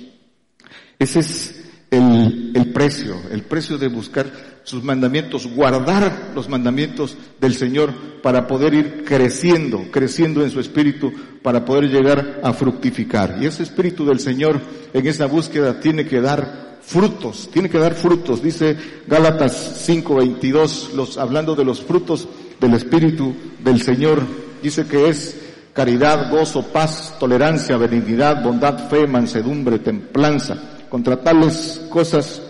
Ese 0.97 1.19
es 1.19 1.65
el, 1.91 2.51
el 2.55 2.71
precio, 2.71 3.21
el 3.31 3.43
precio 3.43 3.77
de 3.77 3.87
buscar 3.87 4.52
sus 4.63 4.83
mandamientos, 4.83 5.47
guardar 5.47 6.31
los 6.35 6.47
mandamientos 6.47 7.17
del 7.39 7.53
Señor 7.53 7.93
para 8.21 8.47
poder 8.47 8.73
ir 8.73 9.03
creciendo, 9.05 9.85
creciendo 9.91 10.43
en 10.43 10.49
su 10.49 10.59
espíritu, 10.59 11.11
para 11.41 11.65
poder 11.65 11.89
llegar 11.89 12.39
a 12.43 12.53
fructificar. 12.53 13.37
Y 13.41 13.45
ese 13.45 13.63
espíritu 13.63 14.05
del 14.05 14.19
Señor 14.19 14.61
en 14.93 15.07
esa 15.07 15.25
búsqueda 15.25 15.79
tiene 15.79 16.05
que 16.05 16.21
dar 16.21 16.77
frutos, 16.81 17.49
tiene 17.51 17.69
que 17.69 17.77
dar 17.77 17.93
frutos. 17.93 18.41
Dice 18.41 18.77
Gálatas 19.07 19.85
5:22, 19.87 20.93
los, 20.93 21.17
hablando 21.17 21.55
de 21.55 21.65
los 21.65 21.81
frutos 21.81 22.27
del 22.59 22.73
espíritu 22.73 23.35
del 23.63 23.81
Señor, 23.81 24.21
dice 24.61 24.85
que 24.85 25.09
es 25.09 25.37
caridad, 25.73 26.31
gozo, 26.31 26.67
paz, 26.67 27.15
tolerancia, 27.19 27.77
benignidad, 27.77 28.41
bondad, 28.43 28.89
fe, 28.89 29.07
mansedumbre, 29.07 29.79
templanza. 29.79 30.85
Contra 30.89 31.21
tales 31.21 31.81
cosas 31.89 32.41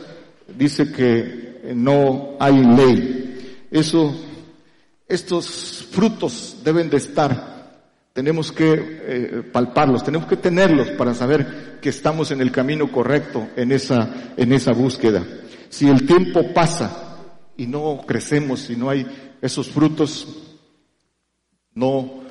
dice 0.56 0.92
que 0.92 1.43
no 1.76 2.36
hay 2.40 2.64
ley. 2.64 3.68
Eso, 3.72 4.14
estos 5.08 5.88
frutos 5.92 6.58
deben 6.64 6.90
de 6.90 6.98
estar. 6.98 7.54
Tenemos 8.14 8.52
que 8.52 8.74
eh, 8.78 9.44
palparlos, 9.52 10.04
tenemos 10.04 10.28
que 10.28 10.38
tenerlos 10.38 10.90
para 10.92 11.16
saber 11.16 11.80
que 11.82 11.90
estamos 11.90 12.32
en 12.32 12.42
el 12.42 12.52
camino 12.52 12.92
correcto 12.92 13.48
en 13.56 13.72
esa, 13.72 14.34
en 14.38 14.54
esa 14.54 14.72
búsqueda. 14.72 15.26
Si 15.70 15.90
el 15.90 16.06
tiempo 16.06 16.54
pasa 16.54 17.18
y 17.58 17.66
no 17.66 18.04
crecemos 18.06 18.70
y 18.70 18.76
no 18.76 18.90
hay 18.90 19.08
esos 19.42 19.68
frutos, 19.70 20.28
no 21.74 22.22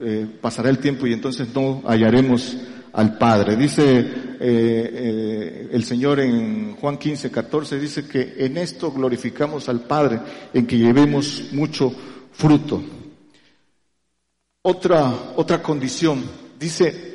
eh, 0.00 0.26
pasará 0.40 0.68
el 0.68 0.78
tiempo 0.78 1.06
y 1.06 1.12
entonces 1.12 1.54
no 1.54 1.82
hallaremos 1.86 2.56
al 2.92 3.16
Padre. 3.16 3.56
Dice 3.56 4.00
eh, 4.00 4.10
eh, 4.40 5.68
el 5.72 5.84
Señor 5.84 6.20
en 6.20 6.76
Juan 6.76 6.98
15, 6.98 7.30
14, 7.30 7.78
dice 7.78 8.06
que 8.06 8.34
en 8.38 8.58
esto 8.58 8.92
glorificamos 8.92 9.68
al 9.68 9.80
Padre, 9.80 10.20
en 10.52 10.66
que 10.66 10.78
llevemos 10.78 11.44
mucho 11.52 11.92
fruto. 12.32 12.82
Otra, 14.62 15.32
otra 15.36 15.62
condición, 15.62 16.22
dice 16.58 17.12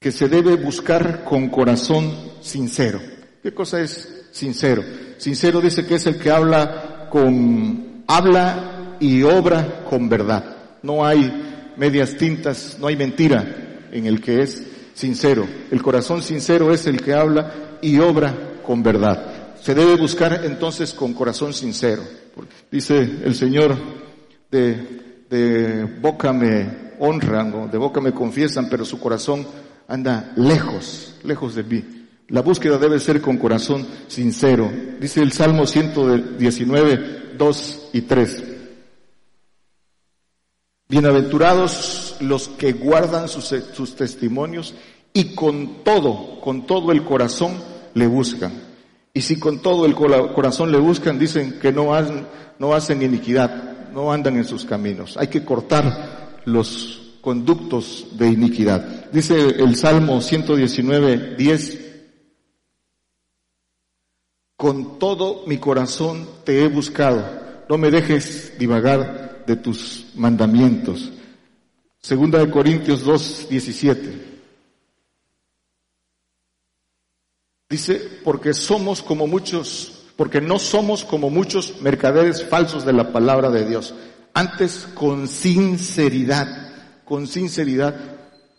que 0.00 0.12
se 0.12 0.28
debe 0.28 0.56
buscar 0.56 1.24
con 1.24 1.48
corazón 1.48 2.12
sincero. 2.40 3.00
¿Qué 3.42 3.54
cosa 3.54 3.80
es 3.80 4.26
sincero? 4.32 4.82
Sincero 5.18 5.60
dice 5.60 5.86
que 5.86 5.94
es 5.96 6.06
el 6.06 6.18
que 6.18 6.30
habla 6.30 7.08
con, 7.10 8.04
habla 8.06 8.96
y 9.00 9.22
obra 9.22 9.84
con 9.88 10.08
verdad. 10.08 10.56
No 10.82 11.06
hay 11.06 11.72
medias 11.76 12.16
tintas, 12.16 12.76
no 12.78 12.88
hay 12.88 12.96
mentira 12.96 13.73
en 13.94 14.06
el 14.06 14.20
que 14.20 14.42
es 14.42 14.62
sincero. 14.92 15.46
El 15.70 15.80
corazón 15.82 16.22
sincero 16.22 16.74
es 16.74 16.86
el 16.86 17.00
que 17.00 17.14
habla 17.14 17.78
y 17.80 17.98
obra 17.98 18.60
con 18.62 18.82
verdad. 18.82 19.54
Se 19.62 19.74
debe 19.74 19.96
buscar 19.96 20.42
entonces 20.44 20.92
con 20.92 21.14
corazón 21.14 21.54
sincero. 21.54 22.02
Dice 22.70 22.98
el 23.24 23.34
Señor, 23.34 23.76
de, 24.50 25.24
de 25.30 25.84
boca 26.00 26.32
me 26.32 26.92
honran, 26.98 27.70
de 27.70 27.78
boca 27.78 28.00
me 28.00 28.12
confiesan, 28.12 28.68
pero 28.68 28.84
su 28.84 28.98
corazón 28.98 29.46
anda 29.88 30.32
lejos, 30.36 31.14
lejos 31.22 31.54
de 31.54 31.62
mí. 31.62 31.84
La 32.28 32.42
búsqueda 32.42 32.78
debe 32.78 32.98
ser 32.98 33.20
con 33.20 33.36
corazón 33.36 33.86
sincero. 34.08 34.70
Dice 35.00 35.22
el 35.22 35.32
Salmo 35.32 35.66
119, 35.66 37.34
2 37.38 37.88
y 37.92 38.00
3. 38.02 38.53
Bienaventurados 40.94 42.14
los 42.20 42.46
que 42.46 42.72
guardan 42.72 43.26
sus, 43.28 43.96
testimonios 43.96 44.76
y 45.12 45.34
con 45.34 45.82
todo, 45.82 46.40
con 46.40 46.68
todo 46.68 46.92
el 46.92 47.04
corazón 47.04 47.54
le 47.94 48.06
buscan. 48.06 48.52
Y 49.12 49.22
si 49.22 49.40
con 49.40 49.58
todo 49.58 49.86
el 49.86 49.96
corazón 49.96 50.70
le 50.70 50.78
buscan, 50.78 51.18
dicen 51.18 51.58
que 51.58 51.72
no 51.72 51.96
hacen, 51.96 52.28
no 52.60 52.74
hacen 52.74 53.02
iniquidad, 53.02 53.90
no 53.92 54.12
andan 54.12 54.36
en 54.36 54.44
sus 54.44 54.64
caminos. 54.64 55.16
Hay 55.16 55.26
que 55.26 55.44
cortar 55.44 56.42
los 56.44 57.16
conductos 57.20 58.06
de 58.12 58.28
iniquidad. 58.28 59.10
Dice 59.10 59.34
el 59.34 59.74
Salmo 59.74 60.20
119, 60.20 61.34
10, 61.34 61.78
con 64.56 65.00
todo 65.00 65.42
mi 65.48 65.58
corazón 65.58 66.28
te 66.44 66.64
he 66.64 66.68
buscado, 66.68 67.24
no 67.68 67.78
me 67.78 67.90
dejes 67.90 68.56
divagar 68.60 69.23
de 69.46 69.56
tus 69.56 70.06
mandamientos. 70.14 71.12
Segunda 72.00 72.38
de 72.38 72.50
Corintios 72.50 73.02
2, 73.02 73.46
17. 73.48 74.34
Dice, 77.68 78.20
porque 78.22 78.52
somos 78.54 79.02
como 79.02 79.26
muchos, 79.26 80.04
porque 80.16 80.40
no 80.40 80.58
somos 80.58 81.04
como 81.04 81.30
muchos 81.30 81.80
mercaderes 81.80 82.44
falsos 82.44 82.84
de 82.84 82.92
la 82.92 83.10
palabra 83.12 83.50
de 83.50 83.66
Dios. 83.66 83.94
Antes 84.34 84.86
con 84.94 85.28
sinceridad, 85.28 86.46
con 87.04 87.26
sinceridad, 87.26 87.94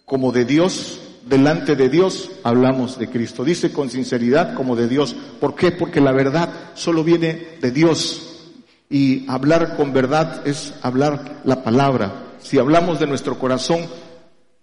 como 0.06 0.32
de 0.32 0.46
Dios, 0.46 1.00
delante 1.26 1.76
de 1.76 1.90
Dios 1.90 2.32
hablamos 2.44 2.98
de 2.98 3.10
Cristo. 3.10 3.44
Dice 3.44 3.72
con 3.72 3.90
sinceridad 3.90 4.56
como 4.56 4.76
de 4.76 4.88
Dios. 4.88 5.16
¿Por 5.40 5.56
qué? 5.56 5.72
Porque 5.72 6.02
la 6.02 6.12
verdad 6.12 6.72
solo 6.76 7.04
viene 7.04 7.58
de 7.62 7.72
Dios. 7.72 8.35
Y 8.90 9.30
hablar 9.30 9.76
con 9.76 9.94
verdad 9.94 10.48
es 10.48 10.74
hablar 10.82 11.42
la 11.44 11.64
palabra. 11.64 12.36
Si 12.40 12.60
hablamos 12.60 13.00
de 13.00 13.08
nuestro 13.08 13.40
corazón, 13.40 13.88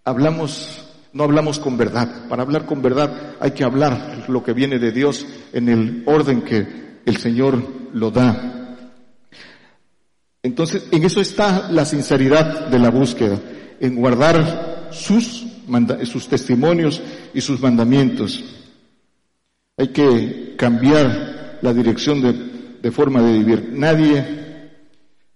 hablamos 0.04 0.82
no 1.12 1.24
hablamos 1.24 1.58
con 1.58 1.76
verdad. 1.76 2.28
Para 2.28 2.42
hablar 2.42 2.66
con 2.66 2.82
verdad 2.82 3.36
hay 3.40 3.50
que 3.52 3.64
hablar 3.64 4.24
lo 4.28 4.42
que 4.42 4.52
viene 4.52 4.78
de 4.78 4.92
Dios 4.92 5.26
en 5.52 5.68
el 5.68 6.02
orden 6.06 6.42
que 6.42 6.66
el 7.04 7.16
Señor 7.18 7.62
lo 7.92 8.10
da. 8.10 8.76
Entonces, 10.42 10.88
en 10.90 11.04
eso 11.04 11.20
está 11.20 11.70
la 11.70 11.84
sinceridad 11.84 12.66
de 12.66 12.78
la 12.78 12.90
búsqueda, 12.90 13.38
en 13.78 13.94
guardar 13.94 14.88
sus, 14.90 15.46
sus 16.04 16.28
testimonios 16.28 17.00
y 17.32 17.40
sus 17.40 17.60
mandamientos. 17.60 18.42
Hay 19.76 19.88
que 19.88 20.54
cambiar 20.56 21.58
la 21.62 21.72
dirección 21.72 22.22
de, 22.22 22.51
de 22.82 22.90
forma 22.90 23.22
de 23.22 23.32
vivir. 23.32 23.70
Nadie 23.72 24.42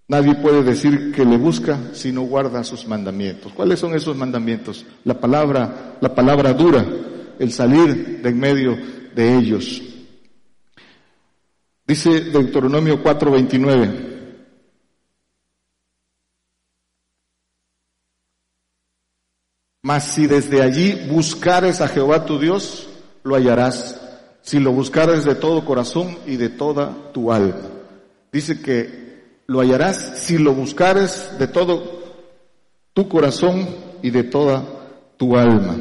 Nadie 0.09 0.36
puede 0.36 0.62
decir 0.62 1.12
que 1.12 1.24
le 1.24 1.36
busca 1.36 1.93
si 1.93 2.12
no 2.12 2.23
guarda 2.23 2.62
sus 2.62 2.86
mandamientos. 2.86 3.52
¿Cuáles 3.52 3.81
son 3.81 3.94
esos 3.94 4.16
mandamientos? 4.16 4.85
La 5.02 5.18
palabra, 5.18 5.97
la 6.01 6.14
palabra 6.14 6.52
dura, 6.52 6.86
el 7.39 7.51
salir 7.51 8.23
de 8.23 8.28
en 8.28 8.39
medio 8.39 8.77
de 9.14 9.36
ellos. 9.36 9.82
Dice 11.85 12.20
Deuteronomio 12.20 13.02
4:29. 13.02 14.14
Mas 19.82 20.05
si 20.05 20.27
desde 20.27 20.62
allí 20.62 21.09
buscares 21.09 21.81
a 21.81 21.89
Jehová 21.89 22.24
tu 22.24 22.39
Dios, 22.39 22.89
lo 23.23 23.36
hallarás, 23.36 24.06
si 24.47 24.60
lo 24.60 24.70
buscares 24.70 25.24
de 25.24 25.35
todo 25.35 25.64
corazón 25.64 26.16
y 26.24 26.36
de 26.36 26.48
toda 26.48 27.12
tu 27.12 27.32
alma. 27.32 27.68
Dice 28.32 28.60
que 28.60 29.43
lo 29.48 29.59
hallarás 29.59 30.20
si 30.20 30.39
lo 30.39 30.55
buscares 30.55 31.36
de 31.36 31.48
todo 31.48 32.05
tu 32.93 33.09
corazón 33.09 33.66
y 34.02 34.10
de 34.10 34.23
toda 34.23 34.64
tu 35.16 35.36
alma. 35.36 35.77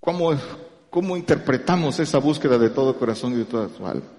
¿Cómo, 0.00 0.32
cómo 0.90 1.16
interpretamos 1.16 2.00
esa 2.00 2.18
búsqueda 2.18 2.58
de 2.58 2.70
todo 2.70 2.98
corazón 2.98 3.34
y 3.34 3.36
de 3.36 3.44
toda 3.44 3.68
tu 3.68 3.86
alma? 3.86 4.10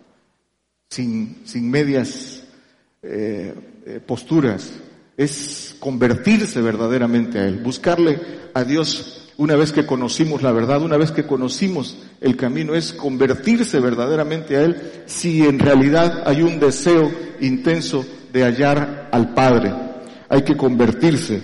Sin, 0.90 1.42
sin 1.44 1.70
medias 1.70 2.44
eh, 3.04 3.54
eh, 3.86 4.00
posturas. 4.06 4.72
Es 5.18 5.76
convertirse 5.80 6.62
verdaderamente 6.62 7.40
a 7.40 7.46
Él, 7.46 7.58
buscarle 7.58 8.22
a 8.54 8.64
Dios 8.64 9.25
una 9.38 9.56
vez 9.56 9.72
que 9.72 9.86
conocimos 9.86 10.42
la 10.42 10.52
verdad, 10.52 10.82
una 10.82 10.98
vez 10.98 11.12
que 11.12 11.26
conocimos 11.26 11.98
el 12.22 12.38
camino, 12.38 12.74
es 12.74 12.94
convertirse 12.94 13.80
verdaderamente 13.80 14.56
a 14.56 14.64
Él 14.64 15.04
si 15.06 15.44
en 15.44 15.60
realidad 15.60 16.24
hay 16.26 16.42
un 16.42 16.60
deseo 16.60 17.12
intenso 17.42 18.06
de 18.32 18.44
hallar 18.44 19.10
al 19.12 19.34
Padre. 19.34 19.74
Hay 20.30 20.44
que 20.44 20.56
convertirse. 20.56 21.42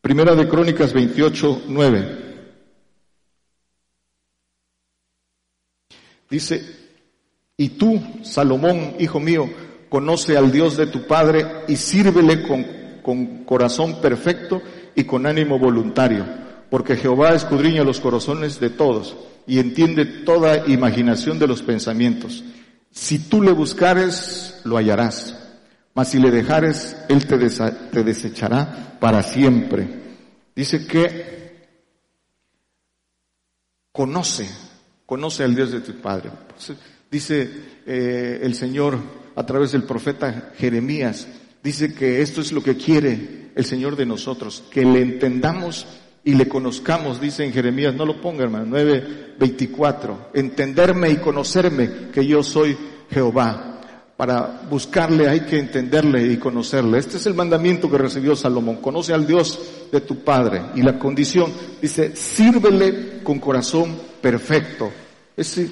Primera 0.00 0.34
de 0.34 0.48
Crónicas 0.48 0.92
28, 0.92 1.62
9. 1.68 2.26
Dice, 6.28 6.62
y 7.56 7.70
tú, 7.70 8.02
Salomón, 8.22 8.96
hijo 8.98 9.18
mío, 9.18 9.48
conoce 9.88 10.36
al 10.36 10.52
Dios 10.52 10.76
de 10.76 10.88
tu 10.88 11.06
Padre 11.06 11.46
y 11.68 11.76
sírvele 11.76 12.46
con, 12.46 12.66
con 13.02 13.44
corazón 13.44 14.00
perfecto 14.00 14.60
y 14.96 15.04
con 15.04 15.26
ánimo 15.26 15.58
voluntario, 15.58 16.26
porque 16.70 16.96
Jehová 16.96 17.34
escudriña 17.34 17.84
los 17.84 18.00
corazones 18.00 18.58
de 18.58 18.70
todos 18.70 19.14
y 19.46 19.60
entiende 19.60 20.06
toda 20.06 20.66
imaginación 20.66 21.38
de 21.38 21.46
los 21.46 21.62
pensamientos. 21.62 22.42
Si 22.90 23.28
tú 23.28 23.42
le 23.42 23.52
buscares, 23.52 24.60
lo 24.64 24.78
hallarás, 24.78 25.36
mas 25.94 26.08
si 26.08 26.18
le 26.18 26.30
dejares, 26.30 26.96
él 27.08 27.26
te, 27.26 28.02
desechará 28.02 28.96
para 28.98 29.22
siempre. 29.22 29.86
Dice 30.54 30.86
que 30.86 31.68
conoce, 33.92 34.48
conoce 35.04 35.44
al 35.44 35.54
Dios 35.54 35.72
de 35.72 35.80
tu 35.80 35.92
Padre. 36.00 36.30
Dice 37.10 37.50
eh, 37.86 38.40
el 38.42 38.54
Señor 38.54 38.98
a 39.36 39.44
través 39.44 39.72
del 39.72 39.84
profeta 39.84 40.52
Jeremías, 40.56 41.28
dice 41.62 41.92
que 41.94 42.22
esto 42.22 42.40
es 42.40 42.50
lo 42.52 42.62
que 42.62 42.76
quiere 42.76 43.45
el 43.56 43.64
Señor 43.64 43.96
de 43.96 44.06
nosotros, 44.06 44.62
que 44.70 44.84
le 44.84 45.00
entendamos 45.00 45.86
y 46.22 46.34
le 46.34 46.46
conozcamos, 46.46 47.20
dice 47.20 47.42
en 47.44 47.52
Jeremías, 47.52 47.94
no 47.94 48.04
lo 48.04 48.20
ponga 48.20 48.44
hermano, 48.44 48.76
9:24, 48.76 50.28
entenderme 50.34 51.10
y 51.10 51.16
conocerme 51.16 52.10
que 52.12 52.24
yo 52.26 52.42
soy 52.42 52.76
Jehová. 53.10 53.80
Para 54.16 54.62
buscarle 54.68 55.28
hay 55.28 55.40
que 55.40 55.58
entenderle 55.58 56.26
y 56.26 56.36
conocerle. 56.36 56.98
Este 56.98 57.16
es 57.16 57.26
el 57.26 57.34
mandamiento 57.34 57.90
que 57.90 57.98
recibió 57.98 58.34
Salomón. 58.34 58.76
Conoce 58.76 59.12
al 59.12 59.26
Dios 59.26 59.58
de 59.92 60.00
tu 60.00 60.24
Padre. 60.24 60.62
Y 60.74 60.82
la 60.82 60.98
condición, 60.98 61.52
dice, 61.82 62.16
sírvele 62.16 63.22
con 63.22 63.38
corazón 63.38 63.94
perfecto. 64.22 64.90
Es 65.36 65.58
el, 65.58 65.70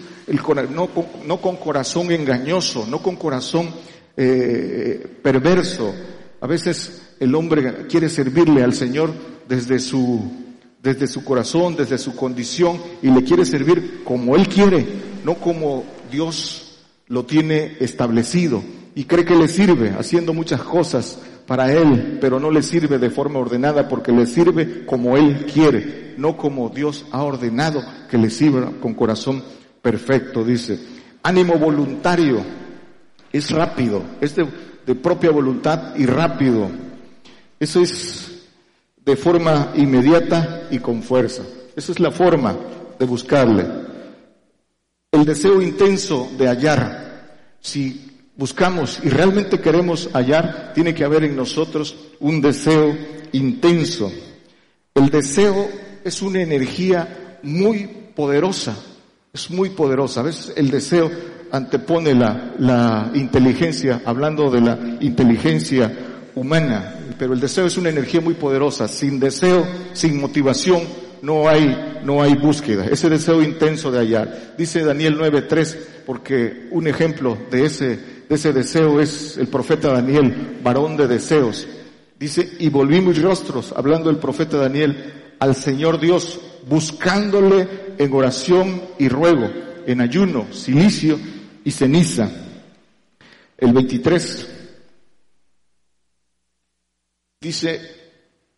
no, 0.75 0.91
no 1.25 1.41
con 1.41 1.57
corazón 1.57 2.13
engañoso, 2.13 2.87
no 2.87 3.03
con 3.03 3.17
corazón 3.17 3.71
eh, 4.15 5.19
perverso. 5.23 5.95
A 6.43 6.47
veces 6.47 7.04
el 7.21 7.35
hombre 7.35 7.87
quiere 7.89 8.09
servirle 8.09 8.63
al 8.63 8.75
Señor 8.75 9.13
desde 9.49 9.79
su, 9.79 10.21
desde 10.83 11.07
su 11.07 11.25
corazón, 11.25 11.77
desde 11.77 11.99
su 11.99 12.15
condición, 12.15 12.79
y 13.03 13.11
le 13.11 13.25
quiere 13.25 13.45
servir 13.45 14.03
como 14.05 14.37
Él 14.37 14.49
quiere, 14.49 14.87
no 15.25 15.35
como 15.35 15.85
Dios 16.11 16.81
lo 17.09 17.25
tiene 17.25 17.77
establecido. 17.81 18.63
Y 18.95 19.05
cree 19.05 19.25
que 19.25 19.37
le 19.37 19.49
sirve 19.49 19.95
haciendo 19.99 20.33
muchas 20.33 20.63
cosas 20.63 21.19
para 21.47 21.73
Él, 21.73 22.19
pero 22.21 22.41
no 22.41 22.51
le 22.51 22.63
sirve 22.63 22.99
de 22.99 23.11
forma 23.11 23.39
ordenada 23.39 23.89
porque 23.89 24.13
le 24.13 24.27
sirve 24.27 24.87
como 24.87 25.17
Él 25.17 25.47
quiere, 25.53 26.15
no 26.17 26.37
como 26.37 26.69
Dios 26.69 27.05
ha 27.11 27.23
ordenado 27.23 27.83
que 28.09 28.19
le 28.19 28.31
sirva 28.31 28.73
con 28.81 28.95
corazón 28.95 29.43
perfecto, 29.83 30.45
dice. 30.45 30.79
Ánimo 31.23 31.55
voluntario, 31.55 32.43
es 33.33 33.51
rápido, 33.51 34.03
es 34.21 34.37
de, 34.37 34.95
propia 34.95 35.31
voluntad 35.31 35.97
y 35.97 36.07
rápido. 36.07 36.69
Eso 37.65 37.81
es 37.81 38.43
de 39.07 39.17
forma 39.17 39.73
inmediata 39.75 40.69
y 40.71 40.81
con 40.81 41.03
fuerza. 41.03 41.45
Esa 41.75 41.93
es 41.93 41.99
la 41.99 42.11
forma 42.11 42.55
de 42.99 43.07
buscarle. 43.07 43.65
El 45.11 45.25
deseo 45.25 45.63
intenso 45.63 46.29
de 46.37 46.47
hallar. 46.47 47.57
Si 47.63 48.19
buscamos 48.37 49.01
y 49.03 49.09
realmente 49.09 49.61
queremos 49.61 50.11
hallar, 50.13 50.73
tiene 50.75 50.93
que 50.93 51.05
haber 51.05 51.25
en 51.25 51.37
nosotros 51.37 51.97
un 52.21 52.43
deseo 52.43 52.95
intenso. 53.33 54.13
El 54.95 55.09
deseo 55.09 55.67
es 56.05 56.21
una 56.21 56.43
energía 56.43 57.39
muy 57.45 57.89
poderosa, 58.15 58.77
es 59.33 59.51
muy 59.51 59.71
poderosa. 59.71 60.21
A 60.21 60.25
veces 60.25 60.53
el 60.55 60.71
deseo 60.71 61.11
antepone 61.51 62.13
la, 62.13 62.53
la 62.59 63.11
inteligencia, 63.15 64.03
hablando 64.05 64.51
de 64.51 64.61
la 64.61 64.79
inteligencia 65.01 65.91
humana, 66.35 67.01
pero 67.19 67.33
el 67.33 67.41
deseo 67.41 67.67
es 67.67 67.77
una 67.77 67.91
energía 67.91 68.21
muy 68.21 68.35
poderosa. 68.35 68.89
Sin 68.89 69.21
deseo, 69.21 69.67
sin 69.93 70.21
motivación, 70.21 70.83
no 71.23 71.49
hay, 71.49 72.01
no 72.05 72.23
hay 72.23 72.35
búsqueda. 72.35 72.87
Ese 72.87 73.09
deseo 73.09 73.43
intenso 73.43 73.91
de 73.91 73.99
hallar. 73.99 74.55
Dice 74.59 74.85
Daniel 74.85 75.19
9.3, 75.19 75.79
porque 76.07 76.69
un 76.71 76.87
ejemplo 76.87 77.39
de 77.51 77.65
ese, 77.65 77.97
de 78.29 78.35
ese 78.35 78.53
deseo 78.53 79.01
es 79.01 79.37
el 79.39 79.49
profeta 79.49 79.93
Daniel, 79.93 80.59
varón 80.63 80.97
de 80.97 81.09
deseos. 81.09 81.67
Dice, 82.19 82.49
y 82.59 82.69
volví 82.69 83.01
mis 83.01 83.21
rostros, 83.21 83.73
hablando 83.77 84.11
el 84.11 84.17
profeta 84.17 84.57
Daniel, 84.57 85.13
al 85.39 85.55
Señor 85.55 85.99
Dios, 85.99 86.41
buscándole 86.69 87.69
en 87.99 88.13
oración 88.13 88.83
y 88.99 89.09
ruego 89.09 89.51
en 89.87 90.01
ayuno, 90.01 90.47
silicio 90.53 91.19
y 91.65 91.71
ceniza. 91.71 92.31
El 93.59 93.73
23 93.73 94.54
dice, 97.45 97.81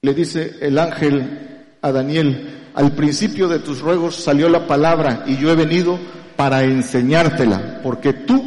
le 0.00 0.14
dice 0.14 0.54
el 0.60 0.78
ángel 0.78 1.74
a 1.82 1.92
Daniel, 1.92 2.70
al 2.74 2.92
principio 2.92 3.48
de 3.48 3.58
tus 3.58 3.80
ruegos 3.80 4.16
salió 4.16 4.48
la 4.48 4.66
palabra 4.66 5.24
y 5.26 5.36
yo 5.36 5.50
he 5.50 5.56
venido 5.56 5.98
para 6.36 6.62
enseñártela, 6.62 7.80
porque 7.82 8.12
tú 8.12 8.42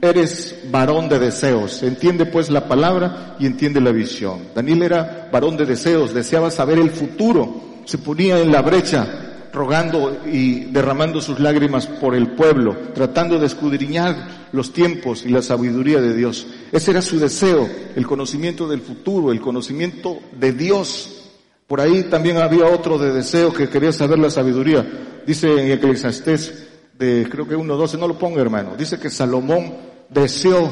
eres 0.00 0.56
varón 0.70 1.08
de 1.08 1.18
deseos. 1.18 1.82
Entiende 1.82 2.26
pues 2.26 2.48
la 2.48 2.66
palabra 2.66 3.36
y 3.38 3.46
entiende 3.46 3.80
la 3.80 3.92
visión. 3.92 4.48
Daniel 4.54 4.82
era 4.82 5.28
varón 5.30 5.56
de 5.56 5.66
deseos, 5.66 6.14
deseaba 6.14 6.50
saber 6.50 6.78
el 6.78 6.90
futuro, 6.90 7.82
se 7.84 7.98
ponía 7.98 8.38
en 8.38 8.50
la 8.50 8.62
brecha 8.62 9.31
rogando 9.52 10.22
y 10.24 10.64
derramando 10.64 11.20
sus 11.20 11.38
lágrimas 11.38 11.86
por 11.86 12.14
el 12.14 12.28
pueblo, 12.28 12.76
tratando 12.94 13.38
de 13.38 13.46
escudriñar 13.46 14.48
los 14.52 14.72
tiempos 14.72 15.24
y 15.24 15.28
la 15.28 15.42
sabiduría 15.42 16.00
de 16.00 16.14
Dios. 16.14 16.46
Ese 16.72 16.90
era 16.90 17.02
su 17.02 17.18
deseo, 17.18 17.68
el 17.94 18.06
conocimiento 18.06 18.66
del 18.66 18.80
futuro, 18.80 19.30
el 19.30 19.40
conocimiento 19.40 20.18
de 20.32 20.52
Dios. 20.52 21.30
Por 21.66 21.80
ahí 21.80 22.04
también 22.04 22.38
había 22.38 22.66
otro 22.66 22.98
de 22.98 23.12
deseo 23.12 23.52
que 23.52 23.68
quería 23.68 23.92
saber 23.92 24.18
la 24.18 24.30
sabiduría. 24.30 24.86
Dice 25.26 25.48
en 25.52 25.70
Eclesiastés 25.70 26.68
de 26.98 27.28
creo 27.30 27.46
que 27.46 27.56
1.12, 27.56 27.98
no 27.98 28.08
lo 28.08 28.18
ponga 28.18 28.40
hermano, 28.40 28.74
dice 28.76 28.98
que 28.98 29.10
Salomón 29.10 29.74
deseó, 30.08 30.70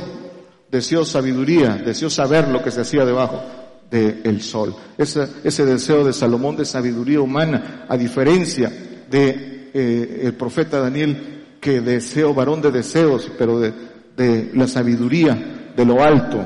deseó 0.71 1.05
sabiduría, 1.05 1.77
deseó 1.77 2.09
saber 2.09 2.49
lo 2.49 2.63
que 2.63 2.71
se 2.71 2.83
hacía 2.83 3.05
debajo 3.05 3.60
del 3.91 4.41
sol. 4.41 4.75
Ese, 4.97 5.27
ese 5.43 5.67
deseo 5.67 6.05
de 6.05 6.13
Salomón 6.13 6.57
de 6.57 6.65
sabiduría 6.65 7.21
humana, 7.21 7.87
a 7.89 7.97
diferencia 7.97 8.71
de 9.11 9.71
eh, 9.75 10.21
el 10.25 10.35
profeta 10.35 10.81
Daniel, 10.81 11.57
que 11.61 11.81
deseó 11.81 12.33
varón 12.33 12.63
de 12.63 12.71
deseos, 12.71 13.31
pero 13.37 13.59
de, 13.61 13.73
de 14.17 14.51
la 14.55 14.69
sabiduría 14.69 15.73
de 15.77 15.85
lo 15.85 16.03
alto. 16.03 16.45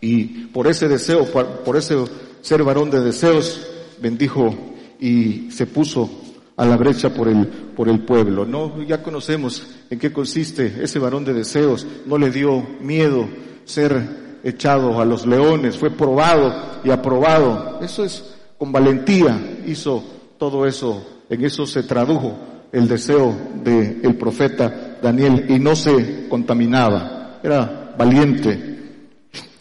Y 0.00 0.46
por 0.46 0.66
ese 0.66 0.88
deseo, 0.88 1.24
por, 1.26 1.46
por 1.60 1.76
ese 1.76 1.96
ser 2.42 2.62
varón 2.62 2.90
de 2.90 3.00
deseos, 3.00 3.66
bendijo 4.00 4.54
y 5.00 5.50
se 5.50 5.66
puso 5.66 6.10
a 6.56 6.66
la 6.66 6.76
brecha 6.76 7.14
por 7.14 7.28
el, 7.28 7.46
por 7.46 7.88
el 7.88 8.00
pueblo. 8.00 8.44
No, 8.44 8.82
ya 8.82 9.02
conocemos 9.02 9.64
en 9.90 9.98
qué 9.98 10.12
consiste 10.12 10.74
ese 10.82 10.98
varón 10.98 11.24
de 11.24 11.32
deseos. 11.32 11.86
No 12.06 12.18
le 12.18 12.30
dio 12.30 12.66
miedo 12.80 13.28
ser 13.64 14.27
echado 14.42 15.00
a 15.00 15.04
los 15.04 15.26
leones, 15.26 15.76
fue 15.76 15.90
probado 15.90 16.80
y 16.84 16.90
aprobado. 16.90 17.78
Eso 17.82 18.04
es 18.04 18.24
con 18.58 18.72
valentía 18.72 19.40
hizo 19.66 20.02
todo 20.36 20.66
eso, 20.66 21.20
en 21.30 21.44
eso 21.44 21.64
se 21.64 21.84
tradujo 21.84 22.36
el 22.72 22.88
deseo 22.88 23.34
del 23.62 24.16
profeta 24.16 24.98
Daniel 25.00 25.46
y 25.48 25.58
no 25.58 25.76
se 25.76 26.28
contaminaba, 26.28 27.38
era 27.42 27.94
valiente. 27.96 28.76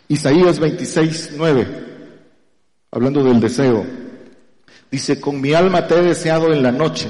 Isaías 0.08 0.60
26, 0.60 1.34
9, 1.38 1.68
hablando 2.92 3.24
del 3.24 3.40
deseo, 3.40 3.86
dice, 4.90 5.22
con 5.22 5.40
mi 5.40 5.54
alma 5.54 5.86
te 5.86 5.96
he 5.96 6.02
deseado 6.02 6.52
en 6.52 6.64
la 6.64 6.72
noche 6.72 7.10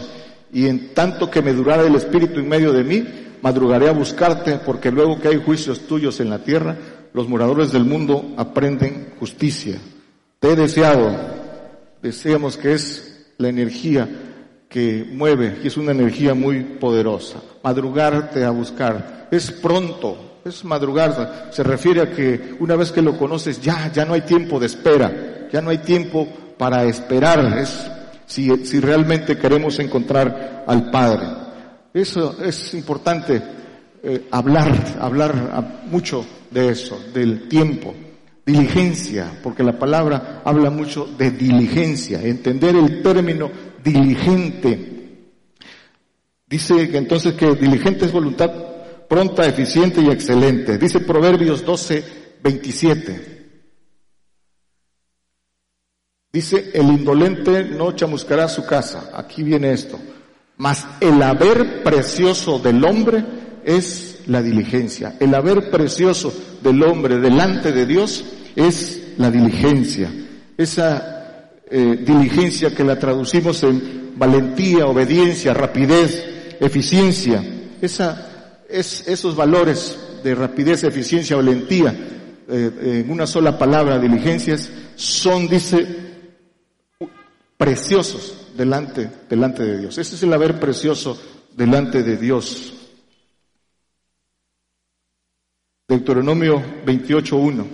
y 0.51 0.67
en 0.67 0.93
tanto 0.93 1.29
que 1.29 1.41
me 1.41 1.53
durara 1.53 1.83
el 1.83 1.95
espíritu 1.95 2.39
en 2.39 2.49
medio 2.49 2.73
de 2.73 2.83
mí, 2.83 3.05
madrugaré 3.41 3.87
a 3.87 3.93
buscarte 3.93 4.59
porque 4.65 4.91
luego 4.91 5.19
que 5.19 5.29
hay 5.29 5.41
juicios 5.41 5.87
tuyos 5.87 6.19
en 6.19 6.29
la 6.29 6.39
tierra, 6.39 6.75
los 7.17 7.27
moradores 7.27 7.71
del 7.71 7.83
mundo 7.83 8.35
aprenden 8.37 9.15
justicia. 9.19 9.79
Te 10.39 10.51
he 10.51 10.55
deseado, 10.55 11.17
deseamos 11.99 12.57
que 12.57 12.73
es 12.73 13.31
la 13.39 13.49
energía 13.49 14.07
que 14.69 15.03
mueve, 15.13 15.57
y 15.63 15.67
es 15.67 15.77
una 15.77 15.93
energía 15.93 16.35
muy 16.35 16.61
poderosa. 16.79 17.41
Madrugarte 17.63 18.43
a 18.43 18.51
buscar, 18.51 19.27
es 19.31 19.49
pronto, 19.49 20.41
es 20.45 20.63
madrugar, 20.63 21.49
se 21.51 21.63
refiere 21.63 22.01
a 22.01 22.11
que 22.11 22.55
una 22.59 22.75
vez 22.75 22.91
que 22.91 23.01
lo 23.01 23.17
conoces, 23.17 23.59
ya, 23.61 23.91
ya 23.91 24.05
no 24.05 24.13
hay 24.13 24.21
tiempo 24.21 24.59
de 24.59 24.67
espera, 24.67 25.47
ya 25.51 25.59
no 25.59 25.71
hay 25.71 25.79
tiempo 25.79 26.27
para 26.55 26.83
esperar, 26.83 27.57
es 27.57 27.89
si, 28.27 28.63
si 28.63 28.79
realmente 28.79 29.39
queremos 29.39 29.79
encontrar 29.79 30.65
al 30.67 30.91
Padre. 30.91 31.25
Eso 31.95 32.37
es 32.43 32.75
importante 32.75 33.41
eh, 34.09 34.27
hablar, 34.31 34.97
hablar 35.01 35.83
mucho 35.91 36.25
de 36.49 36.69
eso, 36.69 36.97
del 37.13 37.49
tiempo. 37.49 37.93
Diligencia, 38.45 39.39
porque 39.43 39.61
la 39.61 39.77
palabra 39.77 40.41
habla 40.45 40.69
mucho 40.69 41.05
de 41.05 41.31
diligencia, 41.31 42.21
entender 42.21 42.77
el 42.77 43.03
término 43.03 43.51
diligente. 43.83 45.33
Dice 46.47 46.89
que 46.89 46.97
entonces 46.97 47.33
que 47.33 47.55
diligente 47.55 48.05
es 48.05 48.13
voluntad 48.13 48.49
pronta, 49.09 49.45
eficiente 49.45 49.99
y 49.99 50.09
excelente. 50.09 50.77
Dice 50.77 51.01
Proverbios 51.01 51.65
12, 51.65 52.03
27. 52.41 53.37
Dice, 56.31 56.71
el 56.73 56.85
indolente 56.85 57.65
no 57.65 57.91
chamuscará 57.91 58.47
su 58.47 58.65
casa. 58.65 59.11
Aquí 59.13 59.43
viene 59.43 59.73
esto. 59.73 59.99
Mas 60.55 60.85
el 61.01 61.21
haber 61.21 61.83
precioso 61.83 62.59
del 62.59 62.85
hombre 62.85 63.36
es 63.67 64.19
la 64.27 64.41
diligencia. 64.41 65.17
El 65.19 65.35
haber 65.35 65.69
precioso 65.69 66.33
del 66.63 66.81
hombre 66.83 67.19
delante 67.19 67.73
de 67.73 67.85
Dios 67.85 68.23
es 68.55 69.09
la 69.17 69.29
diligencia. 69.29 70.09
Esa 70.57 71.51
eh, 71.69 72.01
diligencia 72.01 72.73
que 72.73 72.85
la 72.85 72.97
traducimos 72.97 73.61
en 73.63 74.13
valentía, 74.15 74.85
obediencia, 74.87 75.53
rapidez, 75.53 76.23
eficiencia. 76.61 77.43
Esa, 77.81 78.61
es, 78.69 79.05
esos 79.05 79.35
valores 79.35 79.99
de 80.23 80.33
rapidez, 80.33 80.85
eficiencia, 80.85 81.35
valentía, 81.35 81.93
eh, 82.47 83.03
en 83.05 83.11
una 83.11 83.27
sola 83.27 83.57
palabra, 83.59 83.99
diligencias, 83.99 84.69
son, 84.95 85.49
dice, 85.49 85.85
preciosos 87.57 88.47
delante, 88.55 89.09
delante 89.29 89.63
de 89.63 89.77
Dios. 89.77 89.97
Ese 89.97 90.15
es 90.15 90.23
el 90.23 90.31
haber 90.31 90.57
precioso 90.57 91.19
delante 91.53 92.01
de 92.01 92.15
Dios. 92.15 92.76
Deuteronomio 95.87 96.61
28.1. 96.85 97.65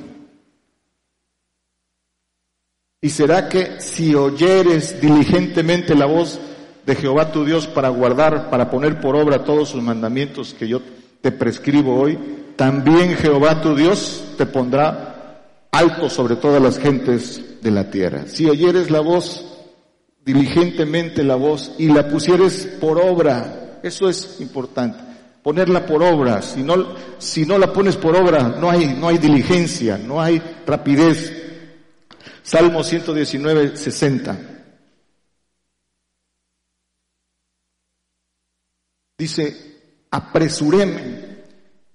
Y 3.01 3.09
será 3.09 3.49
que 3.49 3.81
si 3.81 4.13
oyeres 4.13 5.01
diligentemente 5.01 5.95
la 5.95 6.05
voz 6.05 6.39
de 6.85 6.95
Jehová 6.95 7.31
tu 7.31 7.43
Dios 7.43 7.65
para 7.65 7.89
guardar, 7.89 8.51
para 8.51 8.69
poner 8.69 9.01
por 9.01 9.15
obra 9.15 9.43
todos 9.43 9.69
sus 9.69 9.81
mandamientos 9.81 10.53
que 10.53 10.67
yo 10.67 10.79
te 11.21 11.31
prescribo 11.31 11.99
hoy, 11.99 12.19
también 12.55 13.15
Jehová 13.15 13.61
tu 13.61 13.75
Dios 13.75 14.23
te 14.37 14.45
pondrá 14.45 15.39
alto 15.71 16.07
sobre 16.07 16.35
todas 16.35 16.61
las 16.61 16.77
gentes 16.77 17.63
de 17.63 17.71
la 17.71 17.89
tierra. 17.89 18.25
Si 18.27 18.45
oyeres 18.45 18.91
la 18.91 18.99
voz, 18.99 19.43
diligentemente 20.23 21.23
la 21.23 21.35
voz, 21.35 21.73
y 21.79 21.87
la 21.87 22.07
pusieres 22.07 22.67
por 22.79 22.99
obra, 22.99 23.79
eso 23.81 24.07
es 24.07 24.39
importante 24.39 25.12
ponerla 25.43 25.85
por 25.85 26.01
obra. 26.01 26.41
Si 26.41 26.63
no, 26.63 26.95
si 27.19 27.45
no 27.45 27.59
la 27.59 27.71
pones 27.71 27.97
por 27.97 28.15
obra, 28.15 28.43
no 28.47 28.71
hay, 28.71 28.95
no 28.99 29.09
hay 29.09 29.17
diligencia, 29.17 29.97
no 29.97 30.21
hay 30.21 30.41
rapidez. 30.65 31.41
Salmo 32.41 32.83
119, 32.83 33.77
60. 33.77 34.37
Dice, 39.17 39.73
apresuréme 40.09 41.33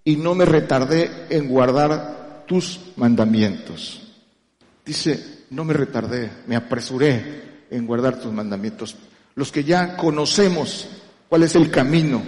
y 0.05 0.17
no 0.17 0.35
me 0.35 0.45
retardé 0.45 1.27
en 1.31 1.49
guardar 1.49 2.45
tus 2.47 2.81
mandamientos. 2.97 4.03
Dice, 4.85 5.45
no 5.51 5.65
me 5.65 5.75
retardé, 5.75 6.31
me 6.47 6.57
apresuré 6.57 7.67
en 7.71 7.87
guardar 7.87 8.19
tus 8.21 8.33
mandamientos. 8.33 8.97
Los 9.35 9.53
que 9.53 9.65
ya 9.65 9.97
conocemos 9.97 10.89
cuál 11.29 11.43
es 11.43 11.55
el 11.55 11.71
camino, 11.71 12.23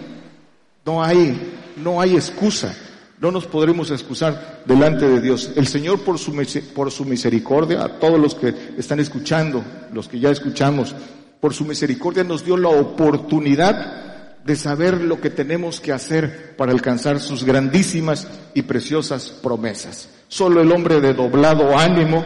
no 0.84 1.02
hay, 1.02 1.58
no 1.76 2.00
hay 2.00 2.14
excusa. 2.14 2.74
No 3.18 3.30
nos 3.30 3.44
podremos 3.44 3.90
excusar 3.90 4.62
delante 4.64 5.06
de 5.06 5.20
Dios. 5.20 5.52
El 5.54 5.66
Señor 5.66 6.00
por 6.00 6.18
su, 6.18 6.34
por 6.74 6.90
su 6.90 7.04
misericordia, 7.04 7.84
a 7.84 7.98
todos 7.98 8.18
los 8.18 8.34
que 8.34 8.54
están 8.78 8.98
escuchando, 8.98 9.62
los 9.92 10.08
que 10.08 10.18
ya 10.18 10.30
escuchamos, 10.30 10.94
por 11.38 11.52
su 11.52 11.66
misericordia 11.66 12.24
nos 12.24 12.44
dio 12.44 12.56
la 12.56 12.70
oportunidad 12.70 14.10
de 14.44 14.56
saber 14.56 15.02
lo 15.02 15.20
que 15.20 15.28
tenemos 15.28 15.80
que 15.80 15.92
hacer 15.92 16.56
para 16.56 16.72
alcanzar 16.72 17.20
sus 17.20 17.44
grandísimas 17.44 18.26
y 18.54 18.62
preciosas 18.62 19.30
promesas. 19.42 20.08
Solo 20.28 20.62
el 20.62 20.72
hombre 20.72 21.00
de 21.00 21.12
doblado 21.12 21.76
ánimo 21.76 22.24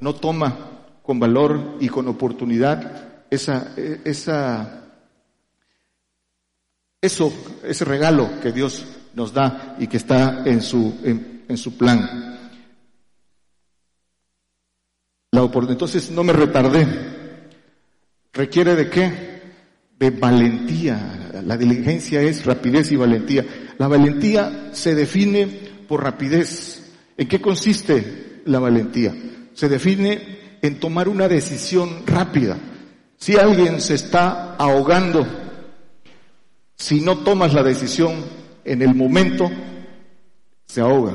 no 0.00 0.14
toma 0.14 0.56
con 1.02 1.20
valor 1.20 1.76
y 1.80 1.88
con 1.88 2.08
oportunidad 2.08 3.24
esa, 3.30 3.72
esa 4.04 4.79
eso, 7.00 7.32
ese 7.64 7.84
regalo 7.84 8.40
que 8.42 8.52
Dios 8.52 8.84
nos 9.14 9.32
da 9.32 9.76
y 9.78 9.86
que 9.86 9.96
está 9.96 10.42
en 10.44 10.60
su, 10.60 10.98
en, 11.02 11.56
su 11.56 11.76
plan. 11.76 12.38
La 15.32 15.42
entonces 15.42 16.10
no 16.10 16.22
me 16.22 16.32
retardé. 16.32 16.86
¿Requiere 18.32 18.76
de 18.76 18.90
qué? 18.90 19.40
De 19.98 20.10
valentía. 20.10 21.30
La 21.44 21.56
diligencia 21.56 22.20
es 22.20 22.44
rapidez 22.44 22.92
y 22.92 22.96
valentía. 22.96 23.44
La 23.78 23.88
valentía 23.88 24.70
se 24.72 24.94
define 24.94 25.46
por 25.88 26.02
rapidez. 26.02 26.92
¿En 27.16 27.28
qué 27.28 27.40
consiste 27.40 28.42
la 28.44 28.58
valentía? 28.58 29.14
Se 29.54 29.68
define 29.68 30.58
en 30.62 30.78
tomar 30.78 31.08
una 31.08 31.28
decisión 31.28 32.06
rápida. 32.06 32.58
Si 33.16 33.36
alguien 33.36 33.80
se 33.80 33.94
está 33.94 34.54
ahogando, 34.56 35.26
si 36.80 37.02
no 37.02 37.18
tomas 37.18 37.52
la 37.52 37.62
decisión 37.62 38.24
en 38.64 38.80
el 38.80 38.94
momento, 38.94 39.50
se 40.64 40.80
ahoga. 40.80 41.14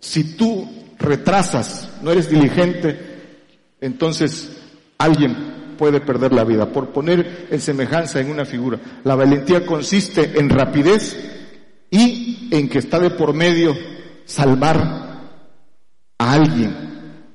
Si 0.00 0.36
tú 0.36 0.68
retrasas, 0.98 1.88
no 2.02 2.10
eres 2.10 2.28
diligente, 2.28 2.98
entonces 3.80 4.50
alguien 4.98 5.76
puede 5.78 6.00
perder 6.00 6.32
la 6.32 6.42
vida. 6.42 6.72
Por 6.72 6.88
poner 6.88 7.46
en 7.52 7.60
semejanza 7.60 8.18
en 8.18 8.30
una 8.30 8.44
figura, 8.44 8.80
la 9.04 9.14
valentía 9.14 9.64
consiste 9.64 10.40
en 10.40 10.50
rapidez 10.50 11.16
y 11.88 12.48
en 12.50 12.68
que 12.68 12.80
está 12.80 12.98
de 12.98 13.10
por 13.10 13.32
medio 13.32 13.76
salvar 14.24 15.30
a 16.18 16.32
alguien. 16.32 16.74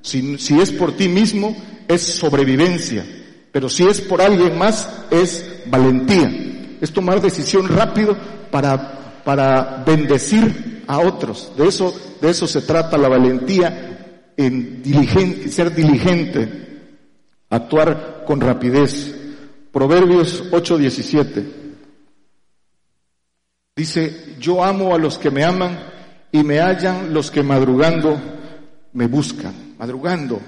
Si, 0.01 0.37
si 0.39 0.59
es 0.59 0.73
por 0.73 0.97
ti 0.97 1.07
mismo, 1.07 1.55
es 1.87 2.01
sobrevivencia. 2.01 3.05
Pero 3.53 3.69
si 3.69 3.87
es 3.87 4.01
por 4.01 4.21
alguien 4.21 4.57
más, 4.57 5.05
es 5.09 5.63
valentía. 5.67 6.51
Es 6.81 6.91
tomar 6.91 7.21
decisión 7.21 7.67
rápido 7.69 8.17
para, 8.51 9.21
para 9.23 9.83
bendecir 9.85 10.83
a 10.87 10.99
otros. 10.99 11.53
De 11.55 11.67
eso, 11.67 11.93
de 12.19 12.29
eso 12.29 12.47
se 12.47 12.61
trata 12.63 12.97
la 12.97 13.07
valentía 13.07 14.31
en 14.35 14.83
ser 15.49 15.73
diligente, 15.73 16.81
actuar 17.49 18.23
con 18.25 18.41
rapidez. 18.41 19.15
Proverbios 19.71 20.51
8:17 20.51 21.61
dice, 23.75 24.35
yo 24.39 24.63
amo 24.63 24.93
a 24.93 24.97
los 24.97 25.17
que 25.17 25.31
me 25.31 25.43
aman 25.43 25.79
y 26.31 26.43
me 26.43 26.59
hallan 26.59 27.13
los 27.13 27.31
que 27.31 27.41
madrugando 27.41 28.19
me 28.93 29.07
buscan. 29.07 29.75
Madrugando, 29.79 30.39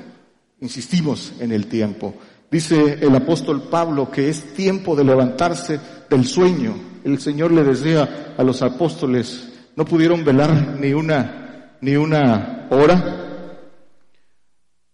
insistimos 0.61 1.33
en 1.39 1.51
el 1.51 1.67
tiempo. 1.67 2.15
Dice 2.51 2.99
el 3.01 3.15
apóstol 3.15 3.63
Pablo 3.63 4.11
que 4.11 4.29
es 4.29 4.53
tiempo 4.53 4.95
de 4.95 5.03
levantarse 5.03 5.79
del 6.13 6.25
sueño. 6.27 6.75
El 7.03 7.19
Señor 7.19 7.51
le 7.51 7.63
decía 7.63 8.35
a 8.37 8.43
los 8.43 8.61
apóstoles, 8.61 9.49
no 9.75 9.83
pudieron 9.83 10.23
velar 10.23 10.77
ni 10.79 10.93
una, 10.93 11.75
ni 11.81 11.95
una 11.95 12.67
hora. 12.69 13.19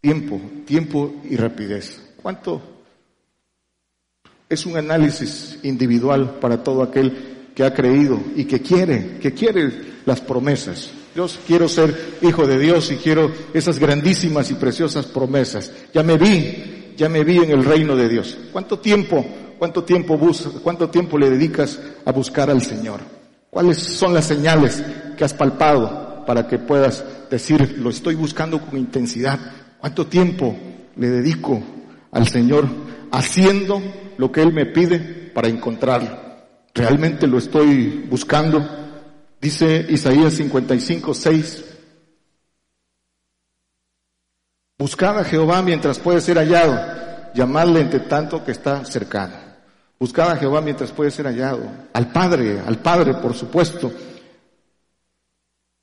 Tiempo, 0.01 0.39
tiempo 0.65 1.15
y 1.29 1.35
rapidez. 1.35 2.13
¿Cuánto? 2.21 2.61
Es 4.47 4.65
un 4.65 4.77
análisis 4.77 5.59
individual 5.63 6.39
para 6.39 6.63
todo 6.63 6.81
aquel 6.81 7.51
que 7.53 7.63
ha 7.63 7.73
creído 7.73 8.19
y 8.35 8.45
que 8.45 8.61
quiere, 8.61 9.17
que 9.19 9.33
quiere 9.33 9.99
las 10.05 10.21
promesas. 10.21 10.89
Yo 11.13 11.27
quiero 11.45 11.67
ser 11.67 12.17
hijo 12.21 12.47
de 12.47 12.57
Dios 12.57 12.91
y 12.91 12.95
quiero 12.95 13.29
esas 13.53 13.77
grandísimas 13.77 14.49
y 14.51 14.53
preciosas 14.53 15.05
promesas. 15.05 15.71
Ya 15.93 16.01
me 16.01 16.17
vi, 16.17 16.93
ya 16.95 17.09
me 17.09 17.25
vi 17.25 17.37
en 17.37 17.51
el 17.51 17.65
reino 17.65 17.95
de 17.97 18.07
Dios. 18.07 18.37
¿Cuánto 18.53 18.79
tiempo, 18.79 19.25
cuánto 19.59 19.83
tiempo 19.83 20.17
buscas, 20.17 20.53
cuánto 20.63 20.89
tiempo 20.89 21.17
le 21.19 21.29
dedicas 21.29 21.79
a 22.05 22.11
buscar 22.11 22.49
al 22.49 22.63
Señor? 22.63 23.01
¿Cuáles 23.49 23.77
son 23.77 24.13
las 24.13 24.25
señales 24.25 24.83
que 25.17 25.23
has 25.23 25.33
palpado 25.33 26.23
para 26.25 26.47
que 26.47 26.57
puedas 26.57 27.03
decir, 27.29 27.77
lo 27.79 27.89
estoy 27.89 28.15
buscando 28.15 28.61
con 28.61 28.79
intensidad? 28.79 29.39
¿Cuánto 29.79 30.07
tiempo 30.07 30.55
le 30.95 31.09
dedico 31.09 31.61
al 32.11 32.27
Señor 32.27 32.67
haciendo 33.11 33.81
lo 34.17 34.31
que 34.31 34.41
Él 34.41 34.53
me 34.53 34.65
pide 34.65 34.99
para 35.33 35.47
encontrarlo? 35.47 36.29
¿Realmente 36.73 37.27
lo 37.27 37.37
estoy 37.37 38.05
buscando? 38.09 38.65
Dice 39.41 39.85
Isaías 39.89 40.33
55, 40.33 41.13
6. 41.13 41.65
Buscad 44.77 45.19
a 45.19 45.23
Jehová 45.25 45.61
mientras 45.61 45.99
puede 45.99 46.21
ser 46.21 46.37
hallado, 46.37 46.79
llamadle 47.33 47.81
entre 47.81 48.01
tanto 48.01 48.45
que 48.45 48.51
está 48.51 48.85
cercano. 48.85 49.38
Buscad 49.99 50.31
a 50.31 50.37
Jehová 50.37 50.61
mientras 50.61 50.93
puede 50.93 51.11
ser 51.11 51.25
hallado. 51.25 51.69
Al 51.91 52.09
Padre, 52.13 52.61
al 52.65 52.77
Padre, 52.77 53.15
por 53.15 53.33
supuesto. 53.33 53.91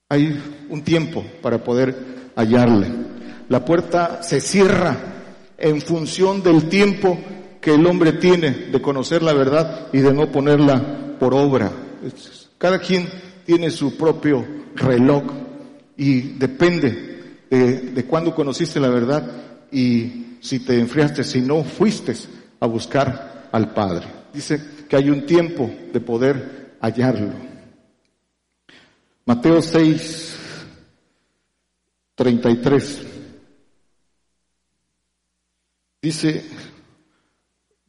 Hay 0.09 0.67
un 0.71 0.83
tiempo 0.83 1.23
para 1.43 1.63
poder 1.63 2.33
hallarle. 2.35 2.89
La 3.51 3.63
puerta 3.63 4.23
se 4.23 4.41
cierra 4.41 4.97
en 5.59 5.83
función 5.83 6.43
del 6.43 6.71
tiempo 6.71 7.19
que 7.61 7.75
el 7.75 7.87
hombre 7.87 8.13
tiene 8.13 8.51
de 8.51 8.81
conocer 8.81 9.23
la 9.23 9.35
verdad 9.35 9.89
y 9.93 9.99
de 9.99 10.15
no 10.15 10.33
ponerla 10.33 11.19
por 11.19 11.35
obra. 11.35 11.71
Cada 12.57 12.79
quien 12.79 13.09
tiene 13.45 13.71
su 13.71 13.99
propio 13.99 14.47
reloj 14.77 15.25
y 15.97 16.21
depende 16.39 17.43
de, 17.51 17.81
de 17.81 18.05
cuándo 18.07 18.35
conociste 18.35 18.81
la 18.81 18.89
verdad 18.89 19.31
y 19.71 20.39
si 20.41 20.61
te 20.61 20.79
enfriaste, 20.79 21.23
si 21.23 21.43
no 21.43 21.65
fuiste 21.65 22.15
a 22.61 22.67
buscar 22.67 23.36
al 23.53 23.73
Padre. 23.73 24.07
Dice 24.33 24.61
que 24.89 24.97
hay 24.97 25.11
un 25.11 25.27
tiempo 25.27 25.71
de 25.93 26.01
poder 26.01 26.77
hallarlo. 26.81 27.33
Mateo 29.25 29.61
6, 29.61 30.37
33. 32.15 33.03
Dice, 36.01 36.45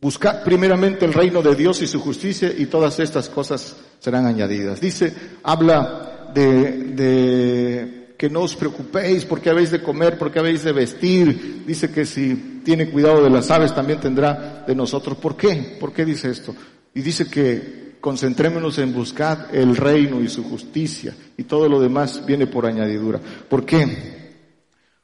buscad 0.01 0.43
primeramente 0.43 1.05
el 1.05 1.13
reino 1.13 1.41
de 1.41 1.53
Dios 1.55 1.81
y 1.81 1.87
su 1.87 1.99
justicia 1.99 2.51
y 2.57 2.65
todas 2.65 2.99
estas 2.99 3.29
cosas 3.29 3.75
serán 3.99 4.25
añadidas. 4.25 4.81
Dice, 4.81 5.13
habla 5.43 6.31
de, 6.33 6.71
de 6.93 7.96
que 8.17 8.29
no 8.29 8.41
os 8.41 8.55
preocupéis 8.55 9.25
porque 9.25 9.49
habéis 9.49 9.71
de 9.71 9.81
comer, 9.81 10.17
porque 10.17 10.39
habéis 10.39 10.63
de 10.63 10.71
vestir. 10.71 11.63
Dice 11.65 11.91
que 11.91 12.05
si 12.05 12.61
tiene 12.65 12.89
cuidado 12.89 13.23
de 13.23 13.29
las 13.29 13.51
aves 13.51 13.73
también 13.75 13.99
tendrá 13.99 14.65
de 14.67 14.75
nosotros. 14.75 15.17
¿Por 15.17 15.37
qué? 15.37 15.77
¿Por 15.79 15.93
qué 15.93 16.03
dice 16.03 16.29
esto? 16.29 16.55
Y 16.95 17.01
dice 17.01 17.29
que 17.29 17.97
concentrémonos 18.01 18.77
en 18.79 18.93
buscar 18.93 19.49
el 19.53 19.75
reino 19.75 20.21
y 20.21 20.29
su 20.29 20.43
justicia 20.43 21.15
y 21.37 21.43
todo 21.43 21.69
lo 21.69 21.79
demás 21.79 22.25
viene 22.25 22.47
por 22.47 22.65
añadidura. 22.65 23.19
¿Por 23.47 23.65
qué? 23.65 24.33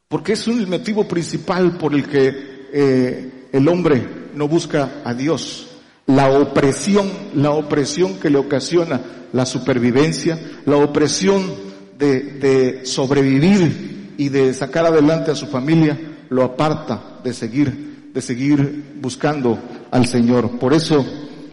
Porque 0.07 0.33
es 0.33 0.47
un 0.47 0.67
motivo 0.69 1.07
principal 1.07 1.77
por 1.77 1.93
el 1.93 2.07
que 2.07 2.67
eh, 2.73 3.47
el 3.51 3.67
hombre 3.67 4.03
no 4.33 4.47
busca 4.47 5.01
a 5.03 5.13
Dios 5.13 5.67
la 6.05 6.29
opresión, 6.37 7.09
la 7.35 7.51
opresión 7.51 8.19
que 8.19 8.29
le 8.29 8.37
ocasiona 8.37 9.01
la 9.31 9.45
supervivencia, 9.45 10.39
la 10.65 10.77
opresión 10.77 11.72
de, 11.97 12.21
de, 12.21 12.85
sobrevivir 12.85 14.13
y 14.17 14.29
de 14.29 14.53
sacar 14.53 14.85
adelante 14.85 15.31
a 15.31 15.35
su 15.35 15.47
familia, 15.47 15.97
lo 16.29 16.43
aparta 16.43 17.19
de 17.23 17.33
seguir, 17.33 18.11
de 18.13 18.21
seguir 18.21 18.95
buscando 18.99 19.59
al 19.91 20.05
Señor. 20.07 20.59
Por 20.59 20.73
eso 20.73 21.05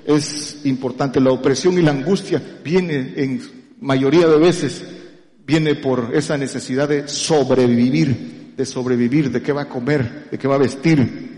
es 0.04 0.60
importante, 0.64 1.20
la 1.20 1.30
opresión 1.30 1.78
y 1.78 1.82
la 1.82 1.92
angustia 1.92 2.42
viene 2.64 3.14
en 3.16 3.40
mayoría 3.80 4.26
de 4.26 4.38
veces, 4.38 4.82
viene 5.46 5.74
por 5.74 6.10
esa 6.14 6.36
necesidad 6.36 6.88
de 6.88 7.08
sobrevivir, 7.08 8.54
de 8.56 8.66
sobrevivir, 8.66 9.30
de 9.30 9.42
qué 9.42 9.52
va 9.52 9.62
a 9.62 9.68
comer, 9.68 10.28
de 10.30 10.38
qué 10.38 10.48
va 10.48 10.56
a 10.56 10.58
vestir. 10.58 11.30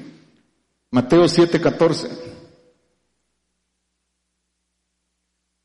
Mateo 0.90 1.24
7:14. 1.24 2.31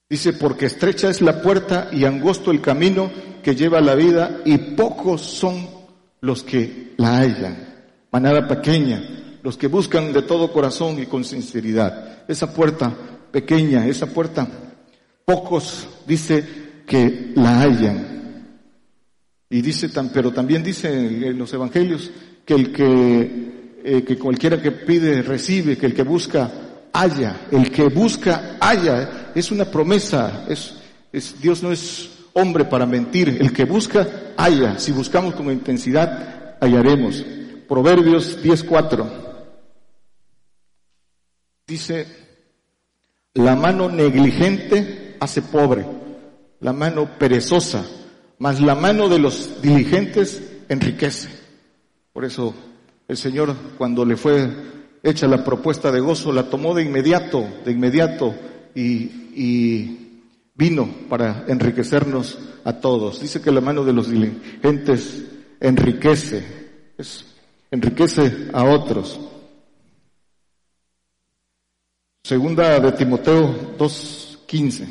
Dice, 0.10 0.34
porque 0.34 0.68
estrecha 0.68 1.10
es 1.10 1.22
la 1.22 1.42
puerta 1.42 1.90
y 1.92 2.06
angosto 2.06 2.52
el 2.52 2.62
camino 2.62 3.12
que 3.44 3.56
lleva 3.56 3.80
a 3.80 3.82
la 3.82 3.96
vida 3.96 4.40
y 4.46 4.58
pocos 4.58 5.22
son 5.22 5.68
los 6.22 6.44
que 6.44 6.94
la 6.98 7.20
hallan. 7.20 7.58
Manada 8.12 8.48
pequeña, 8.48 9.04
los 9.44 9.58
que 9.58 9.68
buscan 9.68 10.14
de 10.14 10.22
todo 10.22 10.54
corazón 10.54 11.00
y 11.00 11.08
con 11.08 11.26
sinceridad. 11.26 12.24
Esa 12.28 12.54
puerta 12.54 12.96
pequeña, 13.32 13.86
esa 13.86 14.08
puerta, 14.08 14.48
pocos 15.26 15.88
dice 16.08 16.44
que 16.86 17.34
la 17.36 17.62
hallan. 17.62 18.18
Y 19.50 19.62
dice, 19.62 19.90
pero 20.14 20.32
también 20.32 20.64
dice 20.64 20.90
en 20.90 21.38
los 21.38 21.54
evangelios 21.54 22.12
que 22.46 22.54
el 22.54 22.72
que, 22.72 23.80
eh, 23.84 24.04
que 24.04 24.18
cualquiera 24.18 24.62
que 24.62 24.72
pide 24.72 25.22
recibe, 25.22 25.78
que 25.78 25.86
el 25.86 25.94
que 25.94 26.04
busca 26.04 26.50
haya, 26.94 27.48
el 27.52 27.72
que 27.72 27.84
busca 27.90 28.58
haya, 28.60 29.27
es 29.40 29.52
una 29.52 29.66
promesa, 29.66 30.46
es, 30.50 30.76
Dios 31.42 31.62
no 31.62 31.72
es 31.72 32.10
hombre 32.34 32.66
para 32.66 32.86
mentir, 32.86 33.38
el 33.40 33.54
que 33.54 33.66
busca 33.66 34.34
haya, 34.36 34.80
si 34.80 34.92
buscamos 34.92 35.36
con 35.36 35.52
intensidad 35.52 36.58
hallaremos. 36.60 37.24
Proverbios 37.68 38.44
10.4 38.44 39.06
dice, 41.68 42.08
la 43.34 43.56
mano 43.56 43.90
negligente 43.90 45.18
hace 45.20 45.42
pobre, 45.42 45.86
la 46.62 46.74
mano 46.74 47.10
perezosa, 47.20 47.86
mas 48.40 48.62
la 48.62 48.74
mano 48.74 49.10
de 49.10 49.20
los 49.20 49.62
diligentes 49.62 50.42
enriquece. 50.70 51.30
Por 52.14 52.26
eso 52.26 52.56
el 53.08 53.18
Señor 53.18 53.56
cuando 53.78 54.06
le 54.06 54.16
fue 54.16 54.50
hecha 55.04 55.28
la 55.28 55.44
propuesta 55.44 55.92
de 55.92 56.00
gozo, 56.00 56.32
la 56.32 56.50
tomó 56.50 56.74
de 56.74 56.84
inmediato, 56.84 57.46
de 57.66 57.72
inmediato 57.72 58.34
y, 58.78 60.04
vino 60.54 60.90
para 61.10 61.46
enriquecernos 61.48 62.40
a 62.64 62.74
todos. 62.74 63.22
Dice 63.22 63.42
que 63.42 63.52
la 63.52 63.62
mano 63.62 63.84
de 63.84 63.94
los 63.94 64.10
diligentes 64.10 65.24
enriquece, 65.60 66.44
enriquece 67.70 68.50
a 68.54 68.64
otros. 68.64 69.20
Segunda 72.24 72.80
de 72.80 72.92
Timoteo 72.92 73.78
2.15. 73.78 74.88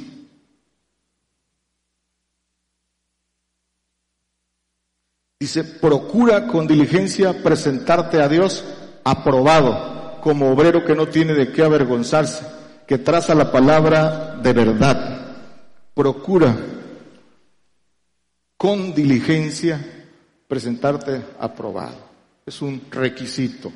Dice, 5.39 5.65
procura 5.65 6.47
con 6.47 6.67
diligencia 6.67 7.43
presentarte 7.43 8.23
a 8.23 8.29
Dios 8.29 8.65
aprobado, 9.05 10.19
como 10.23 10.51
obrero 10.51 10.85
que 10.85 10.95
no 10.95 11.09
tiene 11.09 11.35
de 11.35 11.53
qué 11.53 11.63
avergonzarse, 11.63 12.56
que 12.87 12.99
traza 12.99 13.35
la 13.35 13.51
palabra 13.51 14.37
de 14.43 14.53
verdad. 14.53 15.21
Procura 15.95 16.57
con 18.57 18.95
diligencia 18.95 19.81
presentarte 20.47 21.23
aprobado. 21.39 22.07
Es 22.45 22.63
un 22.63 22.83
requisito 22.91 23.73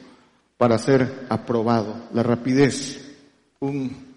para 0.57 0.78
ser 0.78 1.27
aprobado. 1.28 2.09
La 2.15 2.23
rapidez. 2.23 3.07
Un, 3.61 4.15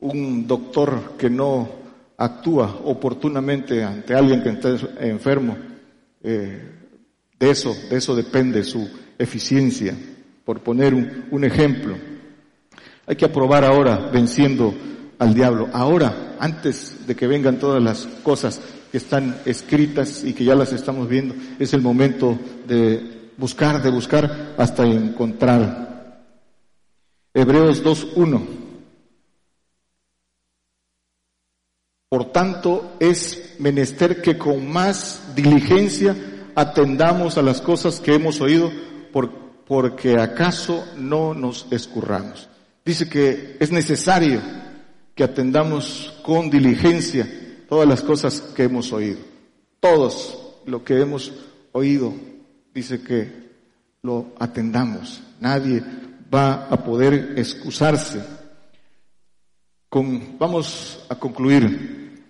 un 0.00 0.46
doctor 0.46 1.16
que 1.18 1.28
no 1.28 1.68
actúa 2.16 2.80
oportunamente 2.84 3.82
ante 3.82 4.14
alguien 4.14 4.42
que 4.42 4.50
esté 4.50 4.76
enfermo, 5.08 5.56
eh, 6.22 6.72
de 7.38 7.50
eso, 7.50 7.74
de 7.90 7.96
eso 7.96 8.16
depende 8.16 8.64
su 8.64 8.88
eficiencia, 9.18 9.94
por 10.44 10.60
poner 10.60 10.94
un 11.30 11.44
ejemplo. 11.44 11.96
Hay 13.06 13.16
que 13.16 13.24
aprobar 13.24 13.64
ahora 13.64 14.10
venciendo 14.12 14.74
al 15.18 15.32
diablo. 15.32 15.68
Ahora, 15.72 16.36
antes 16.40 17.06
de 17.06 17.14
que 17.14 17.26
vengan 17.26 17.58
todas 17.58 17.82
las 17.82 18.06
cosas 18.22 18.60
que 18.90 18.98
están 18.98 19.40
escritas 19.44 20.24
y 20.24 20.32
que 20.32 20.44
ya 20.44 20.54
las 20.54 20.72
estamos 20.72 21.08
viendo, 21.08 21.34
es 21.58 21.72
el 21.72 21.82
momento 21.82 22.38
de 22.66 23.30
buscar, 23.36 23.82
de 23.82 23.90
buscar 23.90 24.54
hasta 24.58 24.84
encontrar. 24.84 26.24
Hebreos 27.32 27.84
2.1. 27.84 28.46
Por 32.08 32.32
tanto, 32.32 32.96
es 32.98 33.56
menester 33.58 34.22
que 34.22 34.38
con 34.38 34.68
más 34.70 35.34
diligencia 35.34 36.16
atendamos 36.54 37.36
a 37.36 37.42
las 37.42 37.60
cosas 37.60 38.00
que 38.00 38.14
hemos 38.14 38.40
oído, 38.40 38.72
porque 39.66 40.18
acaso 40.18 40.84
no 40.96 41.34
nos 41.34 41.66
escurramos. 41.70 42.48
Dice 42.86 43.08
que 43.08 43.56
es 43.58 43.72
necesario 43.72 44.40
que 45.16 45.24
atendamos 45.24 46.14
con 46.22 46.48
diligencia 46.48 47.28
todas 47.68 47.88
las 47.88 48.00
cosas 48.00 48.40
que 48.40 48.62
hemos 48.62 48.92
oído. 48.92 49.18
Todos 49.80 50.38
lo 50.66 50.84
que 50.84 51.00
hemos 51.00 51.32
oído, 51.72 52.14
dice 52.72 53.02
que 53.02 53.50
lo 54.02 54.28
atendamos. 54.38 55.20
Nadie 55.40 55.82
va 56.32 56.66
a 56.66 56.84
poder 56.84 57.34
excusarse. 57.36 58.22
Con, 59.88 60.38
vamos 60.38 61.04
a 61.08 61.16
concluir. 61.16 62.22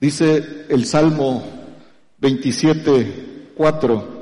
Dice 0.00 0.66
el 0.68 0.86
Salmo 0.86 1.44
27, 2.18 3.50
4 3.56 4.14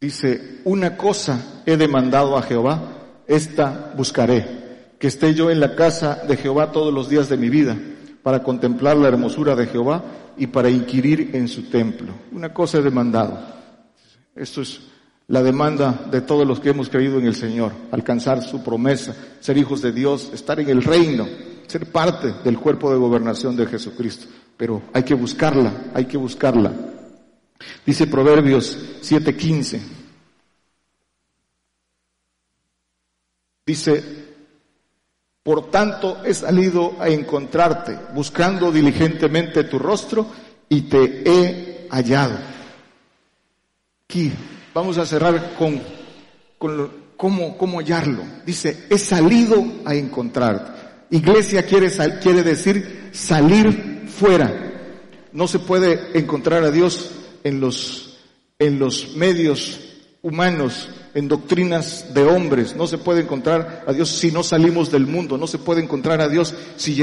dice, 0.00 0.60
una 0.64 0.96
cosa 0.96 1.62
he 1.66 1.76
demandado 1.76 2.36
a 2.36 2.42
Jehová, 2.42 2.97
esta 3.28 3.92
buscaré, 3.96 4.46
que 4.98 5.06
esté 5.06 5.34
yo 5.34 5.50
en 5.50 5.60
la 5.60 5.76
casa 5.76 6.22
de 6.26 6.36
Jehová 6.36 6.72
todos 6.72 6.92
los 6.92 7.08
días 7.08 7.28
de 7.28 7.36
mi 7.36 7.50
vida, 7.50 7.76
para 8.22 8.42
contemplar 8.42 8.96
la 8.96 9.08
hermosura 9.08 9.54
de 9.54 9.66
Jehová 9.66 10.02
y 10.36 10.48
para 10.48 10.70
inquirir 10.70 11.30
en 11.34 11.46
su 11.46 11.64
templo. 11.64 12.12
Una 12.32 12.52
cosa 12.52 12.78
he 12.78 12.82
demandado. 12.82 13.38
Esto 14.34 14.62
es 14.62 14.80
la 15.28 15.42
demanda 15.42 16.06
de 16.10 16.22
todos 16.22 16.46
los 16.46 16.58
que 16.58 16.70
hemos 16.70 16.88
creído 16.88 17.18
en 17.18 17.26
el 17.26 17.34
Señor, 17.34 17.72
alcanzar 17.90 18.42
su 18.42 18.64
promesa, 18.64 19.14
ser 19.40 19.58
hijos 19.58 19.82
de 19.82 19.92
Dios, 19.92 20.30
estar 20.32 20.58
en 20.58 20.70
el 20.70 20.82
reino, 20.82 21.28
ser 21.66 21.92
parte 21.92 22.34
del 22.42 22.58
cuerpo 22.58 22.90
de 22.90 22.96
gobernación 22.96 23.54
de 23.56 23.66
Jesucristo. 23.66 24.26
Pero 24.56 24.82
hay 24.92 25.02
que 25.02 25.14
buscarla, 25.14 25.72
hay 25.94 26.06
que 26.06 26.16
buscarla. 26.16 26.72
Dice 27.84 28.06
Proverbios 28.06 28.78
7:15. 29.02 29.97
Dice, 33.68 34.02
por 35.42 35.70
tanto 35.70 36.24
he 36.24 36.32
salido 36.32 36.96
a 36.98 37.10
encontrarte, 37.10 37.98
buscando 38.14 38.72
diligentemente 38.72 39.64
tu 39.64 39.78
rostro 39.78 40.26
y 40.70 40.88
te 40.88 41.22
he 41.26 41.86
hallado. 41.90 42.38
Aquí 44.04 44.32
vamos 44.72 44.96
a 44.96 45.04
cerrar 45.04 45.54
con, 45.58 45.82
con 46.56 46.90
cómo, 47.14 47.58
cómo 47.58 47.76
hallarlo. 47.80 48.22
Dice, 48.46 48.86
he 48.88 48.96
salido 48.96 49.62
a 49.84 49.94
encontrarte. 49.94 50.72
Iglesia 51.10 51.66
quiere, 51.66 51.90
quiere 52.22 52.42
decir 52.42 53.10
salir 53.12 54.06
fuera. 54.08 54.50
No 55.34 55.46
se 55.46 55.58
puede 55.58 56.18
encontrar 56.18 56.64
a 56.64 56.70
Dios 56.70 57.10
en 57.44 57.60
los, 57.60 58.16
en 58.58 58.78
los 58.78 59.14
medios 59.14 59.87
humanos, 60.28 60.88
en 61.14 61.26
doctrinas 61.26 62.14
de 62.14 62.22
hombres. 62.22 62.76
No 62.76 62.86
se 62.86 62.98
puede 62.98 63.22
encontrar 63.22 63.84
a 63.86 63.92
Dios 63.92 64.08
si 64.08 64.30
no 64.30 64.42
salimos 64.42 64.92
del 64.92 65.06
mundo. 65.06 65.36
No 65.36 65.46
se 65.46 65.58
puede 65.58 65.82
encontrar 65.82 66.20
a 66.20 66.28
Dios 66.28 66.54
si, 66.76 67.02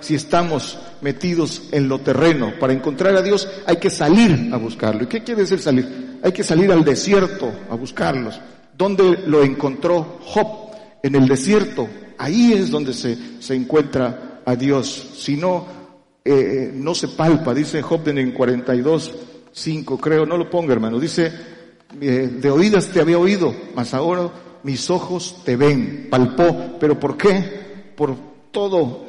si 0.00 0.14
estamos 0.14 0.78
metidos 1.00 1.62
en 1.70 1.88
lo 1.88 2.00
terreno. 2.00 2.54
Para 2.58 2.72
encontrar 2.72 3.14
a 3.16 3.22
Dios 3.22 3.48
hay 3.66 3.76
que 3.76 3.90
salir 3.90 4.50
a 4.52 4.56
buscarlo. 4.56 5.04
¿Y 5.04 5.06
qué 5.06 5.22
quiere 5.22 5.42
decir 5.42 5.60
salir? 5.60 6.18
Hay 6.22 6.32
que 6.32 6.42
salir 6.42 6.72
al 6.72 6.84
desierto 6.84 7.52
a 7.70 7.74
buscarlos. 7.74 8.40
¿Dónde 8.76 9.20
lo 9.26 9.42
encontró 9.42 10.18
Job? 10.24 10.72
En 11.02 11.14
el 11.14 11.28
desierto. 11.28 11.88
Ahí 12.18 12.52
es 12.52 12.70
donde 12.70 12.94
se, 12.94 13.40
se 13.40 13.54
encuentra 13.54 14.40
a 14.44 14.56
Dios. 14.56 15.10
Si 15.16 15.36
no, 15.36 15.66
eh, 16.24 16.70
no 16.72 16.94
se 16.94 17.08
palpa. 17.08 17.52
Dice 17.54 17.82
Job 17.82 18.08
en 18.08 18.32
42, 18.32 19.12
5, 19.52 19.98
creo, 19.98 20.24
no 20.24 20.36
lo 20.36 20.48
ponga 20.48 20.72
hermano, 20.72 20.98
dice, 20.98 21.26
eh, 21.26 21.32
de 21.98 22.50
oídas 22.50 22.88
te 22.88 23.00
había 23.00 23.18
oído, 23.18 23.54
mas 23.74 23.94
ahora 23.94 24.30
mis 24.62 24.90
ojos 24.90 25.42
te 25.44 25.56
ven, 25.56 26.08
palpó, 26.10 26.76
pero 26.78 26.98
¿por 26.98 27.16
qué? 27.16 27.92
Por 27.96 28.16
todo 28.50 29.06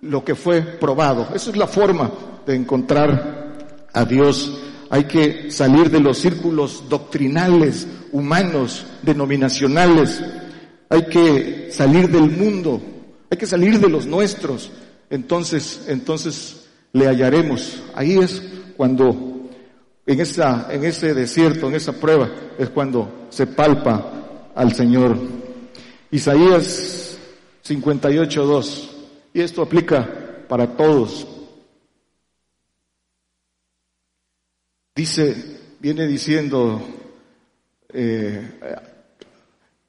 lo 0.00 0.24
que 0.24 0.34
fue 0.34 0.62
probado. 0.62 1.28
Esa 1.34 1.50
es 1.50 1.56
la 1.56 1.66
forma 1.66 2.10
de 2.46 2.54
encontrar 2.54 3.86
a 3.92 4.04
Dios. 4.04 4.58
Hay 4.90 5.04
que 5.04 5.50
salir 5.50 5.90
de 5.90 6.00
los 6.00 6.18
círculos 6.18 6.84
doctrinales, 6.88 7.86
humanos, 8.12 8.86
denominacionales. 9.02 10.22
Hay 10.88 11.06
que 11.06 11.68
salir 11.72 12.08
del 12.08 12.30
mundo. 12.30 12.80
Hay 13.30 13.36
que 13.36 13.46
salir 13.46 13.80
de 13.80 13.88
los 13.88 14.06
nuestros. 14.06 14.70
Entonces, 15.10 15.82
entonces 15.88 16.66
le 16.92 17.06
hallaremos. 17.06 17.82
Ahí 17.94 18.18
es 18.18 18.42
cuando 18.76 19.35
en, 20.06 20.20
esa, 20.20 20.68
en 20.70 20.84
ese 20.84 21.12
desierto, 21.14 21.68
en 21.68 21.74
esa 21.74 21.92
prueba, 21.92 22.30
es 22.58 22.70
cuando 22.70 23.26
se 23.28 23.46
palpa 23.46 24.50
al 24.54 24.72
Señor. 24.72 25.18
Isaías 26.10 27.18
58.2. 27.66 28.90
Y 29.34 29.40
esto 29.40 29.62
aplica 29.62 30.08
para 30.48 30.76
todos. 30.76 31.26
Dice, 34.94 35.58
viene 35.80 36.06
diciendo 36.06 36.80
eh, 37.92 38.48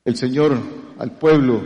el 0.03 0.15
Señor 0.17 0.57
al 0.97 1.11
pueblo, 1.17 1.61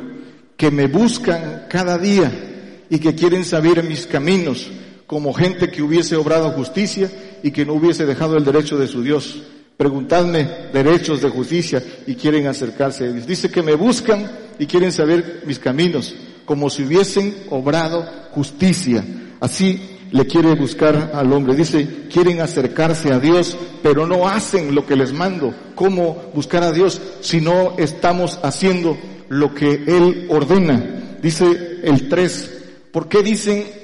que 0.58 0.70
me 0.70 0.88
buscan 0.88 1.66
cada 1.70 1.98
día 1.98 2.84
y 2.90 3.00
que 3.00 3.16
quieren 3.16 3.46
saber 3.46 3.84
mis 3.84 4.06
caminos 4.06 4.70
como 5.08 5.34
gente 5.34 5.72
que 5.72 5.82
hubiese 5.82 6.16
obrado 6.16 6.52
justicia 6.52 7.10
y 7.44 7.52
que 7.52 7.66
no 7.66 7.74
hubiese 7.74 8.06
dejado 8.06 8.38
el 8.38 8.46
derecho 8.46 8.78
de 8.78 8.88
su 8.88 9.02
Dios. 9.04 9.42
Preguntadme 9.78 10.48
derechos 10.72 11.22
de 11.22 11.30
justicia 11.30 11.84
y 12.06 12.16
quieren 12.16 12.48
acercarse 12.48 13.06
a 13.06 13.12
Dios. 13.12 13.26
Dice 13.26 13.50
que 13.50 13.64
me 13.64 13.76
buscan 13.76 14.30
y 14.60 14.68
quieren 14.68 14.92
saber 14.92 15.42
mis 15.46 15.58
caminos, 15.58 16.14
como 16.46 16.70
si 16.70 16.84
hubiesen 16.84 17.36
obrado 17.50 18.06
justicia. 18.32 19.04
Así 19.40 19.82
le 20.12 20.28
quiere 20.28 20.54
buscar 20.56 21.12
al 21.14 21.32
hombre. 21.34 21.56
Dice, 21.56 22.06
quieren 22.12 22.42
acercarse 22.42 23.12
a 23.12 23.20
Dios, 23.20 23.58
pero 23.82 24.06
no 24.06 24.28
hacen 24.28 24.76
lo 24.76 24.86
que 24.86 24.96
les 24.96 25.14
mando. 25.14 25.54
¿Cómo 25.74 26.32
buscar 26.36 26.64
a 26.64 26.72
Dios 26.72 27.02
si 27.22 27.42
no 27.42 27.76
estamos 27.78 28.40
haciendo 28.44 28.98
lo 29.30 29.56
que 29.56 29.84
Él 29.88 30.28
ordena? 30.30 31.18
Dice 31.22 31.80
el 31.84 32.10
3, 32.10 32.52
¿por 32.92 33.08
qué 33.08 33.24
dicen 33.24 33.81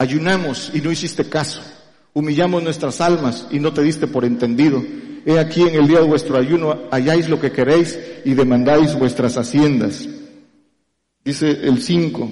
Ayunamos 0.00 0.70
y 0.72 0.80
no 0.80 0.92
hiciste 0.92 1.28
caso. 1.28 1.60
Humillamos 2.14 2.62
nuestras 2.62 3.00
almas 3.00 3.48
y 3.50 3.58
no 3.58 3.72
te 3.72 3.82
diste 3.82 4.06
por 4.06 4.24
entendido. 4.24 4.80
He 5.26 5.40
aquí 5.40 5.62
en 5.62 5.74
el 5.74 5.88
día 5.88 5.98
de 5.98 6.06
vuestro 6.06 6.38
ayuno 6.38 6.84
halláis 6.92 7.28
lo 7.28 7.40
que 7.40 7.50
queréis 7.50 7.98
y 8.24 8.34
demandáis 8.34 8.96
vuestras 8.96 9.36
haciendas. 9.36 10.08
Dice 11.24 11.50
el 11.50 11.82
5. 11.82 12.30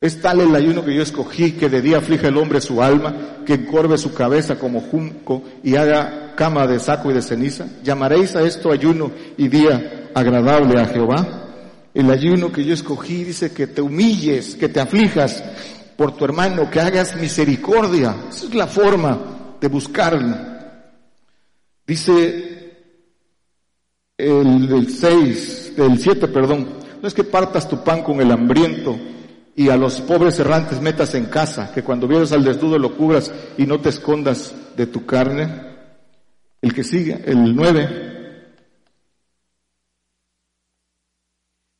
Es 0.00 0.20
tal 0.20 0.40
el 0.40 0.54
ayuno 0.54 0.84
que 0.84 0.94
yo 0.94 1.02
escogí 1.02 1.52
que 1.52 1.68
de 1.68 1.82
día 1.82 1.98
aflige 1.98 2.28
el 2.28 2.36
hombre 2.36 2.60
su 2.60 2.80
alma, 2.80 3.42
que 3.44 3.54
encorve 3.54 3.98
su 3.98 4.14
cabeza 4.14 4.58
como 4.60 4.80
junco 4.80 5.42
y 5.64 5.74
haga 5.74 6.36
cama 6.36 6.68
de 6.68 6.78
saco 6.78 7.10
y 7.10 7.14
de 7.14 7.22
ceniza. 7.22 7.66
¿Llamaréis 7.82 8.36
a 8.36 8.42
esto 8.42 8.70
ayuno 8.70 9.10
y 9.36 9.48
día 9.48 10.10
agradable 10.14 10.80
a 10.80 10.86
Jehová? 10.86 11.45
El 11.96 12.10
ayuno 12.10 12.52
que 12.52 12.62
yo 12.62 12.74
escogí 12.74 13.24
dice 13.24 13.54
que 13.54 13.68
te 13.68 13.80
humilles, 13.80 14.54
que 14.56 14.68
te 14.68 14.80
aflijas 14.80 15.42
por 15.96 16.14
tu 16.14 16.26
hermano, 16.26 16.70
que 16.70 16.78
hagas 16.78 17.16
misericordia. 17.16 18.14
Esa 18.28 18.48
es 18.48 18.54
la 18.54 18.66
forma 18.66 19.56
de 19.58 19.68
buscarlo. 19.68 20.36
Dice 21.86 22.74
el 24.18 24.68
del 24.68 24.90
6, 24.90 25.72
del 25.74 25.98
7, 25.98 26.28
perdón, 26.28 26.68
no 27.00 27.08
es 27.08 27.14
que 27.14 27.24
partas 27.24 27.66
tu 27.66 27.82
pan 27.82 28.02
con 28.02 28.20
el 28.20 28.30
hambriento 28.30 28.94
y 29.54 29.70
a 29.70 29.78
los 29.78 30.02
pobres 30.02 30.38
errantes 30.38 30.82
metas 30.82 31.14
en 31.14 31.24
casa, 31.24 31.72
que 31.72 31.82
cuando 31.82 32.06
vieras 32.06 32.30
al 32.32 32.44
desnudo 32.44 32.78
lo 32.78 32.94
cubras 32.94 33.32
y 33.56 33.64
no 33.64 33.80
te 33.80 33.88
escondas 33.88 34.54
de 34.76 34.86
tu 34.86 35.06
carne. 35.06 35.48
El 36.60 36.74
que 36.74 36.84
sigue, 36.84 37.22
el 37.24 37.56
9, 37.56 38.15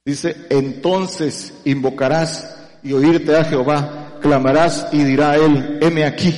Dice, 0.06 0.36
entonces 0.50 1.52
invocarás 1.64 2.56
y 2.84 2.92
oírte 2.92 3.36
a 3.36 3.42
Jehová, 3.42 4.18
clamarás 4.22 4.86
y 4.92 5.02
dirá 5.02 5.32
a 5.32 5.36
él, 5.36 5.80
heme 5.82 6.04
aquí, 6.04 6.32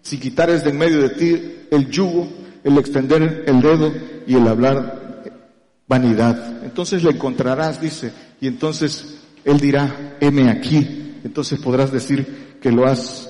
si 0.00 0.18
quitares 0.18 0.64
de 0.64 0.70
en 0.70 0.78
medio 0.78 1.02
de 1.02 1.10
ti 1.10 1.66
el 1.70 1.90
yugo, 1.90 2.26
el 2.64 2.78
extender 2.78 3.44
el 3.46 3.60
dedo 3.60 3.92
y 4.26 4.34
el 4.34 4.48
hablar 4.48 5.22
vanidad. 5.86 6.64
Entonces 6.64 7.04
le 7.04 7.10
encontrarás, 7.10 7.82
dice, 7.82 8.12
y 8.40 8.46
entonces 8.46 9.18
él 9.44 9.60
dirá, 9.60 10.16
heme 10.18 10.48
aquí. 10.48 11.20
Entonces 11.22 11.60
podrás 11.60 11.92
decir 11.92 12.56
que 12.62 12.72
lo 12.72 12.86
has 12.86 13.28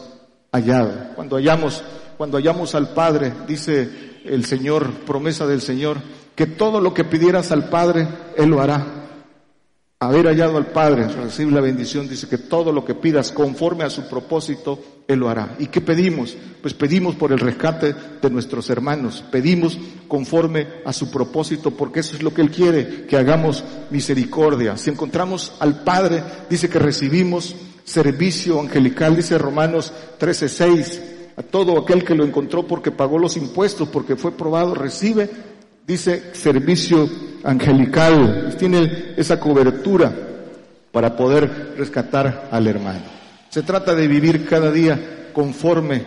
hallado. 0.53 0.93
Cuando 1.17 1.35
hallamos, 1.35 1.83
cuando 2.17 2.39
hallamos 2.39 2.77
al 2.77 2.91
Padre, 2.91 3.33
dice 3.49 3.91
el 4.25 4.45
Señor, 4.45 4.93
promesa 5.05 5.45
del 5.45 5.61
Señor, 5.61 5.99
que 6.37 6.47
todo 6.47 6.81
lo 6.81 6.95
que 6.95 7.03
pidieras 7.03 7.51
al 7.51 7.69
Padre, 7.69 8.07
Él 8.37 8.51
lo 8.51 8.63
hará 8.63 9.02
haber 10.07 10.27
hallado 10.27 10.57
al 10.57 10.67
Padre, 10.67 11.07
recibir 11.07 11.53
la 11.53 11.61
bendición, 11.61 12.09
dice 12.09 12.29
que 12.29 12.37
todo 12.37 12.73
lo 12.73 12.85
que 12.85 12.95
pidas 12.95 13.31
conforme 13.31 13.85
a 13.85 13.91
su 13.91 14.09
propósito, 14.09 14.81
Él 15.07 15.21
lo 15.21 15.29
hará. 15.29 15.55
¿Y 15.61 15.67
qué 15.67 15.81
pedimos? 15.81 16.37
Pues 16.61 16.75
pedimos 16.75 17.15
por 17.15 17.31
el 17.31 17.39
rescate 17.39 17.95
de 18.21 18.31
nuestros 18.31 18.69
hermanos, 18.69 19.23
pedimos 19.31 19.79
conforme 20.09 20.67
a 20.85 20.93
su 20.93 21.09
propósito, 21.09 21.71
porque 21.71 22.01
eso 22.01 22.17
es 22.17 22.23
lo 22.25 22.35
que 22.35 22.43
Él 22.43 22.51
quiere, 22.51 23.07
que 23.07 23.17
hagamos 23.17 23.63
misericordia. 23.91 24.77
Si 24.77 24.91
encontramos 24.91 25.53
al 25.61 25.85
Padre, 25.85 26.25
dice 26.51 26.69
que 26.69 26.81
recibimos 26.81 27.55
servicio 27.85 28.61
angelical, 28.61 29.15
dice 29.15 29.39
Romanos 29.39 29.93
13:6, 30.19 31.01
a 31.37 31.43
todo 31.45 31.79
aquel 31.79 32.03
que 32.03 32.17
lo 32.17 32.25
encontró 32.25 32.67
porque 32.67 32.91
pagó 32.91 33.19
los 33.19 33.37
impuestos, 33.37 33.89
porque 33.89 34.17
fue 34.17 34.33
probado, 34.33 34.75
recibe, 34.75 35.31
dice 35.87 36.35
servicio 36.35 37.09
angelical, 37.45 38.55
tiene 38.59 39.15
esa 39.17 39.39
cobertura 39.39 40.13
para 40.91 41.17
poder 41.17 41.75
rescatar 41.77 42.49
al 42.51 42.67
hermano. 42.67 43.05
Se 43.49 43.63
trata 43.63 43.95
de 43.95 44.07
vivir 44.07 44.47
cada 44.47 44.71
día 44.71 45.31
conforme, 45.33 46.03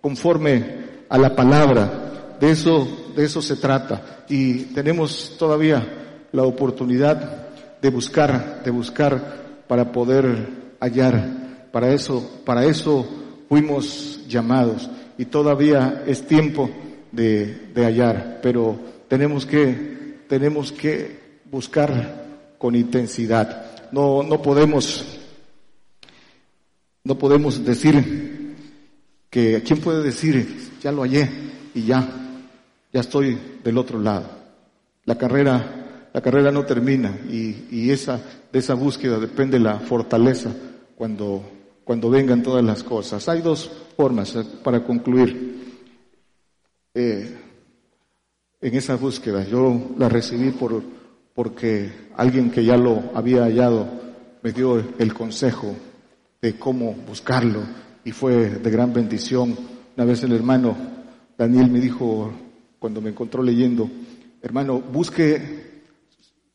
conforme 0.00 0.82
a 1.08 1.18
la 1.18 1.34
palabra. 1.34 2.36
De 2.40 2.50
eso, 2.50 3.12
de 3.14 3.24
eso 3.24 3.40
se 3.40 3.56
trata. 3.56 4.24
Y 4.28 4.64
tenemos 4.74 5.36
todavía 5.38 6.26
la 6.32 6.42
oportunidad 6.42 7.48
de 7.80 7.90
buscar, 7.90 8.62
de 8.64 8.70
buscar 8.70 9.64
para 9.68 9.92
poder 9.92 10.48
hallar. 10.80 11.68
Para 11.70 11.92
eso, 11.92 12.42
para 12.44 12.64
eso 12.64 13.06
fuimos 13.48 14.20
llamados. 14.28 14.90
Y 15.18 15.26
todavía 15.26 16.02
es 16.06 16.26
tiempo 16.26 16.68
de, 17.12 17.68
de 17.74 17.84
hallar. 17.84 18.40
Pero 18.42 18.91
tenemos 19.12 19.44
que 19.44 20.24
tenemos 20.26 20.72
que 20.72 21.42
buscar 21.50 22.54
con 22.56 22.74
intensidad. 22.74 23.90
No, 23.92 24.22
no 24.22 24.40
podemos, 24.40 25.04
no 27.04 27.18
podemos 27.18 27.62
decir 27.62 28.56
que, 29.28 29.62
¿quién 29.66 29.80
puede 29.80 30.02
decir, 30.02 30.70
ya 30.82 30.92
lo 30.92 31.02
hallé 31.02 31.28
y 31.74 31.84
ya, 31.84 32.08
ya 32.90 33.00
estoy 33.00 33.38
del 33.62 33.76
otro 33.76 33.98
lado? 33.98 34.30
La 35.04 35.18
carrera, 35.18 36.08
la 36.10 36.22
carrera 36.22 36.50
no 36.50 36.64
termina 36.64 37.14
y, 37.28 37.66
y 37.70 37.90
esa, 37.90 38.18
de 38.50 38.58
esa 38.58 38.72
búsqueda 38.72 39.18
depende 39.18 39.58
la 39.58 39.78
fortaleza 39.78 40.54
cuando, 40.96 41.44
cuando 41.84 42.08
vengan 42.08 42.42
todas 42.42 42.64
las 42.64 42.82
cosas. 42.82 43.28
Hay 43.28 43.42
dos 43.42 43.70
formas 43.94 44.34
eh, 44.36 44.44
para 44.64 44.82
concluir. 44.82 45.52
Eh, 46.94 47.41
en 48.62 48.76
esa 48.76 48.96
búsqueda. 48.96 49.44
Yo 49.44 49.90
la 49.98 50.08
recibí 50.08 50.52
por, 50.52 50.82
porque 51.34 51.90
alguien 52.16 52.50
que 52.50 52.64
ya 52.64 52.76
lo 52.76 53.10
había 53.14 53.42
hallado 53.42 53.86
me 54.42 54.52
dio 54.52 54.82
el 54.98 55.12
consejo 55.12 55.74
de 56.40 56.54
cómo 56.54 56.94
buscarlo 57.06 57.60
y 58.04 58.12
fue 58.12 58.50
de 58.50 58.70
gran 58.70 58.92
bendición. 58.92 59.56
Una 59.96 60.06
vez 60.06 60.22
el 60.22 60.32
hermano 60.32 60.76
Daniel 61.36 61.70
me 61.70 61.80
dijo, 61.80 62.32
cuando 62.78 63.00
me 63.00 63.10
encontró 63.10 63.42
leyendo, 63.42 63.90
hermano, 64.40 64.80
busque, 64.80 65.82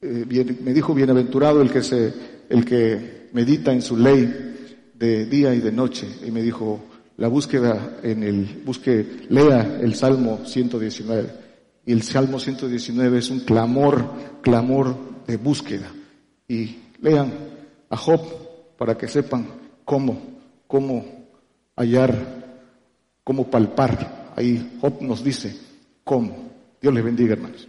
eh, 0.01 0.55
me 0.63 0.73
dijo, 0.73 0.93
bienaventurado 0.93 1.61
el 1.61 1.71
que 1.71 1.84
se, 1.84 2.13
el 2.49 2.63
que 2.65 3.29
medita 3.34 3.73
en 3.73 3.81
su 3.81 3.97
ley 3.97 4.55
de 4.93 5.25
día 5.25 5.53
y 5.53 5.59
de 5.59 5.71
noche. 5.71 6.07
Y 6.25 6.31
me 6.31 6.41
dijo, 6.41 6.79
la 7.17 7.27
búsqueda 7.27 7.99
en 8.03 8.23
el, 8.23 8.61
busque, 8.65 9.25
lea 9.29 9.79
el 9.81 9.95
Salmo 9.95 10.41
119 10.45 11.46
y 11.88 11.93
el 11.93 12.03
Salmo 12.03 12.38
119 12.38 13.18
es 13.18 13.30
un 13.30 13.39
clamor, 13.39 14.11
clamor 14.41 15.23
de 15.26 15.38
búsqueda. 15.38 15.89
Y 16.45 16.76
lean 17.01 17.34
a 17.89 17.95
Job 17.95 18.76
para 18.77 18.97
que 18.97 19.07
sepan 19.07 19.47
cómo, 19.85 20.22
cómo 20.68 21.30
hallar, 21.77 22.68
cómo 23.23 23.49
palpar. 23.49 24.34
Ahí 24.35 24.77
Job 24.81 25.01
nos 25.01 25.23
dice 25.23 25.55
cómo. 26.03 26.51
Dios 26.81 26.93
les 26.93 27.05
bendiga, 27.05 27.34
hermanos. 27.34 27.65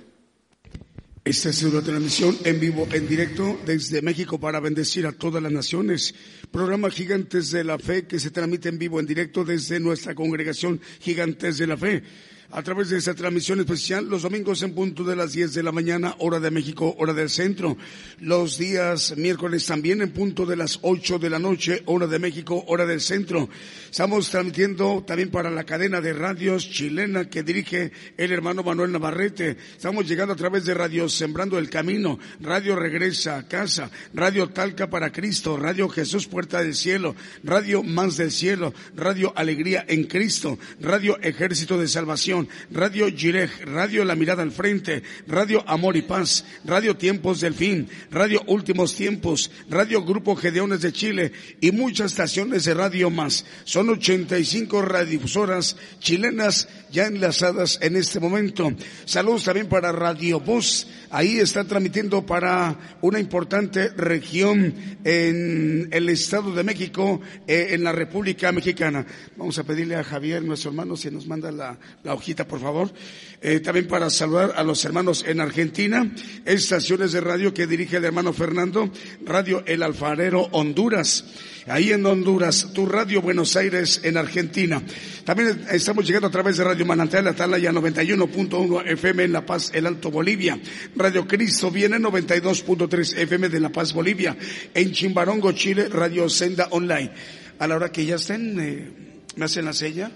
Esta 1.25 1.51
es 1.51 1.63
una 1.63 1.81
transmisión 1.81 2.37
en 2.43 2.59
vivo, 2.59 2.89
en 2.91 3.07
directo 3.07 3.61
desde 3.67 4.03
México 4.03 4.41
para 4.41 4.59
bendecir 4.59 5.07
a 5.07 5.13
todas 5.13 5.41
las 5.41 5.53
naciones. 5.53 6.13
Programa 6.51 6.91
Gigantes 6.91 7.53
de 7.53 7.63
la 7.63 7.79
Fe 7.79 8.09
que 8.09 8.19
se 8.19 8.33
transmite 8.33 8.69
en 8.69 8.81
vivo, 8.81 8.99
en 8.99 9.07
directo 9.07 9.45
desde 9.45 9.79
nuestra 9.79 10.17
congregación 10.17 10.81
Gigantes 10.99 11.59
de 11.59 11.67
la 11.69 11.77
Fe 11.77 12.03
a 12.51 12.63
través 12.63 12.89
de 12.89 12.97
esta 12.97 13.15
transmisión 13.15 13.61
especial 13.61 14.09
los 14.09 14.23
domingos 14.23 14.63
en 14.63 14.75
punto 14.75 15.05
de 15.05 15.15
las 15.15 15.33
10 15.33 15.53
de 15.53 15.63
la 15.63 15.71
mañana, 15.71 16.15
hora 16.19 16.41
de 16.41 16.51
México, 16.51 16.95
hora 16.99 17.13
del 17.13 17.29
centro. 17.29 17.77
Los 18.21 18.57
días 18.57 19.15
miércoles 19.19 19.67
también 19.67 20.01
en 20.01 20.13
punto 20.13 20.47
de 20.47 20.57
las 20.57 20.79
8 20.81 21.19
de 21.19 21.29
la 21.29 21.39
noche, 21.39 21.83
hora 21.85 22.07
de 22.07 22.19
México, 22.19 22.65
hora 22.69 22.87
del 22.87 23.03
centro. 23.03 23.51
Estamos 23.91 24.31
transmitiendo 24.31 25.05
también 25.07 25.31
para 25.31 25.51
la 25.51 25.65
cadena 25.65 26.01
de 26.01 26.15
radios 26.15 26.71
chilena 26.71 27.29
que 27.29 27.43
dirige 27.43 27.93
el 28.17 28.33
hermano 28.33 28.63
Manuel 28.63 28.93
Navarrete. 28.93 29.59
Estamos 29.77 30.09
llegando 30.09 30.33
a 30.33 30.37
través 30.37 30.65
de 30.65 30.73
Radio 30.73 31.09
Sembrando 31.09 31.59
el 31.59 31.69
Camino, 31.69 32.19
Radio 32.41 32.77
Regresa 32.77 33.37
a 33.37 33.47
Casa, 33.47 33.91
Radio 34.15 34.49
Talca 34.49 34.89
para 34.89 35.13
Cristo, 35.13 35.59
Radio 35.59 35.89
Jesús 35.91 36.27
Puerta 36.27 36.63
del 36.63 36.75
Cielo, 36.75 37.15
Radio 37.45 37.83
Más 37.83 38.17
del 38.17 38.31
Cielo, 38.31 38.73
Radio 38.97 39.35
Alegría 39.37 39.85
en 39.87 40.05
Cristo, 40.05 40.59
Radio 40.81 41.19
Ejército 41.21 41.79
de 41.79 41.89
Salvación, 41.89 42.38
Radio 42.71 43.09
Girej, 43.09 43.51
Radio 43.65 44.05
La 44.05 44.15
Mirada 44.15 44.43
al 44.43 44.53
Frente, 44.53 45.03
Radio 45.27 45.65
Amor 45.67 45.97
y 45.97 46.03
Paz, 46.03 46.45
Radio 46.65 46.97
Tiempos 46.97 47.41
del 47.41 47.55
Fin, 47.55 47.89
Radio 48.11 48.43
Últimos 48.47 48.95
Tiempos, 48.95 49.51
Radio 49.71 50.05
Grupo 50.05 50.37
Gedeones 50.37 50.83
de 50.83 50.93
Chile 50.93 51.33
y 51.61 51.73
muchas 51.73 52.13
estaciones 52.13 52.65
de 52.65 52.75
radio 52.75 53.11
más. 53.11 53.45
Son 53.65 53.89
85 53.89 54.83
radiodifusoras 54.83 55.77
chilenas 55.99 56.69
ya 56.91 57.07
enlazadas 57.07 57.79
en 57.83 57.97
este 57.97 58.21
momento. 58.21 58.73
Saludos 59.05 59.45
también 59.45 59.69
para 59.69 59.93
Radio 59.93 60.41
Voz. 60.41 60.87
Ahí 61.11 61.39
está 61.39 61.65
transmitiendo 61.65 62.25
para 62.25 62.99
una 63.01 63.19
importante 63.19 63.89
región 63.91 64.75
en 65.05 65.89
el 65.91 66.09
Estado 66.09 66.55
de 66.55 66.63
México, 66.63 67.21
eh, 67.47 67.69
en 67.71 67.85
la 67.85 67.93
República 67.93 68.53
Mexicana. 68.53 69.07
Vamos 69.37 69.59
a 69.59 69.65
pedirle 69.65 69.97
a 69.97 70.05
Javier, 70.05 70.43
nuestro 70.43 70.71
hermano, 70.71 70.97
si 70.97 71.11
nos 71.11 71.27
manda 71.27 71.51
la, 71.51 71.79
la 72.03 72.15
bajita, 72.29 72.47
por 72.47 72.61
favor. 72.61 72.93
Eh, 73.41 73.61
también 73.61 73.87
para 73.87 74.11
saludar 74.11 74.53
a 74.57 74.63
los 74.63 74.85
hermanos 74.85 75.25
en 75.27 75.41
Argentina, 75.41 76.11
estaciones 76.45 77.13
de 77.13 77.21
radio 77.21 77.55
que 77.55 77.67
dirige 77.67 77.97
el 77.97 78.05
hermano 78.05 78.33
Fernando, 78.33 78.91
Radio 79.25 79.63
El 79.67 79.83
Alfarero 79.83 80.49
Honduras 80.53 81.25
ahí 81.67 81.93
en 81.93 82.05
Honduras, 82.07 82.69
tu 82.73 82.87
Radio 82.87 83.21
Buenos 83.21 83.55
Aires 83.57 84.01
en 84.03 84.17
Argentina. 84.17 84.83
También 85.25 85.67
estamos 85.71 86.07
llegando 86.07 86.29
a 86.29 86.31
través 86.31 86.57
de 86.57 86.65
Radio 86.65 86.87
Manantial 86.87 87.29
Atalaya 87.29 87.71
91.1 87.73 88.87
FM 88.87 89.25
en 89.25 89.33
La 89.33 89.45
Paz, 89.45 89.71
el 89.75 89.87
Alto 89.87 90.11
Bolivia. 90.11 90.59
Radio 90.97 91.27
Cristo 91.27 91.71
viene 91.71 91.99
92.3 91.99 93.19
FM 93.19 93.49
de 93.51 93.61
La 93.61 93.69
Paz, 93.69 93.93
Bolivia. 93.93 94.37
En 94.73 94.93
Chimbarongo, 94.93 95.53
Chile, 95.53 95.89
Radio 95.89 96.29
Senda 96.29 96.69
Online. 96.71 97.11
A 97.59 97.67
la 97.67 97.77
hora 97.77 97.93
que 97.93 98.07
ya 98.07 98.17
estén, 98.17 98.59
eh, 98.61 98.91
me 99.37 99.45
hacen 99.45 99.67
la 99.67 99.75
sella 99.75 100.11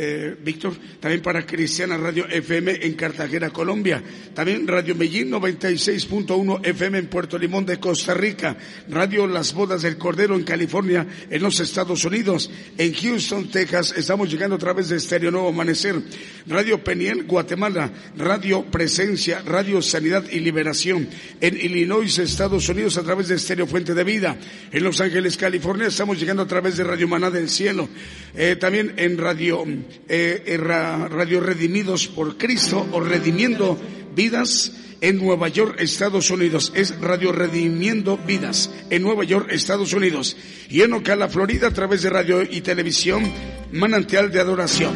eh, 0.00 0.36
Víctor, 0.40 0.74
también 1.00 1.20
para 1.20 1.44
Cristiana 1.44 1.96
Radio 1.96 2.24
FM 2.28 2.86
en 2.86 2.94
Cartagena, 2.94 3.50
Colombia. 3.50 4.00
También 4.32 4.68
Radio 4.68 4.94
Medellín 4.94 5.32
96.1 5.32 6.64
FM 6.64 6.98
en 6.98 7.06
Puerto 7.08 7.36
Limón 7.36 7.66
de 7.66 7.80
Costa 7.80 8.14
Rica. 8.14 8.56
Radio 8.88 9.26
Las 9.26 9.52
Bodas 9.52 9.82
del 9.82 9.98
Cordero 9.98 10.36
en 10.36 10.44
California, 10.44 11.04
en 11.28 11.42
los 11.42 11.58
Estados 11.58 12.04
Unidos. 12.04 12.48
En 12.76 12.94
Houston, 12.94 13.48
Texas, 13.48 13.92
estamos 13.96 14.30
llegando 14.30 14.54
a 14.54 14.60
través 14.60 14.88
de 14.88 14.98
Estéreo 14.98 15.32
Nuevo 15.32 15.48
Amanecer. 15.48 16.00
Radio 16.46 16.84
Peniel, 16.84 17.24
Guatemala. 17.24 17.90
Radio 18.16 18.64
Presencia, 18.66 19.42
Radio 19.44 19.82
Sanidad 19.82 20.24
y 20.30 20.38
Liberación. 20.38 21.08
En 21.40 21.56
Illinois, 21.56 22.16
Estados 22.18 22.68
Unidos, 22.68 22.98
a 22.98 23.02
través 23.02 23.26
de 23.26 23.34
Estéreo 23.34 23.66
Fuente 23.66 23.94
de 23.94 24.04
Vida. 24.04 24.36
En 24.70 24.84
Los 24.84 25.00
Ángeles, 25.00 25.36
California, 25.36 25.88
estamos 25.88 26.20
llegando 26.20 26.44
a 26.44 26.46
través 26.46 26.76
de 26.76 26.84
Radio 26.84 27.08
Maná 27.08 27.30
del 27.30 27.48
Cielo. 27.48 27.88
Eh, 28.36 28.54
también 28.54 28.94
en 28.96 29.18
Radio 29.18 29.64
eh, 30.08 30.42
eh 30.46 30.56
Radio 30.56 31.40
Redimidos 31.40 32.08
por 32.08 32.36
Cristo 32.36 32.86
o 32.92 33.00
Redimiendo 33.00 33.78
Vidas 34.14 34.72
en 35.00 35.18
Nueva 35.18 35.48
York, 35.48 35.76
Estados 35.80 36.30
Unidos. 36.30 36.72
Es 36.74 36.98
Radio 37.00 37.32
Redimiendo 37.32 38.18
Vidas 38.18 38.70
en 38.90 39.02
Nueva 39.02 39.24
York, 39.24 39.48
Estados 39.50 39.92
Unidos. 39.92 40.36
Y 40.68 40.82
en 40.82 40.92
Ocala, 40.92 41.28
Florida, 41.28 41.68
a 41.68 41.72
través 41.72 42.02
de 42.02 42.10
radio 42.10 42.42
y 42.42 42.60
televisión, 42.60 43.30
Manantial 43.72 44.30
de 44.30 44.40
Adoración. 44.40 44.94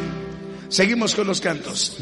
Seguimos 0.69 1.15
con 1.15 1.27
los 1.27 1.39
cantos. 1.39 1.97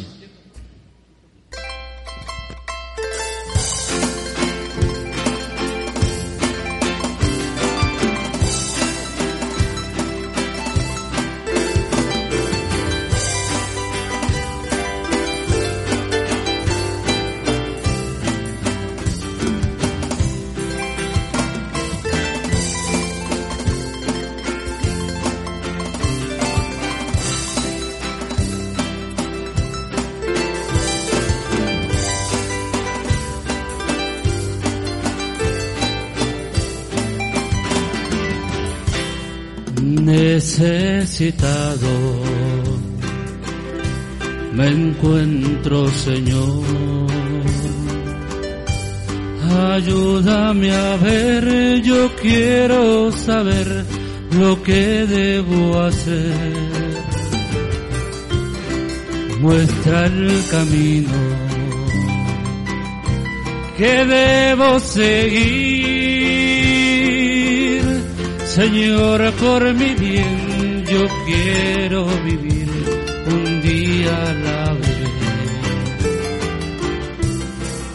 Necesitado 40.59 41.87
me 44.53 44.67
encuentro, 44.67 45.87
Señor. 45.87 46.65
Ayúdame 49.73 50.75
a 50.75 50.97
ver, 50.97 51.81
yo 51.81 52.09
quiero 52.21 53.11
saber 53.13 53.85
lo 54.37 54.61
que 54.61 55.05
debo 55.07 55.79
hacer. 55.79 56.33
Muestra 59.39 60.05
el 60.07 60.43
camino 60.51 61.09
que 63.77 64.05
debo 64.05 64.79
seguir, 64.79 65.81
Señor, 68.45 69.31
por 69.33 69.73
mi 69.73 69.95
bien 69.95 70.40
yo 70.91 71.07
quiero 71.25 72.05
vivir 72.25 72.69
un 73.27 73.61
día 73.61 74.13
a 74.29 74.33
la 74.47 74.73
vez, 74.73 74.97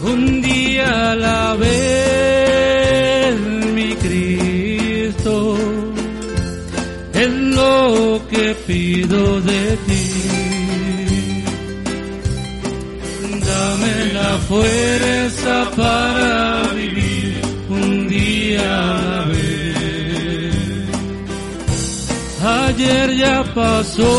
un 0.02 0.40
día 0.40 1.10
a 1.10 1.14
la 1.14 1.54
vez, 1.56 3.34
mi 3.74 3.94
Cristo, 3.96 5.58
es 7.12 7.30
lo 7.58 8.22
que 8.30 8.54
pido 8.66 9.40
de 9.42 9.76
ti. 9.86 10.06
Dame 13.50 14.12
la 14.14 14.38
fuerza 14.48 15.70
para 15.76 16.55
Ayer 22.78 23.08
ya 23.16 23.42
pasó 23.54 24.12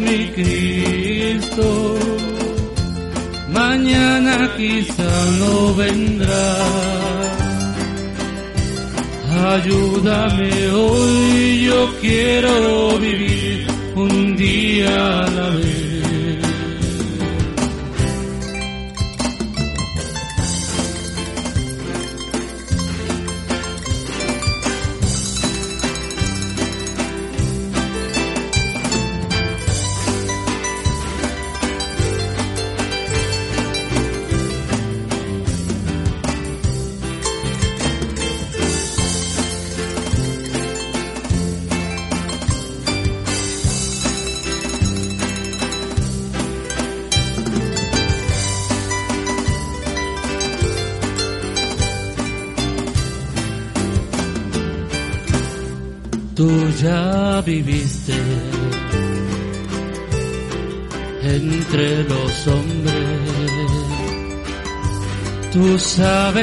mi 0.00 0.26
Cristo, 0.32 1.96
mañana 3.52 4.50
quizá 4.56 5.30
no 5.38 5.76
vendrá. 5.76 6.56
Ayúdame 9.54 10.70
hoy, 10.72 11.66
yo 11.66 11.88
quiero 12.00 12.98
vivir 12.98 13.64
un 13.94 14.34
día 14.34 15.20
a 15.22 15.30
la 15.30 15.50
vez. 15.50 15.81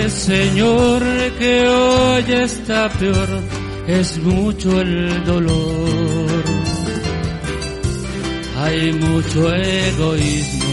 Señor, 0.07 1.03
que 1.37 1.67
hoy 1.67 2.23
está 2.29 2.89
peor, 2.89 3.27
es 3.87 4.17
mucho 4.19 4.79
el 4.79 5.23
dolor. 5.25 6.43
Hay 8.57 8.93
mucho 8.93 9.53
egoísmo 9.53 10.69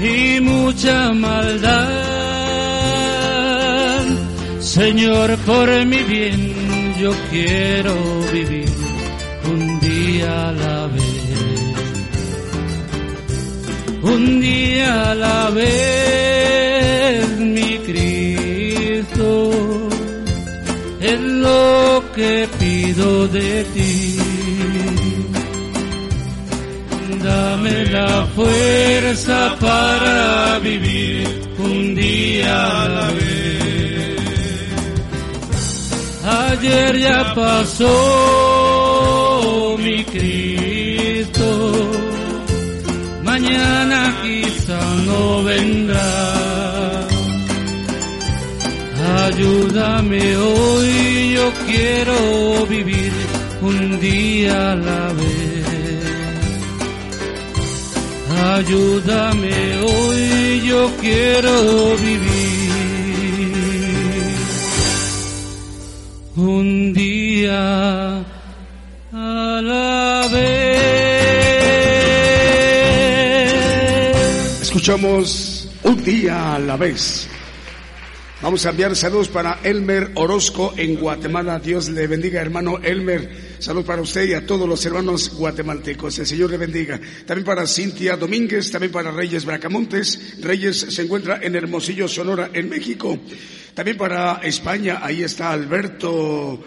y 0.00 0.40
mucha 0.40 1.12
maldad. 1.12 2.16
Señor, 4.60 5.36
por 5.46 5.68
mi 5.86 6.02
bien 6.02 6.94
yo 7.00 7.12
quiero 7.30 7.94
vivir 8.32 8.68
un 9.50 9.80
día 9.80 10.48
a 10.48 10.52
la 10.52 10.86
vez, 10.88 11.24
un 14.02 14.40
día 14.40 15.10
a 15.10 15.14
la 15.14 15.50
vez, 15.50 16.35
lo 21.46 22.02
que 22.14 22.48
pido 22.58 23.28
de 23.28 23.64
ti. 23.74 24.18
Dame 27.26 27.76
la 27.96 28.26
fuerza 28.36 29.38
para 29.60 30.58
vivir 30.60 31.26
un 31.58 31.94
día 31.94 32.56
a 32.82 32.88
la 32.96 33.08
vez. 33.18 34.16
Ayer 36.48 36.92
ya 37.06 37.20
pasó 37.34 37.94
mi 39.78 39.98
Cristo 40.04 41.50
mañana 43.36 44.00
quizá 44.22 44.80
no 45.08 45.20
vendrá. 45.44 46.10
Ayúdame 49.24 50.36
hoy, 50.36 51.05
yo 51.46 51.52
quiero 51.66 52.66
vivir 52.66 53.12
un 53.62 54.00
día 54.00 54.72
a 54.72 54.74
la 54.74 55.12
vez. 55.12 55.66
Ayúdame 58.56 59.78
hoy, 59.78 60.62
yo 60.66 60.90
quiero 61.00 61.96
vivir 61.98 62.72
un 66.36 66.92
día 66.92 68.24
a 69.12 69.60
la 69.62 70.28
vez. 70.32 70.66
Escuchamos 74.62 75.68
un 75.84 76.02
día 76.02 76.54
a 76.54 76.58
la 76.58 76.76
vez. 76.76 77.25
Vamos 78.46 78.64
a 78.64 78.70
enviar 78.70 78.94
saludos 78.94 79.26
para 79.26 79.58
Elmer 79.64 80.12
Orozco 80.14 80.72
en 80.76 80.94
Guatemala. 80.94 81.58
Dios 81.58 81.88
le 81.88 82.06
bendiga, 82.06 82.40
hermano 82.40 82.78
Elmer. 82.80 83.55
Saludos 83.58 83.86
para 83.86 84.02
usted 84.02 84.28
y 84.28 84.34
a 84.34 84.46
todos 84.46 84.68
los 84.68 84.84
hermanos 84.84 85.30
guatemaltecos. 85.34 86.18
El 86.18 86.26
Señor 86.26 86.50
le 86.50 86.58
bendiga. 86.58 87.00
También 87.24 87.44
para 87.44 87.66
Cintia 87.66 88.16
Domínguez, 88.16 88.70
también 88.70 88.92
para 88.92 89.10
Reyes 89.10 89.44
Bracamontes. 89.44 90.40
Reyes 90.40 90.78
se 90.78 91.02
encuentra 91.02 91.40
en 91.42 91.56
Hermosillo, 91.56 92.06
Sonora, 92.06 92.50
en 92.52 92.68
México. 92.68 93.18
También 93.76 93.98
para 93.98 94.40
España, 94.42 95.00
ahí 95.02 95.22
está 95.22 95.52
Alberto 95.52 96.62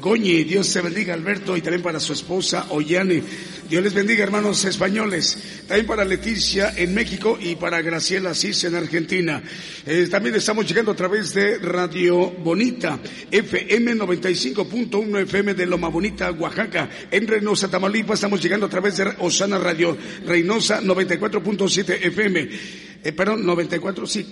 Goñi. 0.00 0.44
Dios 0.44 0.66
se 0.66 0.82
bendiga, 0.82 1.14
Alberto. 1.14 1.56
Y 1.56 1.62
también 1.62 1.82
para 1.82 1.98
su 1.98 2.12
esposa 2.12 2.66
Ollane. 2.68 3.22
Dios 3.70 3.82
les 3.82 3.94
bendiga, 3.94 4.24
hermanos 4.24 4.64
españoles. 4.64 5.38
También 5.66 5.86
para 5.86 6.04
Leticia 6.04 6.74
en 6.76 6.92
México 6.92 7.38
y 7.40 7.54
para 7.54 7.80
Graciela 7.80 8.34
Cis 8.34 8.64
en 8.64 8.74
Argentina. 8.74 9.42
Eh, 9.86 10.08
también 10.10 10.34
estamos 10.34 10.66
llegando 10.66 10.90
a 10.90 10.96
través 10.96 11.32
de 11.32 11.56
Radio 11.58 12.30
Bonita, 12.30 12.98
FM 13.30 13.94
95.1 13.94 15.22
FM 15.22 15.54
de 15.54 15.66
Loma 15.66 15.88
Bonita, 15.88 16.29
Oaxaca. 16.32 16.88
En 17.10 17.26
Reynosa, 17.26 17.68
Tamaulipas, 17.68 18.18
estamos 18.18 18.42
llegando 18.42 18.66
a 18.66 18.68
través 18.68 18.96
de 18.96 19.14
Osana 19.18 19.58
Radio 19.58 19.96
Reynosa 20.26 20.80
94.7 20.80 22.06
FM. 22.06 22.48
Eh, 23.02 23.12
perdón, 23.12 23.44
94, 23.44 24.06
sí. 24.06 24.26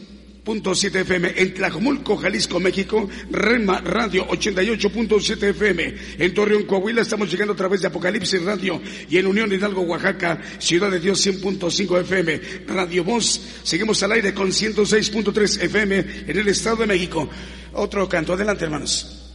.7 0.56 1.00
FM 1.00 1.34
en 1.36 1.54
Tlajomulco, 1.54 2.16
Jalisco, 2.16 2.58
México, 2.58 3.08
Rema 3.30 3.80
Radio 3.80 4.26
88.7 4.28 5.50
FM. 5.50 5.94
En 6.18 6.34
Torreón, 6.34 6.64
Coahuila 6.64 7.02
estamos 7.02 7.30
llegando 7.30 7.52
a 7.52 7.56
través 7.56 7.82
de 7.82 7.88
Apocalipsis 7.88 8.42
Radio 8.42 8.80
y 9.10 9.18
en 9.18 9.26
Unión 9.26 9.52
Hidalgo, 9.52 9.82
Oaxaca, 9.82 10.40
Ciudad 10.58 10.90
de 10.90 11.00
Dios 11.00 11.24
100.5 11.26 12.00
FM. 12.00 12.40
Radio 12.66 13.04
Voz, 13.04 13.40
seguimos 13.62 14.02
al 14.02 14.12
aire 14.12 14.32
con 14.32 14.48
106.3 14.48 15.62
FM 15.64 16.04
en 16.26 16.38
el 16.38 16.48
Estado 16.48 16.76
de 16.76 16.86
México. 16.86 17.28
Otro 17.74 18.08
canto, 18.08 18.32
adelante 18.32 18.64
hermanos. 18.64 19.27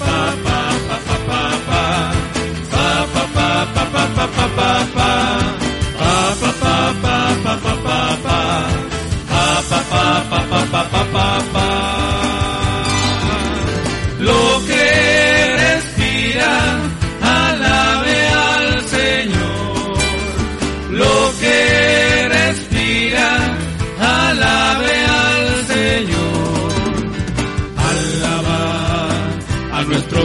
Lo 0.00 0.28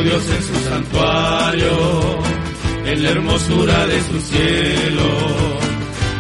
Dios 0.03 0.23
en 0.29 0.43
su 0.43 0.69
santuario, 0.69 2.19
en 2.85 3.03
la 3.03 3.09
hermosura 3.09 3.87
de 3.87 4.01
su 4.03 4.19
cielo. 4.19 5.09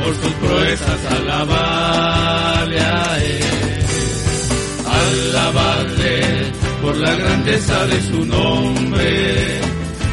Por 0.03 0.15
sus 0.15 0.33
proezas 0.33 0.99
alabarle 1.11 2.79
a. 2.79 3.03
Alabarle 5.33 6.51
por 6.81 6.95
la 6.97 7.13
grandeza 7.15 7.85
de 7.87 8.01
su 8.01 8.25
nombre, 8.25 9.61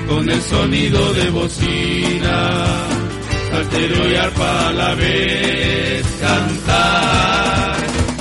con 0.08 0.28
el 0.28 0.40
sonido 0.42 1.12
de 1.14 1.30
bocina, 1.30 2.86
saltero 3.50 4.10
y 4.10 4.14
arpa 4.16 4.68
a 4.68 4.72
la 4.72 4.94
vez 4.94 6.04
cantar. 6.20 7.76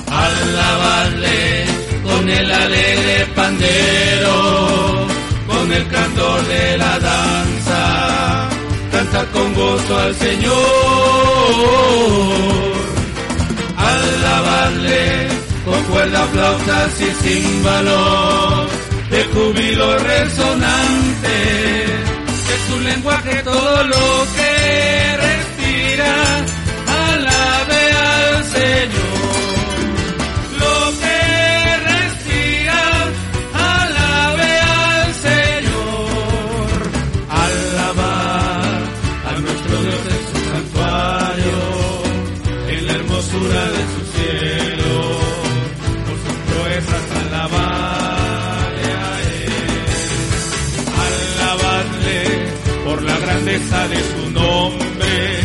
Alabarle 0.08 1.66
con 2.04 2.30
el 2.30 2.52
alegre 2.52 3.26
pandero, 3.36 5.08
con 5.70 5.78
el 5.78 5.88
cantor 5.88 6.48
de 6.48 6.78
la 6.78 7.00
danza, 7.00 8.50
cantar 8.91 9.28
con 9.28 9.54
gozo 9.54 10.00
al 10.00 10.16
Señor. 10.16 10.56
Alabarle 13.78 15.28
con 15.66 15.84
cuerda, 15.84 16.26
flautas 16.28 17.02
y 17.02 17.12
címbalos, 17.24 18.70
de 19.12 19.24
júbilo 19.26 19.98
resonante, 20.00 21.38
de 22.48 22.56
su 22.68 22.80
lenguaje 22.82 23.41
todo 23.44 23.84
lo 23.84 24.26
que 24.36 25.18
respira, 25.18 26.16
alabe 26.88 27.91
al 27.91 28.44
Señor. 28.46 29.19
Grandeza 53.50 53.88
de 53.88 53.98
su 53.98 54.32
nombre, 54.32 55.40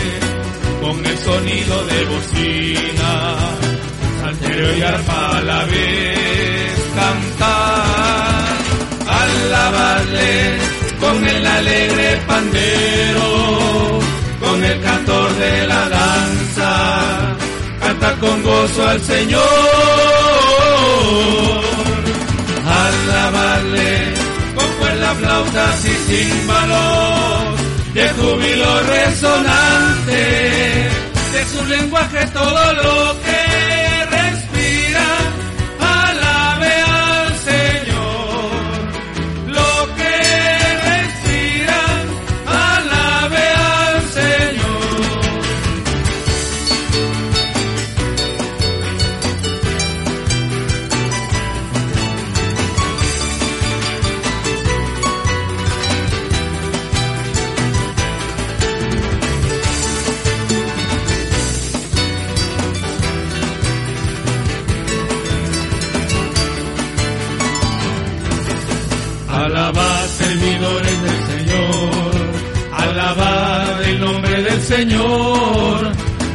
con 0.80 1.06
el 1.06 1.18
sonido 1.18 1.86
de 1.86 2.04
bocina, 2.04 3.36
saltero 4.20 4.76
y 4.76 4.82
arpa 4.82 5.38
a 5.38 5.40
la 5.40 5.64
vez 5.64 6.78
cantar. 6.94 8.44
Alabarle 9.06 10.58
con 11.00 11.26
el 11.26 11.46
alegre 11.46 12.20
pandero, 12.26 14.00
con 14.40 14.64
el 14.64 14.80
cantor 14.82 15.34
de 15.36 15.66
la 15.66 15.88
danza, 15.88 17.36
canta 17.80 18.14
con 18.16 18.42
gozo 18.42 18.88
al 18.88 19.00
Señor. 19.00 19.40
Alabarle 22.66 24.14
con 24.54 24.68
cuerda, 24.78 25.14
flautas 25.14 25.84
y 25.84 25.94
címbalos, 26.06 27.63
de 27.94 28.08
júbilo 28.08 28.80
resonante, 28.80 30.22
de 31.32 31.44
su 31.46 31.64
lenguaje 31.66 32.26
todo 32.32 32.72
lo 32.72 33.20
que 33.20 33.43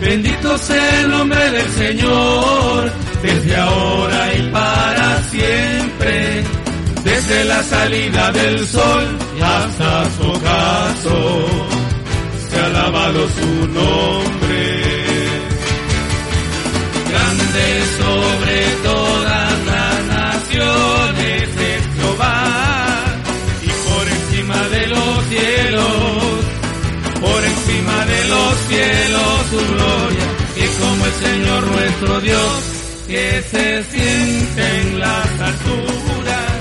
bendito 0.10 0.58
sea 0.58 1.02
el 1.02 1.12
nombre 1.12 1.52
del 1.52 1.70
Señor, 1.84 2.92
desde 3.22 3.56
ahora 3.56 4.34
y 4.34 4.42
para 4.52 5.24
siempre, 5.30 6.44
desde 7.04 7.46
la 7.46 7.62
salida 7.62 8.32
del 8.32 8.66
sol 8.66 9.06
hasta 9.40 10.10
su 10.16 10.24
ocaso. 10.38 11.46
Se 12.50 12.60
alaba 12.60 13.06
alabado 13.06 13.22
su 13.38 13.52
nombre. 13.80 14.64
Grande 17.10 17.66
Señor 31.22 31.68
nuestro 31.68 32.20
Dios 32.22 32.64
que 33.08 33.44
se 33.52 33.84
siente 33.84 34.82
en 34.82 35.00
las 35.00 35.42
alturas 35.42 36.52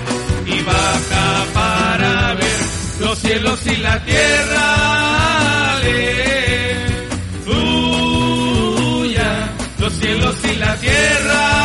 y 0.46 0.60
baja 0.62 1.44
para 1.54 2.34
ver 2.34 2.60
los 3.00 3.18
cielos 3.18 3.66
y 3.66 3.76
la 3.76 4.02
tierra. 4.04 5.76
Aleluya, 7.46 9.52
los 9.78 9.92
cielos 9.92 10.34
y 10.44 10.56
la 10.56 10.74
tierra. 10.76 11.57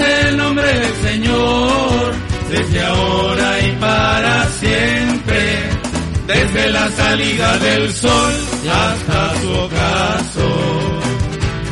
El 0.00 0.36
nombre 0.36 0.66
del 0.66 0.94
Señor, 1.02 2.14
desde 2.50 2.84
ahora 2.84 3.60
y 3.60 3.72
para 3.72 4.44
siempre, 4.60 5.70
desde 6.26 6.70
la 6.72 6.90
salida 6.90 7.58
del 7.58 7.92
sol 7.92 8.32
hasta 8.70 9.40
su 9.40 9.50
ocaso, 9.50 10.50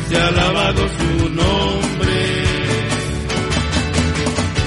se 0.09 0.17
ha 0.17 0.27
alabado 0.27 0.81
su 0.87 1.29
nombre. 1.29 2.43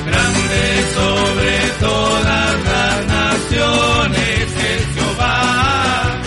Grande 0.07 0.63
sobre 0.95 1.53
todas 1.81 2.57
las 2.73 3.07
naciones 3.07 4.41
es 4.73 4.83
Jehová, 4.95 6.21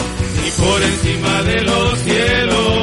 y 0.45 0.51
por 0.61 0.81
encima 0.81 1.41
de 1.43 1.61
los 1.64 1.99
cielos, 1.99 2.82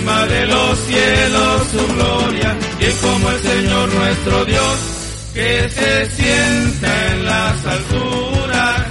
encima 0.00 0.26
de 0.26 0.46
los 0.46 0.78
cielos 0.80 1.68
su 1.70 1.86
gloria, 1.94 2.56
y 2.80 2.84
es 2.84 2.94
como 2.96 3.30
el 3.30 3.40
Señor 3.40 3.92
nuestro 3.92 4.44
Dios, 4.46 4.78
que 5.34 5.68
se 5.68 6.10
sienta 6.10 7.12
en 7.12 7.24
las 7.24 7.66
alturas 7.66 8.86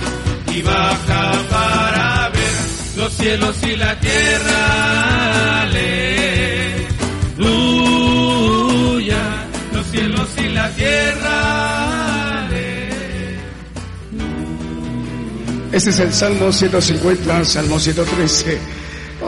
y 0.54 0.62
baja 0.62 1.32
para 1.50 2.30
ver 2.30 2.52
los 2.98 3.14
cielos 3.14 3.56
y 3.64 3.76
la 3.76 4.00
tierra. 4.00 5.62
Aleluya, 5.62 5.98
los 9.74 9.88
cielos 9.88 10.28
y 10.38 10.50
la 10.50 10.70
tierra. 10.76 11.70
Este 15.72 15.92
es 15.92 16.00
el 16.00 16.12
Salmo 16.12 16.52
150, 16.52 17.46
Salmo 17.46 17.80
113. 17.80 18.60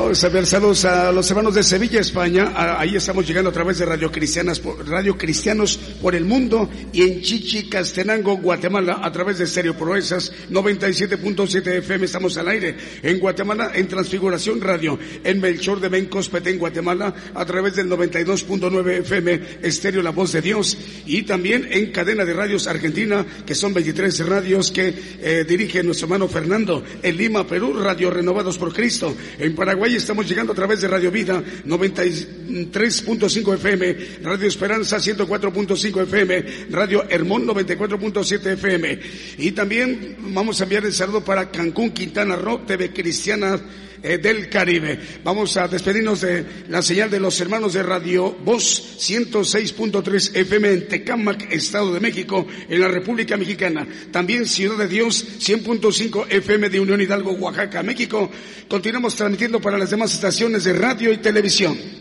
Saludos 0.01 0.83
a 0.85 1.11
los 1.11 1.29
hermanos 1.29 1.55
de 1.55 1.63
Sevilla, 1.63 2.01
España. 2.01 2.51
Ahí 2.55 2.95
estamos 2.95 3.25
llegando 3.25 3.49
a 3.49 3.53
través 3.53 3.77
de 3.77 3.85
Radio 3.85 4.11
Cristianas, 4.11 4.61
Radio 4.85 5.17
Cristianos 5.17 5.77
por 6.01 6.15
el 6.15 6.25
mundo 6.25 6.69
y 6.91 7.03
en 7.03 7.21
Chichi, 7.21 7.69
Castenango, 7.69 8.35
Guatemala, 8.37 8.99
a 9.01 9.11
través 9.11 9.37
de 9.37 9.47
Stereo 9.47 9.77
Proezas 9.77 10.33
97.7 10.49 11.77
FM. 11.77 12.05
Estamos 12.05 12.35
al 12.35 12.49
aire 12.49 12.75
en 13.03 13.19
Guatemala, 13.19 13.71
en 13.73 13.87
Transfiguración 13.87 14.59
Radio, 14.59 14.99
en 15.23 15.39
Melchor 15.39 15.79
de 15.79 15.87
Bencos, 15.87 16.27
Petén, 16.27 16.57
Guatemala, 16.57 17.13
a 17.33 17.45
través 17.45 17.75
del 17.75 17.87
92.9 17.87 18.99
FM, 19.01 19.41
Estéreo 19.61 20.01
La 20.01 20.11
Voz 20.11 20.33
de 20.33 20.41
Dios 20.41 20.77
y 21.05 21.21
también 21.23 21.67
en 21.71 21.91
cadena 21.91 22.25
de 22.25 22.33
radios 22.33 22.67
Argentina, 22.67 23.25
que 23.45 23.55
son 23.55 23.73
23 23.73 24.27
radios 24.27 24.71
que 24.71 24.93
eh, 25.21 25.45
dirige 25.47 25.83
nuestro 25.83 26.07
hermano 26.07 26.27
Fernando. 26.27 26.83
En 27.01 27.15
Lima, 27.15 27.47
Perú, 27.47 27.73
Radio 27.73 28.09
Renovados 28.09 28.57
por 28.57 28.73
Cristo. 28.73 29.15
En 29.39 29.55
Paraguay 29.55 29.90
estamos 29.95 30.27
llegando 30.27 30.53
a 30.53 30.55
través 30.55 30.81
de 30.81 30.87
Radio 30.87 31.11
Vida 31.11 31.43
93.5 31.65 33.55
FM, 33.55 33.97
Radio 34.23 34.47
Esperanza 34.47 34.97
104.5 34.97 36.03
FM, 36.03 36.45
Radio 36.69 37.05
Hermón 37.09 37.45
94.7 37.47 38.53
FM. 38.53 38.99
Y 39.37 39.51
también 39.51 40.17
vamos 40.19 40.59
a 40.59 40.63
enviar 40.63 40.85
el 40.85 40.93
saludo 40.93 41.23
para 41.23 41.49
Cancún, 41.51 41.91
Quintana 41.91 42.35
Roo, 42.35 42.59
TV 42.65 42.91
Cristiana 42.91 43.59
eh, 44.03 44.17
del 44.17 44.49
Caribe. 44.49 44.99
Vamos 45.23 45.57
a 45.57 45.67
despedirnos 45.67 46.21
de 46.21 46.45
la 46.69 46.81
señal 46.81 47.09
de 47.09 47.19
los 47.19 47.39
hermanos 47.39 47.73
de 47.73 47.83
Radio 47.83 48.35
Voz 48.43 48.97
106.3 48.99 50.35
FM 50.35 50.69
en 50.69 50.87
Tecámac, 50.87 51.51
Estado 51.51 51.93
de 51.93 51.99
México, 51.99 52.47
en 52.67 52.79
la 52.79 52.87
República 52.87 53.37
Mexicana. 53.37 53.87
También 54.11 54.45
Ciudad 54.45 54.77
de 54.77 54.87
Dios 54.87 55.25
100.5 55.39 56.27
FM 56.29 56.69
de 56.69 56.79
Unión 56.79 57.01
Hidalgo, 57.01 57.31
Oaxaca, 57.33 57.83
México. 57.83 58.29
Continuamos 58.67 59.15
transmitiendo 59.15 59.59
para 59.59 59.77
las 59.77 59.89
demás 59.89 60.13
estaciones 60.13 60.63
de 60.63 60.73
radio 60.73 61.11
y 61.11 61.17
televisión. 61.17 62.00